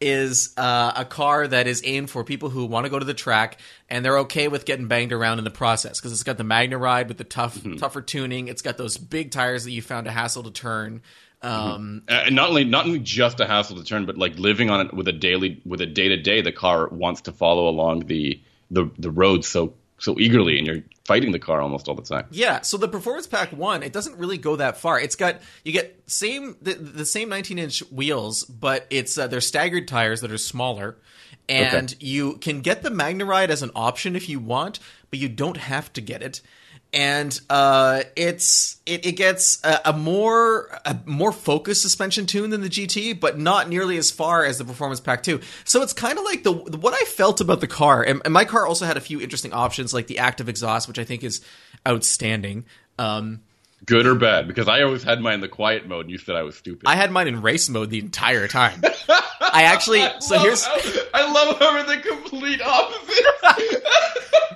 is 0.00 0.52
uh, 0.56 0.92
a 0.96 1.04
car 1.04 1.46
that 1.46 1.68
is 1.68 1.82
aimed 1.84 2.10
for 2.10 2.24
people 2.24 2.50
who 2.50 2.66
want 2.66 2.84
to 2.84 2.90
go 2.90 2.98
to 2.98 3.04
the 3.04 3.14
track 3.14 3.60
and 3.88 4.04
they're 4.04 4.18
okay 4.18 4.48
with 4.48 4.64
getting 4.64 4.88
banged 4.88 5.12
around 5.12 5.38
in 5.38 5.44
the 5.44 5.52
process 5.52 6.00
because 6.00 6.10
it's 6.10 6.24
got 6.24 6.36
the 6.36 6.44
MagneRide 6.44 7.06
with 7.06 7.16
the 7.16 7.24
tough 7.24 7.56
tougher 7.78 8.02
tuning. 8.02 8.48
It's 8.48 8.60
got 8.62 8.76
those 8.76 8.98
big 8.98 9.30
tires 9.30 9.62
that 9.64 9.70
you 9.70 9.80
found 9.80 10.08
a 10.08 10.10
hassle 10.10 10.42
to 10.42 10.50
turn. 10.50 11.02
Um, 11.44 12.02
Uh, 12.08 12.22
and 12.26 12.34
not 12.34 12.48
only 12.48 12.64
not 12.64 12.86
only 12.86 12.98
just 13.00 13.38
a 13.40 13.46
hassle 13.46 13.76
to 13.76 13.84
turn, 13.84 14.06
but 14.06 14.16
like 14.16 14.38
living 14.38 14.70
on 14.70 14.86
it 14.86 14.94
with 14.94 15.06
a 15.08 15.12
daily 15.12 15.60
with 15.64 15.80
a 15.80 15.86
day 15.86 16.08
to 16.08 16.16
day, 16.16 16.40
the 16.40 16.52
car 16.52 16.88
wants 16.88 17.20
to 17.22 17.32
follow 17.32 17.68
along 17.68 18.06
the 18.06 18.40
the 18.70 18.90
the 18.98 19.10
road 19.10 19.44
so 19.44 19.74
so 19.98 20.18
eagerly, 20.18 20.58
and 20.58 20.66
you're 20.66 20.82
fighting 21.04 21.32
the 21.32 21.38
car 21.38 21.60
almost 21.60 21.86
all 21.88 21.94
the 21.94 22.02
time. 22.02 22.26
Yeah, 22.30 22.62
so 22.62 22.76
the 22.76 22.88
Performance 22.88 23.26
Pack 23.26 23.50
One, 23.52 23.82
it 23.82 23.92
doesn't 23.92 24.18
really 24.18 24.38
go 24.38 24.56
that 24.56 24.76
far. 24.78 24.98
It's 24.98 25.16
got 25.16 25.40
you 25.64 25.72
get 25.72 26.02
same 26.06 26.56
the, 26.62 26.74
the 26.74 27.04
same 27.06 27.28
19 27.28 27.58
inch 27.58 27.80
wheels, 27.92 28.44
but 28.44 28.86
it's 28.90 29.16
uh, 29.18 29.26
they're 29.26 29.40
staggered 29.40 29.86
tires 29.86 30.20
that 30.22 30.32
are 30.32 30.38
smaller, 30.38 30.96
and 31.48 31.94
you 32.00 32.34
can 32.38 32.60
get 32.60 32.82
the 32.82 32.90
MagneRide 32.90 33.48
as 33.50 33.62
an 33.62 33.70
option 33.74 34.16
if 34.16 34.28
you 34.28 34.40
want, 34.40 34.80
but 35.10 35.18
you 35.18 35.28
don't 35.28 35.58
have 35.58 35.92
to 35.92 36.00
get 36.00 36.22
it. 36.22 36.40
And 36.94 37.38
uh, 37.50 38.04
it's 38.14 38.76
it, 38.86 39.04
it 39.04 39.12
gets 39.12 39.62
a, 39.64 39.80
a 39.86 39.92
more 39.92 40.70
a 40.84 40.96
more 41.04 41.32
focused 41.32 41.82
suspension 41.82 42.26
tune 42.26 42.50
than 42.50 42.60
the 42.60 42.68
GT, 42.68 43.18
but 43.18 43.36
not 43.36 43.68
nearly 43.68 43.98
as 43.98 44.12
far 44.12 44.44
as 44.44 44.58
the 44.58 44.64
Performance 44.64 45.00
Pack 45.00 45.24
Two. 45.24 45.40
So 45.64 45.82
it's 45.82 45.92
kind 45.92 46.18
of 46.18 46.24
like 46.24 46.44
the 46.44 46.52
what 46.52 46.94
I 46.94 47.04
felt 47.06 47.40
about 47.40 47.60
the 47.60 47.66
car, 47.66 48.02
and, 48.04 48.22
and 48.24 48.32
my 48.32 48.44
car 48.44 48.64
also 48.64 48.86
had 48.86 48.96
a 48.96 49.00
few 49.00 49.20
interesting 49.20 49.52
options, 49.52 49.92
like 49.92 50.06
the 50.06 50.20
active 50.20 50.48
exhaust, 50.48 50.86
which 50.86 51.00
I 51.00 51.04
think 51.04 51.24
is 51.24 51.40
outstanding. 51.86 52.64
Um, 52.96 53.40
Good 53.84 54.06
or 54.06 54.14
bad? 54.14 54.46
Because 54.46 54.68
I 54.68 54.82
always 54.82 55.02
had 55.02 55.20
mine 55.20 55.34
in 55.34 55.40
the 55.40 55.48
quiet 55.48 55.86
mode, 55.86 56.06
and 56.06 56.10
you 56.10 56.18
said 56.18 56.36
I 56.36 56.42
was 56.42 56.56
stupid. 56.56 56.84
I 56.86 56.94
had 56.96 57.10
mine 57.10 57.28
in 57.28 57.42
race 57.42 57.68
mode 57.68 57.90
the 57.90 57.98
entire 57.98 58.48
time. 58.48 58.80
I 59.40 59.64
actually 59.64 60.04
so 60.20 60.36
Love 60.36 60.44
here's 60.44 60.66
I 61.12 61.32
love 61.32 61.58
how 61.58 61.74
we're 61.74 61.96
the 61.96 62.00
complete 62.00 62.62
opposite. 62.62 63.82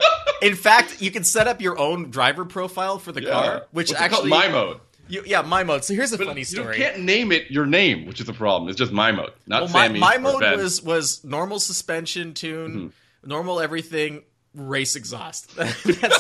in 0.42 0.54
fact 0.54 1.00
you 1.02 1.10
can 1.10 1.24
set 1.24 1.46
up 1.48 1.60
your 1.60 1.78
own 1.78 2.10
driver 2.10 2.44
profile 2.44 2.98
for 2.98 3.12
the 3.12 3.22
car, 3.22 3.66
which 3.72 3.90
What's 3.90 4.00
actually 4.00 4.30
my 4.30 4.48
mode. 4.48 4.80
you, 5.08 5.22
yeah 5.26 5.42
my 5.42 5.64
mode. 5.64 5.84
So 5.84 5.94
here's 5.94 6.12
a 6.12 6.18
But 6.18 6.26
funny 6.28 6.44
story. 6.44 6.76
you 6.78 6.82
can't 6.84 7.00
name 7.02 7.32
it 7.32 7.50
your 7.50 7.66
name, 7.66 8.06
which 8.06 8.20
is 8.20 8.28
a 8.28 8.32
problem. 8.32 8.68
It's 8.68 8.78
just 8.78 8.92
my 8.92 9.12
mode, 9.12 9.32
not 9.46 9.62
Well, 9.62 9.72
my, 9.72 9.86
Sammy. 9.86 10.00
my 10.00 10.18
mode 10.18 10.40
Ben. 10.40 10.58
was 10.58 10.82
was 10.82 11.24
normal 11.24 11.58
suspension 11.60 12.34
tune, 12.34 12.70
Mm-hmm. 12.72 13.28
normal 13.28 13.60
everything, 13.60 14.22
race 14.54 14.96
exhaust. 14.96 15.50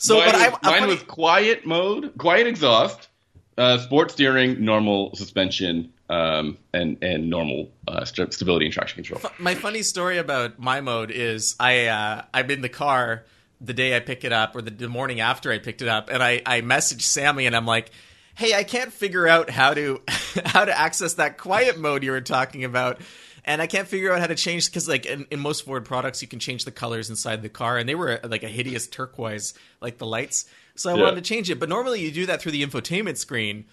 So, 0.00 0.18
mine 0.18 0.26
but 0.26 0.34
was, 0.34 0.42
I 0.42 0.48
mine 0.70 0.80
funny- 0.80 0.86
was 0.92 1.02
quiet 1.02 1.66
mode, 1.66 2.16
quiet 2.18 2.46
exhaust, 2.46 3.08
uh, 3.56 3.78
sport 3.78 4.12
steering, 4.12 4.64
normal 4.64 5.14
suspension, 5.16 5.92
um, 6.08 6.58
and 6.72 6.98
and 7.02 7.28
normal 7.30 7.70
uh, 7.86 8.04
st- 8.04 8.32
stability 8.32 8.66
and 8.66 8.72
traction 8.72 9.02
control. 9.02 9.32
my 9.38 9.54
funny 9.54 9.82
story 9.82 10.18
about 10.18 10.58
my 10.58 10.80
mode 10.80 11.10
is 11.10 11.54
I 11.60 11.86
uh, 11.86 12.22
I'm 12.32 12.50
in 12.50 12.62
the 12.62 12.68
car 12.68 13.24
the 13.60 13.74
day 13.74 13.96
I 13.96 14.00
pick 14.00 14.24
it 14.24 14.32
up 14.32 14.54
or 14.54 14.62
the, 14.62 14.70
the 14.70 14.88
morning 14.88 15.20
after 15.20 15.50
I 15.52 15.58
picked 15.58 15.82
it 15.82 15.88
up, 15.88 16.10
and 16.10 16.22
I 16.22 16.42
I 16.44 16.60
message 16.60 17.02
Sammy 17.02 17.46
and 17.46 17.56
I'm 17.56 17.66
like. 17.66 17.90
Hey, 18.34 18.54
I 18.54 18.62
can't 18.62 18.92
figure 18.92 19.26
out 19.26 19.50
how 19.50 19.74
to 19.74 20.00
how 20.44 20.64
to 20.64 20.78
access 20.78 21.14
that 21.14 21.38
quiet 21.38 21.76
mode 21.76 22.04
you 22.04 22.12
were 22.12 22.20
talking 22.20 22.62
about, 22.62 23.00
and 23.44 23.60
I 23.60 23.66
can't 23.66 23.88
figure 23.88 24.12
out 24.12 24.20
how 24.20 24.28
to 24.28 24.36
change 24.36 24.66
because 24.66 24.86
like 24.86 25.06
in, 25.06 25.26
in 25.32 25.40
most 25.40 25.64
Ford 25.64 25.84
products 25.84 26.22
you 26.22 26.28
can 26.28 26.38
change 26.38 26.64
the 26.64 26.70
colors 26.70 27.10
inside 27.10 27.42
the 27.42 27.48
car, 27.48 27.78
and 27.78 27.88
they 27.88 27.96
were 27.96 28.20
like 28.22 28.44
a 28.44 28.48
hideous 28.48 28.86
turquoise, 28.86 29.54
like 29.80 29.98
the 29.98 30.06
lights. 30.06 30.44
So 30.78 30.90
I 30.90 30.94
Yeah. 30.94 31.02
wanted 31.02 31.16
to 31.16 31.28
change 31.28 31.50
it, 31.50 31.58
but 31.58 31.68
normally 31.68 32.00
you 32.00 32.10
do 32.10 32.26
that 32.26 32.40
through 32.40 32.52
the 32.52 32.64
infotainment 32.64 33.16
screen. 33.18 33.64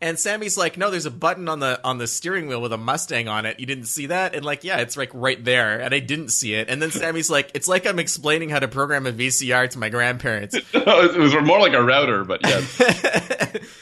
And 0.00 0.18
Sammy's 0.18 0.56
like, 0.56 0.76
"No, 0.76 0.90
there's 0.90 1.06
a 1.06 1.10
button 1.10 1.48
on 1.48 1.60
the 1.60 1.80
on 1.84 1.98
the 1.98 2.06
steering 2.06 2.48
wheel 2.48 2.60
with 2.60 2.72
a 2.72 2.76
Mustang 2.78 3.28
on 3.28 3.46
it. 3.46 3.60
You 3.60 3.66
didn't 3.66 3.84
see 3.86 4.06
that?" 4.06 4.34
And 4.34 4.44
like, 4.44 4.64
"Yeah, 4.64 4.78
it's 4.78 4.96
like 4.96 5.10
right 5.12 5.42
there." 5.44 5.78
And 5.80 5.94
I 5.94 6.00
didn't 6.00 6.30
see 6.30 6.54
it. 6.54 6.68
And 6.68 6.82
then 6.82 6.90
Sammy's 6.90 7.30
like, 7.30 7.50
"It's 7.54 7.68
like 7.68 7.86
I'm 7.86 7.98
explaining 7.98 8.48
how 8.50 8.58
to 8.58 8.68
program 8.68 9.06
a 9.06 9.12
VCR 9.12 9.68
to 9.70 9.78
my 9.78 9.88
grandparents." 9.88 10.54
it 10.72 11.18
was 11.18 11.34
more 11.44 11.60
like 11.60 11.74
a 11.74 11.82
router, 11.82 12.24
but 12.24 12.40
yes. 12.44 12.80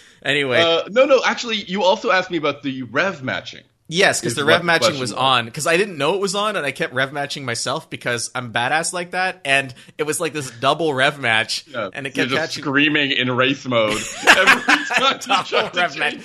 anyway, 0.22 0.60
uh, 0.60 0.82
no, 0.90 1.04
no. 1.06 1.22
Actually, 1.24 1.56
you 1.56 1.82
also 1.82 2.10
asked 2.10 2.30
me 2.30 2.36
about 2.38 2.62
the 2.62 2.82
rev 2.82 3.22
matching. 3.22 3.62
Yes, 3.88 4.20
because 4.20 4.34
the 4.34 4.44
rev 4.44 4.64
matching 4.64 4.98
was 4.98 5.12
on 5.12 5.44
because 5.46 5.66
I 5.66 5.76
didn't 5.76 5.98
know 5.98 6.14
it 6.14 6.20
was 6.20 6.34
on, 6.34 6.56
and 6.56 6.64
I 6.66 6.72
kept 6.72 6.92
rev 6.94 7.12
matching 7.12 7.44
myself 7.44 7.88
because 7.90 8.30
I'm 8.34 8.52
badass 8.52 8.92
like 8.92 9.12
that. 9.12 9.40
And 9.44 9.72
it 9.98 10.02
was 10.04 10.20
like 10.20 10.32
this 10.32 10.50
double 10.60 10.92
rev 10.94 11.18
match, 11.20 11.66
Yeah, 11.68 11.90
and 11.92 12.06
it 12.06 12.10
kept 12.14 12.30
just 12.30 12.40
catching. 12.40 12.62
screaming 12.64 13.10
in 13.12 13.30
race 13.30 13.66
mode 13.66 14.00
every 14.28 14.62
time 15.18 15.44
to 15.44 15.70
Rev 15.74 15.96
match. 15.98 16.16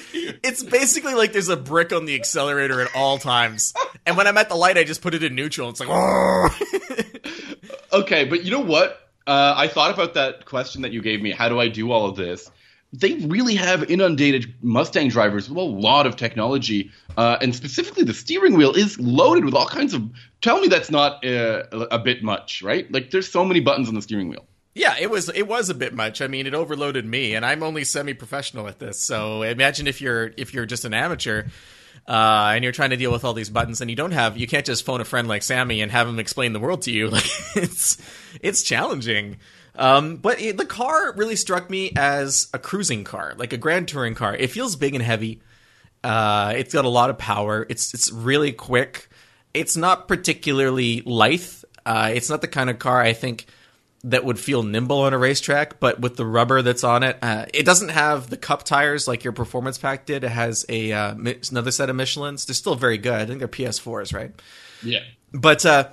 It's 0.43 0.63
basically 0.63 1.13
like 1.15 1.34
there's 1.34 1.50
a 1.50 1.58
brick 1.58 1.93
on 1.93 2.06
the 2.06 2.15
accelerator 2.15 2.82
at 2.82 2.95
all 2.95 3.17
times. 3.17 3.74
And 4.06 4.17
when 4.17 4.28
I'm 4.28 4.38
at 4.38 4.50
the 4.50 4.56
light, 4.56 4.78
I 4.78 4.84
just 4.84 5.02
put 5.02 5.13
it 5.13 5.24
in 5.24 5.36
neutral. 5.36 5.69
It's 5.69 5.80
like, 5.80 5.89
Okay, 7.93 8.26
but 8.26 8.43
you 8.45 8.52
know 8.52 8.62
what? 8.62 8.97
Uh, 9.28 9.54
I 9.56 9.67
thought 9.67 9.93
about 9.93 10.13
that 10.15 10.45
question 10.45 10.82
that 10.84 10.91
you 10.91 11.02
gave 11.02 11.21
me. 11.21 11.32
How 11.32 11.50
do 11.50 11.60
I 11.60 11.67
do 11.67 11.91
all 11.91 12.06
of 12.08 12.15
this? 12.15 12.50
They 12.93 13.13
really 13.13 13.56
have 13.56 13.89
inundated 13.89 14.54
Mustang 14.62 15.08
drivers 15.10 15.47
with 15.47 15.58
a 15.58 15.62
lot 15.62 16.06
of 16.06 16.17
technology, 16.17 16.91
uh, 17.15 17.38
and 17.41 17.56
specifically 17.56 18.04
the 18.04 18.13
steering 18.13 18.56
wheel 18.58 18.73
is 18.73 18.99
loaded 18.99 19.45
with 19.45 19.54
all 19.54 19.67
kinds 19.67 19.93
of. 19.93 20.10
Tell 20.41 20.60
me 20.60 20.67
that's 20.67 20.91
not 20.91 21.23
uh, 21.25 21.63
a 21.71 21.99
bit 21.99 22.21
much, 22.21 22.62
right? 22.62 22.91
Like 22.91 23.12
there's 23.12 23.32
so 23.32 23.45
many 23.45 23.60
buttons 23.62 23.88
on 23.88 23.95
the 23.95 24.01
steering 24.01 24.27
wheel. 24.30 24.45
yeah, 24.73 24.95
it 24.99 25.10
was 25.10 25.30
it 25.30 25.47
was 25.47 25.69
a 25.69 25.73
bit 25.73 25.93
much. 25.93 26.21
I 26.21 26.27
mean, 26.27 26.47
it 26.47 26.54
overloaded 26.54 27.06
me, 27.06 27.34
and 27.36 27.45
I'm 27.45 27.63
only 27.63 27.84
semi-professional 27.84 28.67
at 28.67 28.80
this. 28.80 28.99
So 28.99 29.43
imagine 29.43 29.88
if 29.88 30.01
you're 30.01 30.32
if 30.38 30.54
you're 30.54 30.65
just 30.65 30.86
an 30.86 30.93
amateur. 30.93 31.45
Uh, 32.08 32.54
and 32.56 32.63
you're 32.63 32.73
trying 32.73 32.89
to 32.89 32.97
deal 32.97 33.12
with 33.12 33.23
all 33.23 33.34
these 33.34 33.51
buttons, 33.51 33.80
and 33.80 33.89
you 33.89 33.95
don't 33.95 34.12
have 34.12 34.36
you 34.36 34.47
can't 34.47 34.65
just 34.65 34.84
phone 34.84 35.01
a 35.01 35.06
friend 35.06 35.27
like 35.27 35.44
Sammy 35.44 35.81
and 35.81 35.92
have 35.92 36.08
him 36.08 36.17
explain 36.17 36.52
the 36.52 36.60
world 36.60 36.81
to 36.83 36.92
you. 36.92 37.08
Like 37.12 37.29
it's 37.56 37.98
it's 38.42 38.63
challenging. 38.63 39.37
Um, 39.82 40.17
but 40.17 40.40
it, 40.40 40.58
the 40.58 40.65
car 40.65 41.12
really 41.13 41.36
struck 41.36 41.67
me 41.67 41.92
as 41.96 42.48
a 42.54 42.60
cruising 42.60 43.04
car, 43.04 43.34
like 43.36 43.52
a 43.52 43.58
grand 43.58 43.88
touring 43.88 44.13
car. 44.13 44.36
It 44.36 44.52
feels 44.52 44.75
big 44.75 44.94
and 44.94 45.04
heavy. 45.04 45.42
Uh, 46.04 46.54
it's 46.56 46.71
got 46.71 46.86
a 46.86 46.90
lot 46.90 47.10
of 47.10 47.17
power. 47.17 47.65
It's 47.67 47.92
it's 47.96 48.12
really 48.12 48.52
quick. 48.52 49.10
It's 49.56 49.75
not 49.75 50.08
particularly 50.08 51.02
lithe. 51.02 51.63
Uh, 51.84 52.12
it's 52.13 52.29
not 52.29 52.42
the 52.42 52.48
kind 52.48 52.69
of 52.69 52.77
car 52.77 53.02
I 53.02 53.13
think 53.13 53.48
that 54.04 54.23
would 54.23 54.40
feel 54.40 54.62
nimble 54.62 55.00
on 55.00 55.13
a 55.13 55.17
racetrack, 55.17 55.79
but 55.79 56.00
with 56.00 56.15
the 56.15 56.25
rubber 56.27 56.62
that's 56.62 56.84
on 56.84 57.02
it, 57.02 57.17
uh, 57.23 57.46
it 57.52 57.65
doesn't 57.65 57.90
have 57.90 58.29
the 58.29 58.38
cup 58.38 58.63
tires 58.63 59.08
like 59.08 59.23
your 59.23 59.34
performance 59.34 59.79
pack 59.79 60.06
did. 60.06 60.23
It 60.23 60.29
has 60.29 60.63
a 60.69 60.92
uh, 60.92 61.15
another 61.50 61.71
set 61.71 61.90
of 61.90 61.96
Michelin's. 61.96 62.46
They're 62.46 62.54
still 62.54 62.75
very 62.75 63.00
good. 63.00 63.13
I 63.13 63.25
think 63.25 63.40
they're 63.40 63.48
PS4s, 63.48 64.13
right? 64.13 64.32
Yeah. 64.84 65.02
But 65.34 65.65
uh, 65.65 65.90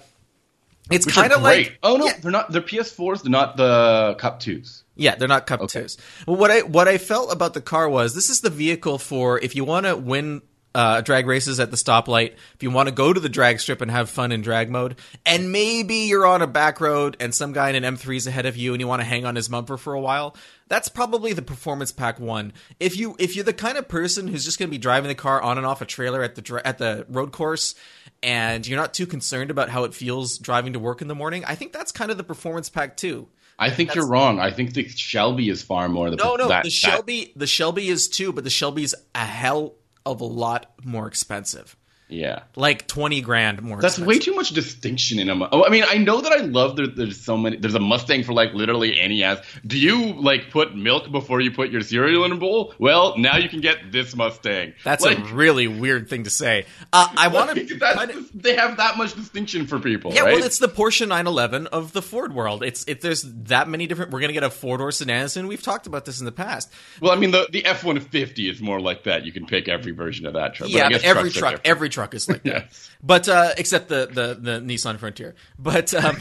it's 0.91 1.07
kind 1.07 1.33
of 1.33 1.43
like 1.43 1.79
oh 1.83 1.97
no, 1.97 2.07
yeah. 2.07 2.13
they're 2.21 2.31
not. 2.33 2.51
They're 2.51 2.63
PS4s. 2.63 3.23
They're 3.23 3.31
not 3.31 3.57
the 3.57 4.17
Cup 4.19 4.41
twos. 4.41 4.85
Yeah, 4.97 5.15
they're 5.15 5.29
not 5.29 5.47
Cup 5.47 5.61
Okay. 5.61 5.81
twos. 5.83 5.97
What 6.25 6.51
I 6.51 6.63
what 6.63 6.89
I 6.89 6.99
felt 6.99 7.33
about 7.33 7.55
the 7.55 7.61
car 7.61 7.89
was 7.89 8.15
this 8.15 8.31
is 8.31 8.41
the 8.41 8.51
vehicle 8.51 8.99
for 8.99 9.39
if 9.39 9.55
you 9.55 9.65
want 9.65 9.87
to 9.87 9.97
win 9.97 10.43
uh, 10.75 11.01
drag 11.01 11.27
races 11.27 11.59
at 11.59 11.71
the 11.71 11.77
stoplight, 11.77 12.33
if 12.55 12.63
you 12.63 12.71
want 12.71 12.89
to 12.89 12.95
go 12.95 13.13
to 13.13 13.19
the 13.19 13.29
drag 13.29 13.59
strip 13.59 13.81
and 13.81 13.91
have 13.91 14.09
fun 14.09 14.31
in 14.33 14.43
drag 14.43 14.71
mode, 14.71 14.97
and 15.27 15.51
maybe 15.51 15.95
you're 15.95 16.27
on 16.27 16.43
a 16.43 16.47
back 16.47 16.81
road 16.81 17.17
and 17.21 17.35
some 17.35 17.53
guy 17.53 17.71
in 17.71 17.83
an 17.83 17.97
M3 17.97 18.17
is 18.17 18.27
ahead 18.27 18.47
of 18.47 18.57
you 18.57 18.75
and 18.75 18.81
you 18.81 18.87
want 18.87 19.01
to 19.01 19.07
hang 19.07 19.25
on 19.25 19.35
his 19.35 19.49
bumper 19.49 19.77
for 19.77 19.95
a 19.95 20.01
while. 20.01 20.37
That's 20.69 20.89
probably 20.89 21.33
the 21.33 21.43
performance 21.43 21.91
pack 21.91 22.21
one. 22.21 22.53
If 22.79 22.97
you 22.97 23.17
if 23.19 23.35
you're 23.35 23.45
the 23.45 23.55
kind 23.55 23.79
of 23.79 23.89
person 23.89 24.29
who's 24.29 24.45
just 24.45 24.59
going 24.59 24.69
to 24.69 24.71
be 24.71 24.79
driving 24.79 25.09
the 25.09 25.15
car 25.15 25.41
on 25.41 25.57
and 25.57 25.67
off 25.67 25.81
a 25.81 25.87
trailer 25.87 26.23
at 26.23 26.35
the 26.35 26.63
at 26.65 26.79
the 26.79 27.07
road 27.09 27.33
course 27.33 27.75
and 28.23 28.67
you're 28.67 28.79
not 28.79 28.95
too 28.95 29.07
concerned 29.07 29.51
about 29.51 29.69
how 29.69 29.85
it 29.85 29.95
feels 29.95 30.39
driving 30.39 30.73
to 30.75 30.79
work 30.79 31.03
in 31.03 31.09
the 31.09 31.15
morning, 31.15 31.45
I 31.47 31.55
think 31.55 31.73
that's 31.73 31.93
kind 31.93 32.11
of 32.11 32.17
the 32.17 32.25
performance 32.25 32.69
pack 32.69 32.97
too. 32.97 33.29
I 33.59 33.71
think 33.71 33.95
you're 33.95 34.07
wrong. 34.07 34.39
I 34.39 34.53
think 34.53 34.75
the 34.75 34.87
Shelby 34.89 35.49
is 35.49 35.63
far 35.63 35.89
more 35.89 36.11
the 36.11 36.17
No, 36.17 36.37
no, 36.37 36.49
that- 36.49 36.63
the 36.63 36.69
that- 36.69 36.73
Shelby, 36.73 37.33
the 37.35 37.47
Shelby 37.47 37.89
is 37.89 38.09
too, 38.09 38.33
but 38.33 38.45
the 38.45 38.51
Shelby's 38.51 38.95
a 39.15 39.25
hell 39.25 39.75
of 40.07 40.21
a 40.21 40.25
lot 40.25 40.73
more 40.85 41.07
expensive. 41.09 41.77
Yeah. 42.09 42.41
Like 42.57 42.87
twenty 42.87 43.21
grand 43.21 43.63
more. 43.63 43.81
That's 43.81 43.99
expensive. 43.99 44.09
way 44.09 44.19
too 44.19 44.35
much 44.35 44.51
distinction 44.51 45.19
in 45.19 45.29
a. 45.29 45.35
Mu- 45.35 45.49
oh, 45.53 45.65
I 45.65 45.69
mean, 45.69 45.85
I 45.87 45.99
know 45.99 46.21
that 46.21 46.33
I 46.33 46.39
love 46.39 46.77
that 46.77 46.97
there's 46.97 47.21
so 47.21 47.37
many. 47.37 47.59
There's 47.59 47.75
a 47.75 47.81
Mustang 47.81 48.25
for 48.25 48.33
like 48.33 48.55
literally 48.55 48.99
any 48.99 49.23
ass. 49.23 49.39
Do 49.67 49.79
you 49.79 50.15
like 50.15 50.51
put 50.51 50.75
milk 50.75 51.11
before 51.11 51.41
you 51.41 51.51
put 51.51 51.71
your 51.71 51.83
cereal 51.83 52.25
in 52.25 52.33
a 52.33 52.37
bowl? 52.37 52.75
Well, 52.79 53.19
now 53.19 53.37
you 53.37 53.51
can 53.51 53.61
get 53.61 53.93
this 53.93 54.17
Mustang. 54.17 54.73
That's 54.85 55.05
like, 55.05 55.19
a 55.19 55.35
really 55.35 55.69
weird 55.69 56.09
thing 56.09 56.25
to 56.25 56.31
say. 56.31 56.65
Uh, 56.93 57.09
I 57.15 57.29
want 57.29 57.55
like, 57.55 57.69
to. 57.69 57.75
that's- 57.79 58.25
they 58.35 58.57
have 58.57 58.79
that 58.79 58.97
much 58.97 59.15
distinction 59.15 59.67
for 59.67 59.79
people. 59.79 60.15
Yeah, 60.15 60.23
right? 60.23 60.35
well, 60.35 60.45
it's 60.45 60.59
the 60.59 60.69
Porsche 60.69 61.07
911 61.07 61.67
of 61.67 61.93
the 61.93 62.01
Ford 62.01 62.35
world. 62.35 62.63
It's 62.63 62.87
if 62.89 63.03
there's 63.03 63.23
that 63.23 63.69
many 63.69 63.87
different. 63.87 64.13
We're 64.13 64.21
gonna 64.21 64.33
get 64.33 64.45
a 64.45 64.51
four 64.51 64.79
door 64.79 64.93
sedan 64.93 65.19
and 65.37 65.49
We've 65.49 65.63
talked 65.63 65.87
about 65.87 66.05
this 66.05 66.21
in 66.21 66.27
the 66.27 66.33
past. 66.33 66.73
Well, 67.01 67.13
I 67.13 67.17
mean, 67.17 67.33
the 67.33 67.49
the 67.51 67.67
F 67.67 67.85
one 67.85 68.01
fifty 68.01 68.49
is 68.49 68.61
more 68.61 68.81
like 68.81 69.05
that. 69.05 69.27
You 69.27 69.33
can 69.33 69.47
pick 69.47 69.69
every 69.69 69.93
version 69.93 70.27
of 70.27 70.35
that 70.35 70.55
truck. 70.55 70.71
yeah, 70.71 70.87
I 70.87 70.91
guess 70.91 71.05
every 71.05 71.31
truck, 71.31 71.61
every 71.65 71.89
truck 71.89 71.98
is 72.15 72.29
like 72.29 72.43
that. 72.45 72.65
Yes. 72.65 72.91
But 73.03 73.29
uh, 73.29 73.53
except 73.57 73.89
the, 73.89 74.07
the 74.07 74.39
the 74.41 74.61
Nissan 74.61 74.99
Frontier. 74.99 75.35
But 75.59 75.93
um, 75.95 76.17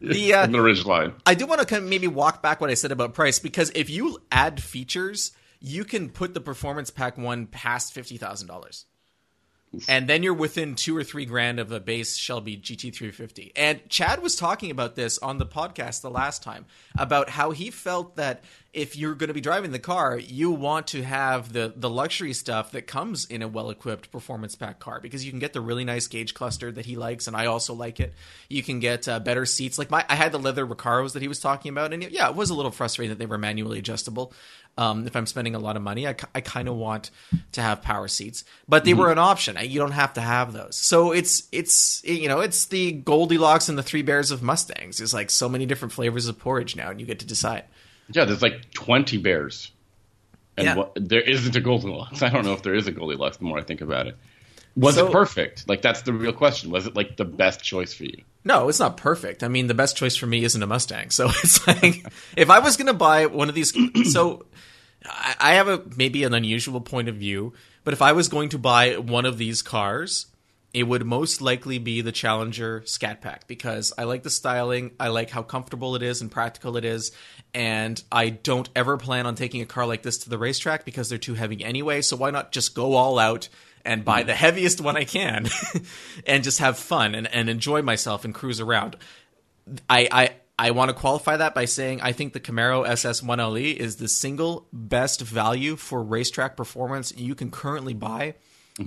the 0.00 0.34
uh, 0.34 0.46
the 0.46 0.58
Ridgeline. 0.58 1.14
I 1.26 1.34
do 1.34 1.46
want 1.46 1.60
to 1.60 1.66
kind 1.66 1.82
of 1.84 1.88
maybe 1.88 2.06
walk 2.06 2.42
back 2.42 2.60
what 2.60 2.70
I 2.70 2.74
said 2.74 2.92
about 2.92 3.14
price 3.14 3.38
because 3.38 3.70
if 3.74 3.90
you 3.90 4.18
add 4.30 4.62
features, 4.62 5.32
you 5.60 5.84
can 5.84 6.08
put 6.08 6.34
the 6.34 6.40
performance 6.40 6.90
pack 6.90 7.18
one 7.18 7.46
past 7.46 7.92
fifty 7.92 8.16
thousand 8.16 8.48
dollars, 8.48 8.86
and 9.88 10.08
then 10.08 10.22
you're 10.22 10.34
within 10.34 10.74
two 10.74 10.96
or 10.96 11.04
three 11.04 11.24
grand 11.24 11.60
of 11.60 11.70
a 11.70 11.78
base 11.78 12.16
Shelby 12.16 12.56
GT350. 12.56 13.52
And 13.54 13.88
Chad 13.88 14.22
was 14.22 14.34
talking 14.34 14.70
about 14.70 14.96
this 14.96 15.18
on 15.18 15.38
the 15.38 15.46
podcast 15.46 16.02
the 16.02 16.10
last 16.10 16.42
time 16.42 16.66
about 16.98 17.30
how 17.30 17.52
he 17.52 17.70
felt 17.70 18.16
that 18.16 18.42
if 18.72 18.96
you're 18.96 19.14
going 19.14 19.28
to 19.28 19.34
be 19.34 19.40
driving 19.40 19.72
the 19.72 19.80
car, 19.80 20.16
you 20.16 20.50
want 20.50 20.88
to 20.88 21.02
have 21.02 21.52
the 21.52 21.72
the 21.74 21.90
luxury 21.90 22.32
stuff 22.32 22.70
that 22.72 22.86
comes 22.86 23.24
in 23.24 23.42
a 23.42 23.48
well 23.48 23.70
equipped 23.70 24.12
performance 24.12 24.54
pack 24.54 24.78
car 24.78 25.00
because 25.00 25.24
you 25.24 25.32
can 25.32 25.40
get 25.40 25.52
the 25.52 25.60
really 25.60 25.84
nice 25.84 26.06
gauge 26.06 26.34
cluster 26.34 26.70
that 26.70 26.86
he 26.86 26.94
likes, 26.94 27.26
and 27.26 27.36
I 27.36 27.46
also 27.46 27.74
like 27.74 27.98
it. 27.98 28.14
You 28.48 28.62
can 28.62 28.78
get 28.78 29.08
uh, 29.08 29.18
better 29.18 29.44
seats. 29.44 29.76
Like 29.76 29.90
my, 29.90 30.04
I 30.08 30.14
had 30.14 30.30
the 30.30 30.38
leather 30.38 30.64
Recaros 30.64 31.14
that 31.14 31.22
he 31.22 31.28
was 31.28 31.40
talking 31.40 31.70
about, 31.70 31.92
and 31.92 32.02
yeah, 32.12 32.28
it 32.28 32.36
was 32.36 32.50
a 32.50 32.54
little 32.54 32.70
frustrating 32.70 33.10
that 33.10 33.18
they 33.18 33.26
were 33.26 33.38
manually 33.38 33.78
adjustable. 33.78 34.32
Um, 34.78 35.06
if 35.06 35.14
I'm 35.14 35.26
spending 35.26 35.54
a 35.54 35.58
lot 35.58 35.76
of 35.76 35.82
money, 35.82 36.06
I, 36.08 36.14
I 36.34 36.40
kind 36.40 36.66
of 36.66 36.74
want 36.76 37.10
to 37.52 37.60
have 37.60 37.82
power 37.82 38.08
seats, 38.08 38.44
but 38.66 38.84
they 38.86 38.94
were 38.94 39.12
an 39.12 39.18
option. 39.18 39.58
You 39.60 39.78
don't 39.78 39.90
have 39.90 40.14
to 40.14 40.22
have 40.22 40.54
those. 40.54 40.76
So 40.76 41.12
it's 41.12 41.46
it's 41.52 42.02
you 42.04 42.28
know 42.28 42.40
it's 42.40 42.64
the 42.66 42.92
Goldilocks 42.92 43.68
and 43.68 43.76
the 43.76 43.82
Three 43.82 44.00
Bears 44.02 44.30
of 44.30 44.42
Mustangs. 44.42 44.96
There's 44.98 45.12
like 45.12 45.28
so 45.28 45.48
many 45.50 45.66
different 45.66 45.92
flavors 45.92 46.28
of 46.28 46.38
porridge 46.38 46.76
now, 46.76 46.90
and 46.90 46.98
you 46.98 47.04
get 47.06 47.18
to 47.18 47.26
decide. 47.26 47.64
Yeah, 48.10 48.24
there's 48.24 48.40
like 48.42 48.70
twenty 48.72 49.18
bears, 49.18 49.70
and 50.56 50.64
Yeah. 50.66 50.74
what, 50.76 50.92
there 50.96 51.20
isn't 51.20 51.54
a 51.54 51.60
Goldilocks. 51.60 52.22
I 52.22 52.30
don't 52.30 52.46
know 52.46 52.54
if 52.54 52.62
there 52.62 52.74
is 52.74 52.86
a 52.86 52.92
Goldilocks. 52.92 53.36
The 53.36 53.44
more 53.44 53.58
I 53.58 53.62
think 53.62 53.82
about 53.82 54.06
it, 54.06 54.16
was 54.76 54.94
So- 54.94 55.08
it 55.08 55.12
perfect? 55.12 55.68
Like 55.68 55.82
that's 55.82 56.02
the 56.02 56.12
real 56.14 56.32
question. 56.32 56.70
Was 56.70 56.86
it 56.86 56.96
like 56.96 57.18
the 57.18 57.26
best 57.26 57.62
choice 57.62 57.92
for 57.92 58.04
you? 58.04 58.22
No, 58.42 58.70
it's 58.70 58.80
not 58.80 58.96
perfect. 58.96 59.42
I 59.44 59.48
mean, 59.48 59.66
the 59.66 59.74
best 59.74 59.98
choice 59.98 60.16
for 60.16 60.26
me 60.26 60.42
isn't 60.44 60.62
a 60.62 60.66
Mustang. 60.66 61.10
So 61.10 61.26
it's 61.44 61.66
like 61.66 62.06
if 62.38 62.48
I 62.48 62.60
was 62.60 62.78
going 62.78 62.86
to 62.86 62.94
buy 62.94 63.26
one 63.26 63.50
of 63.50 63.54
these, 63.54 63.74
so 64.10 64.46
I 65.04 65.34
I 65.38 65.54
have 65.54 65.68
a 65.68 65.82
maybe 65.96 66.24
an 66.24 66.34
unusual 66.34 66.80
point 66.80 67.08
of 67.08 67.16
view, 67.16 67.52
but 67.84 67.94
if 67.94 68.02
I 68.02 68.12
was 68.12 68.28
going 68.28 68.50
to 68.50 68.58
buy 68.58 68.96
one 68.96 69.26
of 69.26 69.38
these 69.38 69.62
cars, 69.62 70.26
it 70.72 70.84
would 70.84 71.04
most 71.04 71.40
likely 71.40 71.78
be 71.78 72.00
the 72.00 72.12
Challenger 72.12 72.82
Scat 72.84 73.20
Pack 73.20 73.48
because 73.48 73.92
I 73.98 74.04
like 74.04 74.22
the 74.22 74.30
styling, 74.30 74.92
I 75.00 75.08
like 75.08 75.30
how 75.30 75.42
comfortable 75.42 75.96
it 75.96 76.02
is 76.02 76.20
and 76.20 76.30
practical 76.30 76.76
it 76.76 76.84
is, 76.84 77.12
and 77.52 78.02
I 78.12 78.28
don't 78.28 78.68
ever 78.76 78.96
plan 78.96 79.26
on 79.26 79.34
taking 79.34 79.62
a 79.62 79.66
car 79.66 79.86
like 79.86 80.02
this 80.02 80.18
to 80.18 80.30
the 80.30 80.38
racetrack 80.38 80.84
because 80.84 81.08
they're 81.08 81.18
too 81.18 81.34
heavy 81.34 81.64
anyway. 81.64 82.02
So 82.02 82.16
why 82.16 82.30
not 82.30 82.52
just 82.52 82.74
go 82.74 82.94
all 82.94 83.18
out 83.18 83.48
and 83.84 84.04
buy 84.04 84.20
mm-hmm. 84.20 84.28
the 84.28 84.34
heaviest 84.34 84.80
one 84.80 84.96
I 84.96 85.04
can 85.04 85.48
and 86.26 86.44
just 86.44 86.60
have 86.60 86.78
fun 86.78 87.14
and, 87.14 87.26
and 87.26 87.48
enjoy 87.48 87.82
myself 87.82 88.24
and 88.24 88.34
cruise 88.34 88.60
around? 88.60 88.96
I 89.88 90.08
I 90.10 90.30
I 90.66 90.72
want 90.72 90.90
to 90.90 90.94
qualify 90.94 91.38
that 91.38 91.54
by 91.54 91.64
saying 91.64 92.00
I 92.02 92.12
think 92.12 92.32
the 92.34 92.40
Camaro 92.40 92.86
SS1LE 92.86 93.60
E 93.60 93.70
is 93.70 93.96
the 93.96 94.08
single 94.08 94.66
best 94.72 95.20
value 95.22 95.76
for 95.76 96.02
racetrack 96.02 96.56
performance 96.56 97.12
you 97.16 97.34
can 97.34 97.50
currently 97.50 97.94
buy 97.94 98.34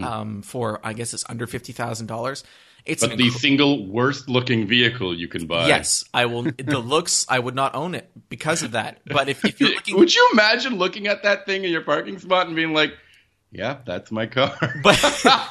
um, 0.01 0.41
for 0.41 0.79
I 0.83 0.93
guess 0.93 1.13
it's 1.13 1.25
under 1.29 1.47
fifty 1.47 1.73
thousand 1.73 2.07
dollars. 2.07 2.43
It's 2.85 3.05
But 3.05 3.17
the 3.17 3.29
incre- 3.29 3.39
single 3.39 3.87
worst 3.87 4.27
looking 4.27 4.67
vehicle 4.67 5.15
you 5.17 5.27
can 5.29 5.47
buy. 5.47 5.67
yes, 5.67 6.03
I 6.13 6.25
will. 6.25 6.43
The 6.43 6.79
looks 6.79 7.25
I 7.29 7.39
would 7.39 7.55
not 7.55 7.75
own 7.75 7.95
it 7.95 8.09
because 8.29 8.61
of 8.61 8.71
that. 8.71 8.99
But 9.05 9.29
if, 9.29 9.45
if 9.45 9.59
you're 9.59 9.69
looking, 9.77 9.97
Would 9.97 10.13
you 10.13 10.29
imagine 10.33 10.75
looking 10.77 11.07
at 11.07 11.23
that 11.23 11.45
thing 11.45 11.63
in 11.63 11.71
your 11.71 11.81
parking 11.81 12.19
spot 12.19 12.47
and 12.47 12.55
being 12.55 12.73
like, 12.73 12.93
"Yeah, 13.53 13.77
that's 13.85 14.11
my 14.11 14.25
car." 14.25 14.55
but 14.83 14.99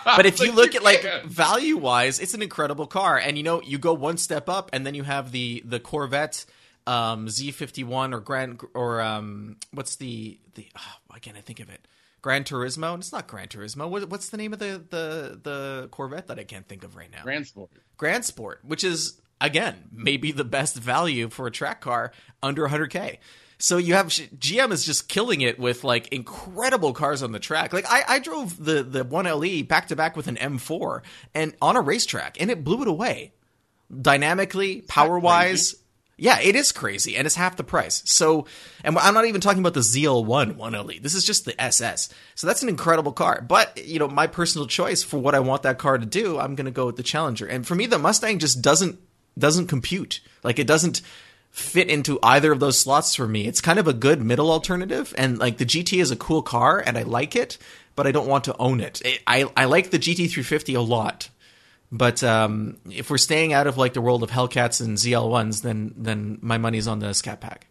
but 0.04 0.26
if 0.26 0.40
you 0.44 0.52
look 0.52 0.74
at 0.74 0.82
like 0.82 1.04
value 1.24 1.76
wise, 1.76 2.18
it's 2.18 2.34
an 2.34 2.42
incredible 2.42 2.86
car. 2.86 3.18
And 3.18 3.38
you 3.38 3.44
know, 3.44 3.62
you 3.62 3.78
go 3.78 3.94
one 3.94 4.16
step 4.16 4.48
up, 4.48 4.70
and 4.72 4.86
then 4.86 4.94
you 4.94 5.04
have 5.04 5.32
the 5.32 5.62
the 5.64 5.80
Corvette 5.80 6.44
um, 6.86 7.26
Z51 7.26 8.12
or 8.12 8.20
Grand 8.20 8.60
or 8.74 9.00
um, 9.00 9.56
what's 9.72 9.96
the 9.96 10.38
the 10.54 10.66
oh, 10.76 10.94
why 11.06 11.18
can't 11.18 11.36
I 11.36 11.40
think 11.40 11.60
of 11.60 11.70
it? 11.70 11.86
Gran 12.22 12.44
Turismo. 12.44 12.96
It's 12.96 13.12
not 13.12 13.26
Gran 13.26 13.48
Turismo. 13.48 13.90
What, 13.90 14.08
what's 14.08 14.28
the 14.28 14.36
name 14.36 14.52
of 14.52 14.60
the, 14.60 14.82
the 14.88 15.40
the 15.42 15.88
Corvette 15.90 16.28
that 16.28 16.38
I 16.38 16.44
can't 16.44 16.66
think 16.66 16.84
of 16.84 16.96
right 16.96 17.10
now? 17.10 17.22
Grand 17.22 17.46
Sport. 17.46 17.70
Grand 17.96 18.24
Sport, 18.24 18.60
which 18.62 18.84
is 18.84 19.20
again 19.40 19.88
maybe 19.92 20.30
the 20.30 20.44
best 20.44 20.76
value 20.76 21.28
for 21.28 21.46
a 21.46 21.50
track 21.50 21.80
car 21.80 22.12
under 22.42 22.68
100k. 22.68 23.18
So 23.62 23.76
you 23.76 23.94
have 23.94 24.08
GM 24.08 24.72
is 24.72 24.84
just 24.84 25.08
killing 25.08 25.40
it 25.40 25.56
with 25.56 25.84
like 25.84 26.08
incredible 26.08 26.92
cars 26.92 27.22
on 27.22 27.30
the 27.30 27.38
track. 27.38 27.72
Like 27.72 27.86
I, 27.88 28.02
I 28.08 28.18
drove 28.18 28.62
the 28.62 28.82
the 28.82 29.04
1LE 29.04 29.68
back 29.68 29.86
to 29.86 29.96
back 29.96 30.16
with 30.16 30.26
an 30.26 30.34
M4 30.34 31.02
and 31.32 31.54
on 31.62 31.76
a 31.76 31.80
racetrack, 31.80 32.40
and 32.40 32.50
it 32.50 32.64
blew 32.64 32.82
it 32.82 32.88
away. 32.88 33.34
Dynamically, 33.88 34.80
power 34.80 35.16
wise, 35.16 35.76
yeah, 36.16 36.40
it 36.40 36.56
is 36.56 36.72
crazy, 36.72 37.16
and 37.16 37.24
it's 37.24 37.36
half 37.36 37.54
the 37.54 37.62
price. 37.62 38.02
So, 38.04 38.46
and 38.82 38.98
I'm 38.98 39.14
not 39.14 39.26
even 39.26 39.40
talking 39.40 39.60
about 39.60 39.74
the 39.74 39.80
ZL1 39.80 40.56
1LE. 40.56 41.00
This 41.00 41.14
is 41.14 41.24
just 41.24 41.44
the 41.44 41.60
SS. 41.60 42.08
So 42.34 42.48
that's 42.48 42.64
an 42.64 42.68
incredible 42.68 43.12
car. 43.12 43.44
But 43.46 43.86
you 43.86 44.00
know, 44.00 44.08
my 44.08 44.26
personal 44.26 44.66
choice 44.66 45.04
for 45.04 45.18
what 45.18 45.36
I 45.36 45.40
want 45.40 45.62
that 45.62 45.78
car 45.78 45.98
to 45.98 46.06
do, 46.06 46.36
I'm 46.36 46.56
going 46.56 46.64
to 46.64 46.72
go 46.72 46.86
with 46.86 46.96
the 46.96 47.04
Challenger. 47.04 47.46
And 47.46 47.64
for 47.64 47.76
me, 47.76 47.86
the 47.86 48.00
Mustang 48.00 48.40
just 48.40 48.60
doesn't 48.60 48.98
doesn't 49.38 49.68
compute. 49.68 50.20
Like 50.42 50.58
it 50.58 50.66
doesn't 50.66 51.00
fit 51.52 51.88
into 51.88 52.18
either 52.22 52.50
of 52.50 52.58
those 52.60 52.78
slots 52.78 53.14
for 53.14 53.28
me. 53.28 53.46
It's 53.46 53.60
kind 53.60 53.78
of 53.78 53.86
a 53.86 53.92
good 53.92 54.20
middle 54.20 54.50
alternative, 54.50 55.14
and 55.16 55.38
like 55.38 55.58
the 55.58 55.66
GT 55.66 56.00
is 56.00 56.10
a 56.10 56.16
cool 56.16 56.42
car, 56.42 56.82
and 56.84 56.98
I 56.98 57.02
like 57.02 57.36
it, 57.36 57.58
but 57.94 58.06
I 58.06 58.12
don't 58.12 58.26
want 58.26 58.44
to 58.44 58.56
own 58.56 58.80
it. 58.80 59.02
I 59.26 59.48
I 59.56 59.66
like 59.66 59.90
the 59.90 59.98
GT350 59.98 60.76
a 60.76 60.80
lot. 60.80 61.28
But 61.94 62.24
um, 62.24 62.78
if 62.90 63.10
we're 63.10 63.18
staying 63.18 63.52
out 63.52 63.66
of 63.66 63.76
like 63.76 63.92
the 63.92 64.00
world 64.00 64.22
of 64.22 64.30
Hellcats 64.30 64.80
and 64.80 64.96
ZL1s, 64.96 65.60
then 65.60 65.92
then 65.94 66.38
my 66.40 66.56
money's 66.56 66.88
on 66.88 67.00
the 67.00 67.12
Scat 67.12 67.42
Pack. 67.42 67.66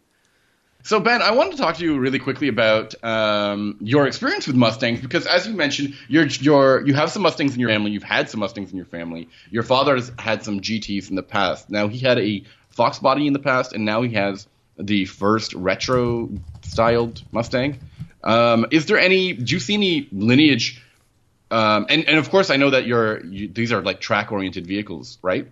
So 0.84 0.98
Ben, 0.98 1.22
I 1.22 1.32
wanted 1.32 1.52
to 1.52 1.56
talk 1.58 1.76
to 1.76 1.84
you 1.84 1.98
really 1.98 2.18
quickly 2.18 2.48
about 2.48 2.94
um, 3.04 3.76
your 3.80 4.06
experience 4.06 4.48
with 4.48 4.56
Mustangs 4.56 5.00
because, 5.00 5.26
as 5.26 5.46
you 5.46 5.54
mentioned, 5.54 5.94
you're, 6.08 6.26
you're 6.26 6.86
you 6.86 6.94
have 6.94 7.10
some 7.10 7.22
Mustangs 7.22 7.54
in 7.54 7.60
your 7.60 7.68
family. 7.68 7.90
You've 7.90 8.02
had 8.02 8.30
some 8.30 8.40
Mustangs 8.40 8.70
in 8.70 8.76
your 8.76 8.86
family. 8.86 9.28
Your 9.50 9.62
father 9.64 9.94
has 9.96 10.12
had 10.18 10.44
some 10.44 10.60
GTS 10.60 11.10
in 11.10 11.16
the 11.16 11.22
past. 11.22 11.68
Now 11.68 11.88
he 11.88 11.98
had 11.98 12.18
a 12.18 12.44
Fox 12.72 12.98
body 12.98 13.26
in 13.26 13.32
the 13.32 13.38
past, 13.38 13.72
and 13.72 13.84
now 13.84 14.02
he 14.02 14.14
has 14.14 14.46
the 14.78 15.04
first 15.04 15.52
retro 15.54 16.28
styled 16.62 17.22
Mustang. 17.32 17.78
Um, 18.24 18.66
is 18.70 18.86
there 18.86 18.98
any? 18.98 19.32
Do 19.32 19.54
you 19.54 19.60
see 19.60 19.74
any 19.74 20.08
lineage? 20.12 20.82
Um, 21.50 21.86
and 21.88 22.08
and 22.08 22.18
of 22.18 22.30
course, 22.30 22.50
I 22.50 22.56
know 22.56 22.70
that 22.70 22.86
you're 22.86 23.24
you, 23.26 23.48
these 23.48 23.72
are 23.72 23.82
like 23.82 24.00
track 24.00 24.32
oriented 24.32 24.66
vehicles, 24.66 25.18
right? 25.22 25.46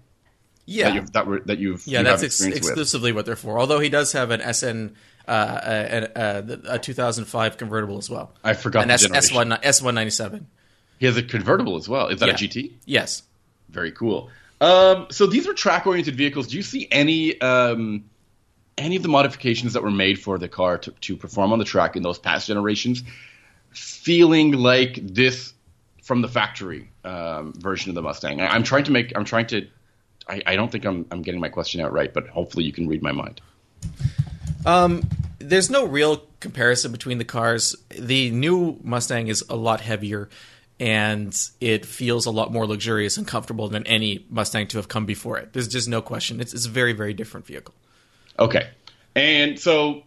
Yeah, 0.67 0.89
that 0.91 0.95
you've 0.95 1.13
that, 1.13 1.27
were, 1.27 1.41
that 1.41 1.59
you've 1.59 1.87
yeah, 1.87 1.99
you 1.99 2.05
that's 2.05 2.23
ex- 2.23 2.35
experience 2.37 2.61
with. 2.61 2.71
exclusively 2.71 3.13
what 3.13 3.27
they're 3.27 3.37
for. 3.37 3.59
Although 3.59 3.81
he 3.81 3.89
does 3.89 4.13
have 4.13 4.31
an 4.31 4.41
SN, 4.55 4.95
uh, 5.27 5.61
a, 6.17 6.45
a, 6.69 6.75
a 6.75 6.79
2005 6.79 7.57
convertible 7.59 7.99
as 7.99 8.09
well. 8.09 8.33
I 8.45 8.55
forgot 8.55 8.83
An 8.83 8.89
the 8.89 8.95
S 8.95 9.03
generation. 9.03 9.51
S1 9.51 9.63
S197. 9.63 10.45
He 11.01 11.07
has 11.07 11.17
a 11.17 11.23
convertible 11.25 11.77
as 11.77 11.89
well. 11.89 12.07
Is 12.09 12.21
that 12.21 12.29
Yeah. 12.29 12.35
a 12.35 12.37
GT? 12.37 12.73
Yes. 12.85 13.23
Very 13.69 13.91
cool. 13.91 14.31
Um, 14.61 15.07
so 15.11 15.27
these 15.27 15.49
are 15.49 15.55
track-oriented 15.55 16.17
vehicles. 16.17 16.49
Do 16.49 16.57
you 16.57 16.63
see 16.63 16.87
any 16.91 17.41
um, 17.41 18.05
any 18.77 18.97
of 18.97 19.03
the 19.03 19.09
modifications 19.09 19.73
that 19.73 19.83
were 19.83 19.91
made 19.91 20.19
for 20.21 20.39
the 20.39 20.49
car 20.49 20.79
to, 20.79 20.91
to 20.91 21.17
perform 21.17 21.53
on 21.53 21.59
the 21.59 21.65
track 21.65 21.97
in 21.97 22.03
those 22.03 22.19
past 22.19 22.47
generations, 22.47 23.03
feeling 23.71 24.53
like 24.53 24.99
this 25.03 25.55
from 26.03 26.23
the 26.23 26.29
factory 26.29 26.91
um, 27.05 27.53
version 27.55 27.91
of 27.91 27.95
the 27.95 28.03
Mustang? 28.03 28.41
I, 28.41 28.49
I'm 28.49 28.63
trying 28.63 28.85
to 28.85 28.91
make. 28.91 29.17
I'm 29.17 29.25
trying 29.25 29.47
to. 29.49 29.67
I, 30.29 30.43
I 30.47 30.57
don't 30.57 30.71
think 30.71 30.85
I'm, 30.85 31.07
I'm 31.11 31.23
getting 31.23 31.41
my 31.41 31.49
question 31.49 31.81
out 31.81 31.93
right, 31.93 32.13
but 32.13 32.29
hopefully 32.29 32.65
you 32.65 32.73
can 32.73 32.87
read 32.87 33.03
my 33.03 33.13
mind. 33.13 33.41
Um, 34.67 35.09
there's 35.39 35.71
no 35.71 35.87
real 35.87 36.23
comparison 36.39 36.93
between 36.93 37.19
the 37.19 37.25
cars. 37.25 37.75
The 37.89 38.31
new 38.31 38.79
Mustang 38.83 39.29
is 39.29 39.43
a 39.49 39.57
lot 39.57 39.81
heavier, 39.81 40.29
and 40.81 41.39
it 41.61 41.85
feels 41.85 42.25
a 42.25 42.31
lot 42.31 42.51
more 42.51 42.67
luxurious 42.67 43.19
and 43.19 43.29
comfortable 43.29 43.69
than 43.69 43.87
any 43.87 44.25
Mustang 44.31 44.67
to 44.69 44.79
have 44.79 44.89
come 44.89 45.05
before 45.05 45.37
it. 45.37 45.53
There's 45.53 45.69
just 45.69 45.89
no 45.89 46.01
question. 46.01 46.41
It's, 46.41 46.55
it's 46.55 46.65
a 46.65 46.71
very, 46.71 46.95
very 46.95 47.13
different 47.13 47.47
vehicle. 47.47 47.75
Okay, 48.39 48.71
and 49.15 49.61
so 49.61 50.03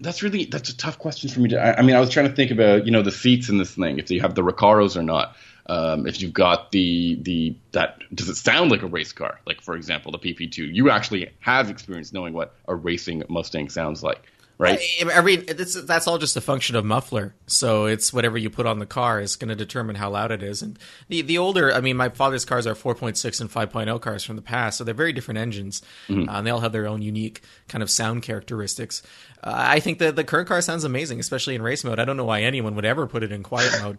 that's 0.00 0.22
really 0.22 0.46
that's 0.46 0.68
a 0.68 0.76
tough 0.76 0.98
question 0.98 1.30
for 1.30 1.40
me 1.40 1.50
to. 1.50 1.60
I, 1.60 1.78
I 1.78 1.82
mean, 1.82 1.94
I 1.94 2.00
was 2.00 2.10
trying 2.10 2.28
to 2.28 2.34
think 2.34 2.50
about 2.50 2.84
you 2.84 2.90
know 2.90 3.02
the 3.02 3.12
seats 3.12 3.48
in 3.48 3.58
this 3.58 3.76
thing, 3.76 4.00
if 4.00 4.10
you 4.10 4.20
have 4.20 4.34
the 4.34 4.42
Recaros 4.42 4.96
or 4.96 5.02
not. 5.02 5.36
Um, 5.66 6.06
if 6.06 6.20
you've 6.20 6.34
got 6.34 6.72
the 6.72 7.16
the 7.22 7.56
that 7.72 7.98
does 8.14 8.28
it 8.28 8.34
sound 8.34 8.70
like 8.70 8.82
a 8.82 8.86
race 8.86 9.12
car? 9.12 9.40
Like 9.46 9.62
for 9.62 9.76
example, 9.76 10.12
the 10.12 10.18
PP2. 10.18 10.74
You 10.74 10.90
actually 10.90 11.30
have 11.40 11.70
experience 11.70 12.12
knowing 12.12 12.34
what 12.34 12.54
a 12.66 12.74
racing 12.74 13.22
Mustang 13.30 13.70
sounds 13.70 14.02
like, 14.02 14.26
right? 14.58 14.80
I, 15.04 15.18
I 15.18 15.20
mean, 15.20 15.44
it's, 15.48 15.80
that's 15.82 16.06
all 16.06 16.18
just 16.18 16.36
a 16.36 16.40
function 16.40 16.76
of 16.76 16.84
muffler. 16.84 17.34
So 17.46 17.86
it's 17.86 18.12
whatever 18.12 18.38
you 18.38 18.50
put 18.50 18.66
on 18.66 18.78
the 18.78 18.86
car 18.86 19.20
is 19.20 19.36
going 19.36 19.48
to 19.48 19.54
determine 19.54 19.96
how 19.96 20.10
loud 20.10 20.30
it 20.30 20.42
is. 20.42 20.62
And 20.62 20.78
the 21.08 21.22
the 21.22 21.38
older, 21.38 21.72
I 21.72 21.80
mean, 21.80 21.96
my 21.96 22.08
father's 22.08 22.44
cars 22.44 22.66
are 22.66 22.74
4.6 22.74 23.40
and 23.40 23.50
5.0 23.50 24.00
cars 24.00 24.24
from 24.24 24.36
the 24.36 24.42
past, 24.42 24.78
so 24.78 24.84
they're 24.84 24.94
very 24.94 25.12
different 25.12 25.38
engines, 25.38 25.82
uh, 26.28 26.32
and 26.36 26.46
they 26.46 26.50
all 26.50 26.60
have 26.60 26.72
their 26.72 26.86
own 26.86 27.02
unique 27.02 27.42
kind 27.68 27.82
of 27.82 27.90
sound 27.90 28.22
characteristics. 28.22 29.02
Uh, 29.42 29.52
I 29.54 29.80
think 29.80 29.98
that 29.98 30.16
the 30.16 30.24
current 30.24 30.48
car 30.48 30.60
sounds 30.60 30.84
amazing, 30.84 31.20
especially 31.20 31.54
in 31.54 31.62
race 31.62 31.84
mode. 31.84 31.98
I 31.98 32.04
don't 32.04 32.16
know 32.16 32.24
why 32.24 32.42
anyone 32.42 32.74
would 32.76 32.84
ever 32.84 33.06
put 33.06 33.22
it 33.22 33.32
in 33.32 33.42
quiet 33.42 33.72
mode. 33.82 33.98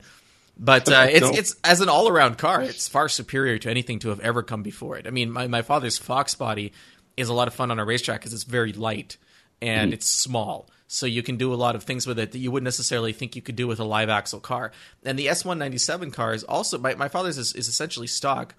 But 0.57 0.89
uh, 0.89 1.07
it's 1.09 1.37
it's 1.37 1.55
as 1.65 1.81
an 1.81 1.89
all 1.89 2.07
around 2.07 2.37
car, 2.37 2.61
it's 2.61 2.87
far 2.87 3.09
superior 3.09 3.57
to 3.57 3.69
anything 3.69 3.99
to 3.99 4.09
have 4.09 4.21
ever 4.21 4.41
come 4.41 4.63
before 4.63 4.97
it. 4.97 5.05
I 5.05 5.09
mean, 5.09 5.29
my, 5.29 5.47
my 5.47 5.61
father's 5.61 5.97
Fox 5.97 6.33
body 6.33 6.71
is 7.17 7.27
a 7.27 7.33
lot 7.33 7.49
of 7.49 7.53
fun 7.53 7.71
on 7.71 7.79
a 7.79 7.83
racetrack 7.83 8.21
because 8.21 8.33
it's 8.33 8.43
very 8.43 8.71
light 8.71 9.17
and 9.61 9.93
it's 9.93 10.07
small, 10.07 10.69
so 10.87 11.05
you 11.05 11.23
can 11.23 11.37
do 11.37 11.53
a 11.53 11.55
lot 11.55 11.75
of 11.75 11.83
things 11.83 12.05
with 12.05 12.19
it 12.19 12.31
that 12.31 12.37
you 12.37 12.51
wouldn't 12.51 12.65
necessarily 12.65 13.13
think 13.13 13.35
you 13.35 13.41
could 13.41 13.55
do 13.55 13.67
with 13.67 13.79
a 13.79 13.83
live 13.83 14.09
axle 14.09 14.39
car. 14.39 14.71
And 15.03 15.17
the 15.17 15.27
S197 15.27 16.13
car 16.13 16.33
is 16.33 16.43
also 16.43 16.77
my, 16.77 16.95
my 16.95 17.07
father's 17.07 17.37
is, 17.37 17.53
is 17.53 17.67
essentially 17.67 18.07
stock, 18.07 18.55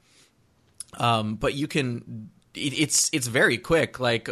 um, 0.99 1.37
but 1.37 1.55
you 1.55 1.67
can. 1.67 2.31
It, 2.55 2.79
it's 2.79 3.11
it's 3.13 3.27
very 3.27 3.59
quick. 3.59 4.01
Like 4.01 4.31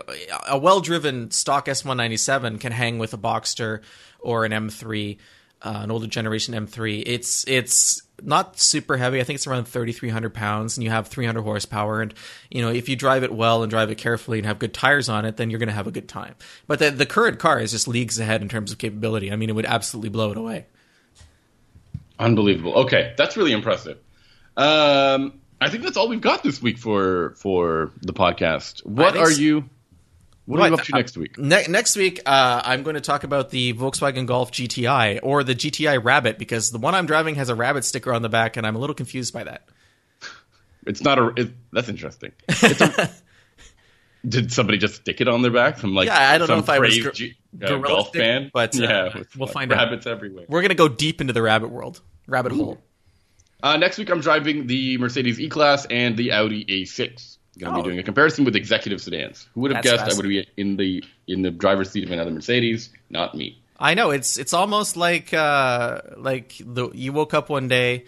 a 0.48 0.58
well 0.58 0.80
driven 0.80 1.30
stock 1.30 1.66
S197 1.66 2.58
can 2.60 2.72
hang 2.72 2.98
with 2.98 3.12
a 3.12 3.18
Boxster 3.18 3.82
or 4.20 4.46
an 4.46 4.52
M3 4.52 5.18
uh, 5.64 5.80
an 5.82 5.90
older 5.90 6.06
generation 6.06 6.54
M3. 6.54 7.02
It's 7.06 7.44
it's 7.48 8.02
not 8.22 8.58
super 8.58 8.96
heavy. 8.96 9.20
I 9.20 9.24
think 9.24 9.36
it's 9.36 9.46
around 9.46 9.64
3,300 9.66 10.32
pounds, 10.32 10.76
and 10.76 10.84
you 10.84 10.90
have 10.90 11.08
300 11.08 11.42
horsepower. 11.42 12.00
And 12.00 12.14
you 12.50 12.62
know, 12.62 12.70
if 12.70 12.88
you 12.88 12.96
drive 12.96 13.22
it 13.24 13.32
well 13.32 13.62
and 13.62 13.70
drive 13.70 13.90
it 13.90 13.96
carefully 13.98 14.38
and 14.38 14.46
have 14.46 14.58
good 14.58 14.72
tires 14.72 15.08
on 15.08 15.24
it, 15.24 15.36
then 15.36 15.50
you're 15.50 15.58
going 15.58 15.68
to 15.68 15.74
have 15.74 15.86
a 15.86 15.90
good 15.92 16.08
time. 16.08 16.34
But 16.66 16.78
the 16.78 16.90
the 16.90 17.06
current 17.06 17.38
car 17.38 17.60
is 17.60 17.72
just 17.72 17.88
leagues 17.88 18.18
ahead 18.18 18.40
in 18.42 18.48
terms 18.48 18.72
of 18.72 18.78
capability. 18.78 19.32
I 19.32 19.36
mean, 19.36 19.48
it 19.50 19.54
would 19.54 19.66
absolutely 19.66 20.10
blow 20.10 20.30
it 20.30 20.36
away. 20.38 20.66
Unbelievable. 22.18 22.74
Okay, 22.84 23.12
that's 23.16 23.36
really 23.36 23.52
impressive. 23.52 23.98
Um, 24.56 25.40
I 25.60 25.68
think 25.68 25.82
that's 25.82 25.96
all 25.96 26.08
we've 26.08 26.20
got 26.20 26.42
this 26.42 26.62
week 26.62 26.78
for 26.78 27.34
for 27.38 27.90
the 28.02 28.12
podcast. 28.12 28.84
What 28.86 29.16
are 29.16 29.30
s- 29.30 29.38
you? 29.38 29.68
What 30.46 30.60
are 30.60 30.68
you 30.68 30.74
Right, 30.74 30.80
up 30.80 30.86
to 30.86 30.94
uh, 30.94 30.98
next 30.98 31.16
week? 31.16 31.38
Ne- 31.38 31.66
next 31.68 31.96
week, 31.96 32.20
uh, 32.26 32.60
I'm 32.64 32.82
going 32.82 32.94
to 32.94 33.00
talk 33.00 33.24
about 33.24 33.50
the 33.50 33.72
Volkswagen 33.72 34.26
Golf 34.26 34.52
GTI 34.52 35.20
or 35.22 35.42
the 35.42 35.54
GTI 35.54 36.02
Rabbit 36.02 36.38
because 36.38 36.70
the 36.70 36.78
one 36.78 36.94
I'm 36.94 37.06
driving 37.06 37.36
has 37.36 37.48
a 37.48 37.54
rabbit 37.54 37.84
sticker 37.84 38.12
on 38.12 38.22
the 38.22 38.28
back, 38.28 38.56
and 38.56 38.66
I'm 38.66 38.76
a 38.76 38.78
little 38.78 38.94
confused 38.94 39.32
by 39.32 39.44
that. 39.44 39.66
It's 40.86 41.02
not 41.02 41.18
a. 41.18 41.32
It, 41.36 41.50
that's 41.72 41.88
interesting. 41.88 42.32
It's 42.48 42.80
a, 42.80 43.10
did 44.28 44.52
somebody 44.52 44.76
just 44.76 44.96
stick 44.96 45.22
it 45.22 45.28
on 45.28 45.40
their 45.40 45.50
back? 45.50 45.78
Some 45.78 45.94
like 45.94 46.06
Yeah, 46.06 46.30
I 46.30 46.36
don't 46.36 46.48
know 46.48 46.58
if 46.58 46.68
I 46.68 46.78
was 46.78 46.90
crazed 46.90 47.04
gor- 47.04 47.12
G- 47.12 47.36
uh, 47.62 47.78
golf 47.78 48.08
stick, 48.08 48.20
fan, 48.20 48.50
but, 48.52 48.78
uh, 48.78 48.82
yeah, 48.82 49.22
we'll 49.36 49.46
like, 49.46 49.52
find 49.54 49.72
out. 49.72 49.78
rabbits 49.78 50.06
everywhere. 50.06 50.44
We're 50.48 50.60
going 50.60 50.70
to 50.70 50.74
go 50.74 50.88
deep 50.88 51.20
into 51.22 51.32
the 51.32 51.40
rabbit 51.42 51.70
world, 51.70 52.02
rabbit 52.26 52.52
hole. 52.52 52.78
Uh, 53.62 53.78
next 53.78 53.96
week, 53.96 54.10
I'm 54.10 54.20
driving 54.20 54.66
the 54.66 54.98
Mercedes 54.98 55.40
E-Class 55.40 55.86
and 55.86 56.18
the 56.18 56.32
Audi 56.32 56.66
A6. 56.66 57.38
Going 57.58 57.72
to 57.72 57.78
Oh. 57.78 57.82
be 57.82 57.88
doing 57.88 57.98
a 58.00 58.02
comparison 58.02 58.44
with 58.44 58.56
executive 58.56 59.00
sedans. 59.00 59.46
Who 59.54 59.60
would 59.62 59.72
have 59.72 59.84
That's 59.84 60.02
guessed 60.04 60.12
I 60.14 60.16
would 60.16 60.28
be 60.28 60.46
in 60.56 60.76
the 60.76 61.04
in 61.28 61.42
the 61.42 61.50
driver's 61.50 61.90
seat 61.90 62.04
of 62.04 62.10
another 62.10 62.30
Mercedes? 62.32 62.90
Not 63.10 63.34
me. 63.34 63.58
I 63.78 63.94
know 63.94 64.10
it's 64.10 64.38
it's 64.38 64.52
almost 64.52 64.96
like 64.96 65.32
uh, 65.34 66.00
like 66.16 66.54
the 66.64 66.90
you 66.92 67.12
woke 67.12 67.34
up 67.34 67.48
one 67.50 67.68
day 67.68 68.04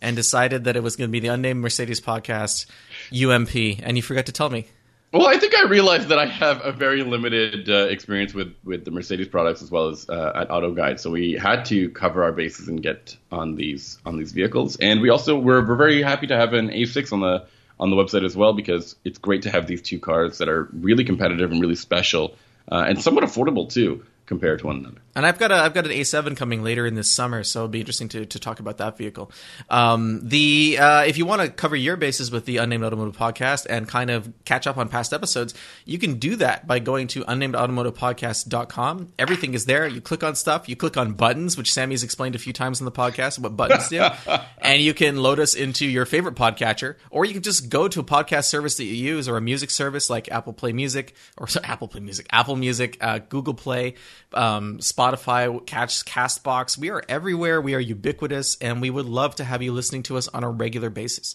and 0.00 0.14
decided 0.16 0.64
that 0.64 0.76
it 0.76 0.82
was 0.82 0.96
going 0.96 1.08
to 1.08 1.12
be 1.12 1.20
the 1.20 1.28
unnamed 1.28 1.60
Mercedes 1.60 2.00
podcast 2.00 2.66
UMP, 3.12 3.80
and 3.82 3.96
you 3.96 4.02
forgot 4.02 4.26
to 4.26 4.32
tell 4.32 4.48
me. 4.50 4.66
Well, 5.12 5.26
I 5.26 5.38
think 5.38 5.56
I 5.56 5.64
realized 5.64 6.08
that 6.08 6.18
I 6.18 6.26
have 6.26 6.60
a 6.62 6.70
very 6.70 7.02
limited 7.02 7.70
uh, 7.70 7.86
experience 7.88 8.34
with, 8.34 8.54
with 8.62 8.84
the 8.84 8.90
Mercedes 8.90 9.26
products 9.26 9.62
as 9.62 9.70
well 9.70 9.88
as 9.88 10.06
uh, 10.08 10.32
at 10.34 10.50
Auto 10.50 10.70
Guide, 10.72 11.00
so 11.00 11.10
we 11.10 11.32
had 11.32 11.64
to 11.66 11.88
cover 11.90 12.22
our 12.22 12.30
bases 12.32 12.68
and 12.68 12.82
get 12.82 13.16
on 13.32 13.54
these 13.56 13.98
on 14.04 14.18
these 14.18 14.32
vehicles. 14.32 14.76
And 14.76 15.00
we 15.00 15.08
also 15.08 15.38
we're, 15.38 15.66
we're 15.66 15.76
very 15.76 16.02
happy 16.02 16.26
to 16.26 16.36
have 16.36 16.52
an 16.52 16.68
A6 16.68 17.12
on 17.12 17.20
the 17.20 17.46
on 17.80 17.90
the 17.90 17.96
website 17.96 18.24
as 18.24 18.36
well 18.36 18.52
because 18.52 18.96
it's 19.04 19.18
great 19.18 19.42
to 19.42 19.50
have 19.50 19.66
these 19.66 19.82
two 19.82 19.98
cars 19.98 20.38
that 20.38 20.48
are 20.48 20.68
really 20.72 21.04
competitive 21.04 21.50
and 21.50 21.60
really 21.60 21.74
special 21.74 22.34
uh, 22.70 22.84
and 22.86 23.02
somewhat 23.02 23.24
affordable 23.24 23.70
too 23.70 24.04
compared 24.28 24.58
to 24.60 24.66
one 24.66 24.76
another. 24.76 25.00
And 25.16 25.26
I've 25.26 25.38
got 25.38 25.50
a 25.50 25.56
I've 25.56 25.74
got 25.74 25.84
an 25.86 25.90
A7 25.90 26.36
coming 26.36 26.62
later 26.62 26.86
in 26.86 26.94
this 26.94 27.10
summer, 27.10 27.42
so 27.42 27.60
it'll 27.60 27.68
be 27.68 27.80
interesting 27.80 28.08
to, 28.10 28.26
to 28.26 28.38
talk 28.38 28.60
about 28.60 28.76
that 28.78 28.96
vehicle. 28.96 29.32
Um, 29.68 30.20
the 30.22 30.78
uh, 30.78 31.04
if 31.04 31.18
you 31.18 31.26
want 31.26 31.42
to 31.42 31.48
cover 31.48 31.74
your 31.74 31.96
bases 31.96 32.30
with 32.30 32.44
the 32.44 32.58
Unnamed 32.58 32.84
Automotive 32.84 33.16
Podcast 33.16 33.66
and 33.68 33.88
kind 33.88 34.10
of 34.10 34.32
catch 34.44 34.66
up 34.68 34.76
on 34.76 34.88
past 34.88 35.12
episodes, 35.12 35.54
you 35.86 35.98
can 35.98 36.20
do 36.20 36.36
that 36.36 36.68
by 36.68 36.78
going 36.78 37.08
to 37.08 37.24
unnamedautomotivepodcast.com. 37.24 39.12
Everything 39.18 39.54
is 39.54 39.64
there. 39.64 39.88
You 39.88 40.00
click 40.00 40.22
on 40.22 40.36
stuff, 40.36 40.68
you 40.68 40.76
click 40.76 40.96
on 40.96 41.14
buttons, 41.14 41.56
which 41.56 41.72
Sammy's 41.72 42.04
explained 42.04 42.36
a 42.36 42.38
few 42.38 42.52
times 42.52 42.80
in 42.80 42.84
the 42.84 42.92
podcast 42.92 43.40
what 43.40 43.56
buttons 43.56 43.88
do, 43.88 44.06
and 44.58 44.82
you 44.82 44.94
can 44.94 45.16
load 45.16 45.40
us 45.40 45.54
into 45.54 45.86
your 45.86 46.04
favorite 46.04 46.36
podcatcher, 46.36 46.96
or 47.10 47.24
you 47.24 47.32
can 47.32 47.42
just 47.42 47.70
go 47.70 47.88
to 47.88 48.00
a 48.00 48.04
podcast 48.04 48.44
service 48.44 48.76
that 48.76 48.84
you 48.84 48.94
use 48.94 49.26
or 49.26 49.36
a 49.36 49.40
music 49.40 49.70
service 49.70 50.10
like 50.10 50.30
Apple 50.30 50.52
Play 50.52 50.72
Music 50.72 51.14
or 51.36 51.48
sorry, 51.48 51.66
Apple 51.66 51.88
Play 51.88 52.00
Music, 52.00 52.26
Apple 52.30 52.56
Music, 52.56 52.96
uh, 53.00 53.18
Google 53.18 53.54
Play, 53.54 53.94
um, 54.32 54.78
Spotify, 54.78 55.64
Catch, 55.66 56.04
Castbox. 56.04 56.78
We 56.78 56.90
are 56.90 57.02
everywhere. 57.08 57.60
We 57.60 57.74
are 57.74 57.80
ubiquitous, 57.80 58.56
and 58.60 58.80
we 58.80 58.90
would 58.90 59.06
love 59.06 59.34
to 59.36 59.44
have 59.44 59.62
you 59.62 59.72
listening 59.72 60.02
to 60.04 60.16
us 60.16 60.28
on 60.28 60.44
a 60.44 60.50
regular 60.50 60.90
basis. 60.90 61.34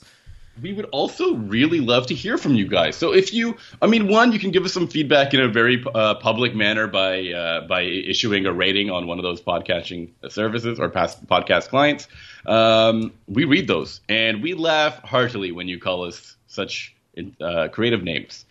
We 0.61 0.71
would 0.73 0.85
also 0.91 1.33
really 1.33 1.79
love 1.79 2.05
to 2.07 2.13
hear 2.13 2.37
from 2.37 2.53
you 2.53 2.67
guys. 2.67 2.95
So 2.95 3.11
if 3.11 3.33
you, 3.33 3.57
I 3.81 3.87
mean, 3.87 4.07
one, 4.07 4.31
you 4.31 4.37
can 4.37 4.51
give 4.51 4.65
us 4.65 4.73
some 4.73 4.87
feedback 4.87 5.33
in 5.33 5.39
a 5.39 5.47
very 5.47 5.83
uh, 5.95 6.13
public 6.15 6.53
manner 6.53 6.85
by 6.85 7.31
uh, 7.31 7.67
by 7.67 7.81
issuing 7.81 8.45
a 8.45 8.53
rating 8.53 8.91
on 8.91 9.07
one 9.07 9.17
of 9.17 9.23
those 9.23 9.41
podcasting 9.41 10.11
services 10.29 10.79
or 10.79 10.89
past 10.89 11.25
podcast 11.25 11.69
clients. 11.69 12.07
Um, 12.45 13.13
we 13.27 13.45
read 13.45 13.67
those 13.67 14.01
and 14.07 14.43
we 14.43 14.53
laugh 14.53 14.99
heartily 14.99 15.51
when 15.51 15.67
you 15.67 15.79
call 15.79 16.03
us 16.03 16.35
such 16.45 16.95
uh, 17.41 17.69
creative 17.69 18.03
names. 18.03 18.45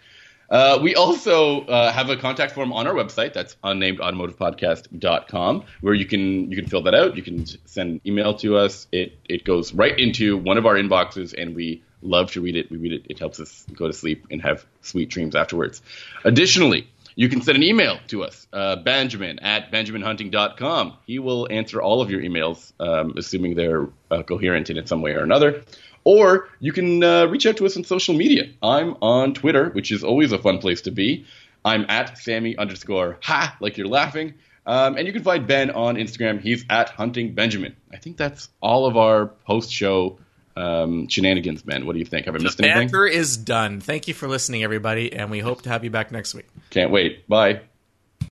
Uh, 0.53 0.79
we 0.83 0.95
also 0.95 1.63
uh, 1.63 1.91
have 1.91 2.11
a 2.11 2.17
contact 2.17 2.53
form 2.53 2.75
on 2.75 2.87
our 2.87 2.93
website. 2.93 3.33
That's 3.33 3.57
unnamedautomotivepodcast.com, 3.65 5.65
where 5.81 5.95
you 5.95 6.05
can 6.05 6.51
you 6.51 6.57
can 6.57 6.67
fill 6.67 6.83
that 6.83 6.95
out. 6.95 7.17
You 7.17 7.23
can 7.23 7.47
send 7.65 8.03
email 8.07 8.35
to 8.35 8.59
us. 8.59 8.87
It 8.93 9.17
it 9.25 9.45
goes 9.45 9.73
right 9.73 9.99
into 9.99 10.37
one 10.37 10.59
of 10.59 10.67
our 10.67 10.75
inboxes, 10.75 11.33
and 11.37 11.57
we 11.57 11.83
love 12.03 12.33
to 12.33 12.43
read 12.43 12.57
it. 12.57 12.71
We 12.71 12.77
read 12.77 12.93
it. 12.93 13.07
It 13.09 13.19
helps 13.19 13.41
us 13.41 13.65
go 13.73 13.87
to 13.87 13.95
sleep 13.95 14.27
and 14.31 14.43
have 14.43 14.67
sweet 14.83 15.09
dreams 15.09 15.35
afterwards. 15.35 15.81
Additionally, 16.23 16.87
you 17.15 17.31
can 17.31 17.41
send 17.41 17.57
an 17.57 17.63
email 17.63 17.99
to 18.09 18.25
us, 18.25 18.47
uh, 18.53 18.77
Benjamin 18.77 19.39
at 19.39 19.73
benjaminhunting.com. 19.73 20.99
He 21.07 21.19
will 21.19 21.49
answer 21.51 21.81
all 21.81 22.03
of 22.03 22.11
your 22.11 22.21
emails, 22.21 22.75
um, 22.79 23.15
assuming 23.17 23.55
they're 23.55 23.89
uh, 24.11 24.23
coherent 24.23 24.69
in 24.69 24.87
some 24.87 25.01
way 25.01 25.13
or 25.13 25.23
another. 25.23 25.65
Or 26.05 26.49
you 26.59 26.73
can 26.73 27.03
uh, 27.03 27.27
reach 27.27 27.47
out 27.47 27.57
to 27.59 27.67
us 27.67 27.77
on 27.77 27.85
social 27.85 28.15
media. 28.15 28.51
I'm 28.63 28.97
on 29.03 29.35
Twitter, 29.35 29.71
which 29.71 29.93
is 29.93 30.03
always 30.03 30.33
a 30.33 30.39
fun 30.39 30.59
place 30.59 30.83
to 30.83 30.91
be. 30.91 31.27
I'm 31.65 31.87
at 31.89 32.19
Sammy 32.19 32.57
underscore 32.57 33.19
ha, 33.23 33.57
like 33.61 33.77
you're 33.77 33.89
laughing. 33.89 34.35
Um, 34.67 34.97
and 34.97 35.07
you 35.07 35.13
can 35.13 35.23
find 35.23 35.47
Ben 35.47 35.71
on 35.71 35.97
Instagram. 35.97 36.41
He's 36.41 36.65
at 36.71 36.89
Hunting 36.91 37.35
Benjamin. 37.35 37.77
I 37.93 37.97
think 37.97 38.17
that's 38.17 38.49
all 38.61 38.87
of 38.87 38.97
our 38.97 39.27
post 39.27 39.73
show 39.73 40.19
um, 40.57 41.09
shenanigans, 41.09 41.63
Ben. 41.63 41.87
What 41.87 41.95
do 41.95 41.99
you 41.99 42.05
think? 42.05 42.27
Have 42.27 42.35
I 42.35 42.39
missed 42.39 42.61
anything? 42.61 42.89
Banter 42.89 43.07
is 43.07 43.37
done. 43.37 43.81
Thank 43.81 44.07
you 44.09 44.15
for 44.15 44.29
listening, 44.29 44.63
everybody, 44.63 45.13
and 45.13 45.31
we 45.31 45.41
hope 45.41 45.63
to 45.63 45.69
have 45.71 45.83
you 45.85 45.91
back 45.91 46.13
next 46.13 46.35
week. 46.35 46.47
Can't 46.71 46.91
wait. 46.91 47.27
Bye. 47.29 47.63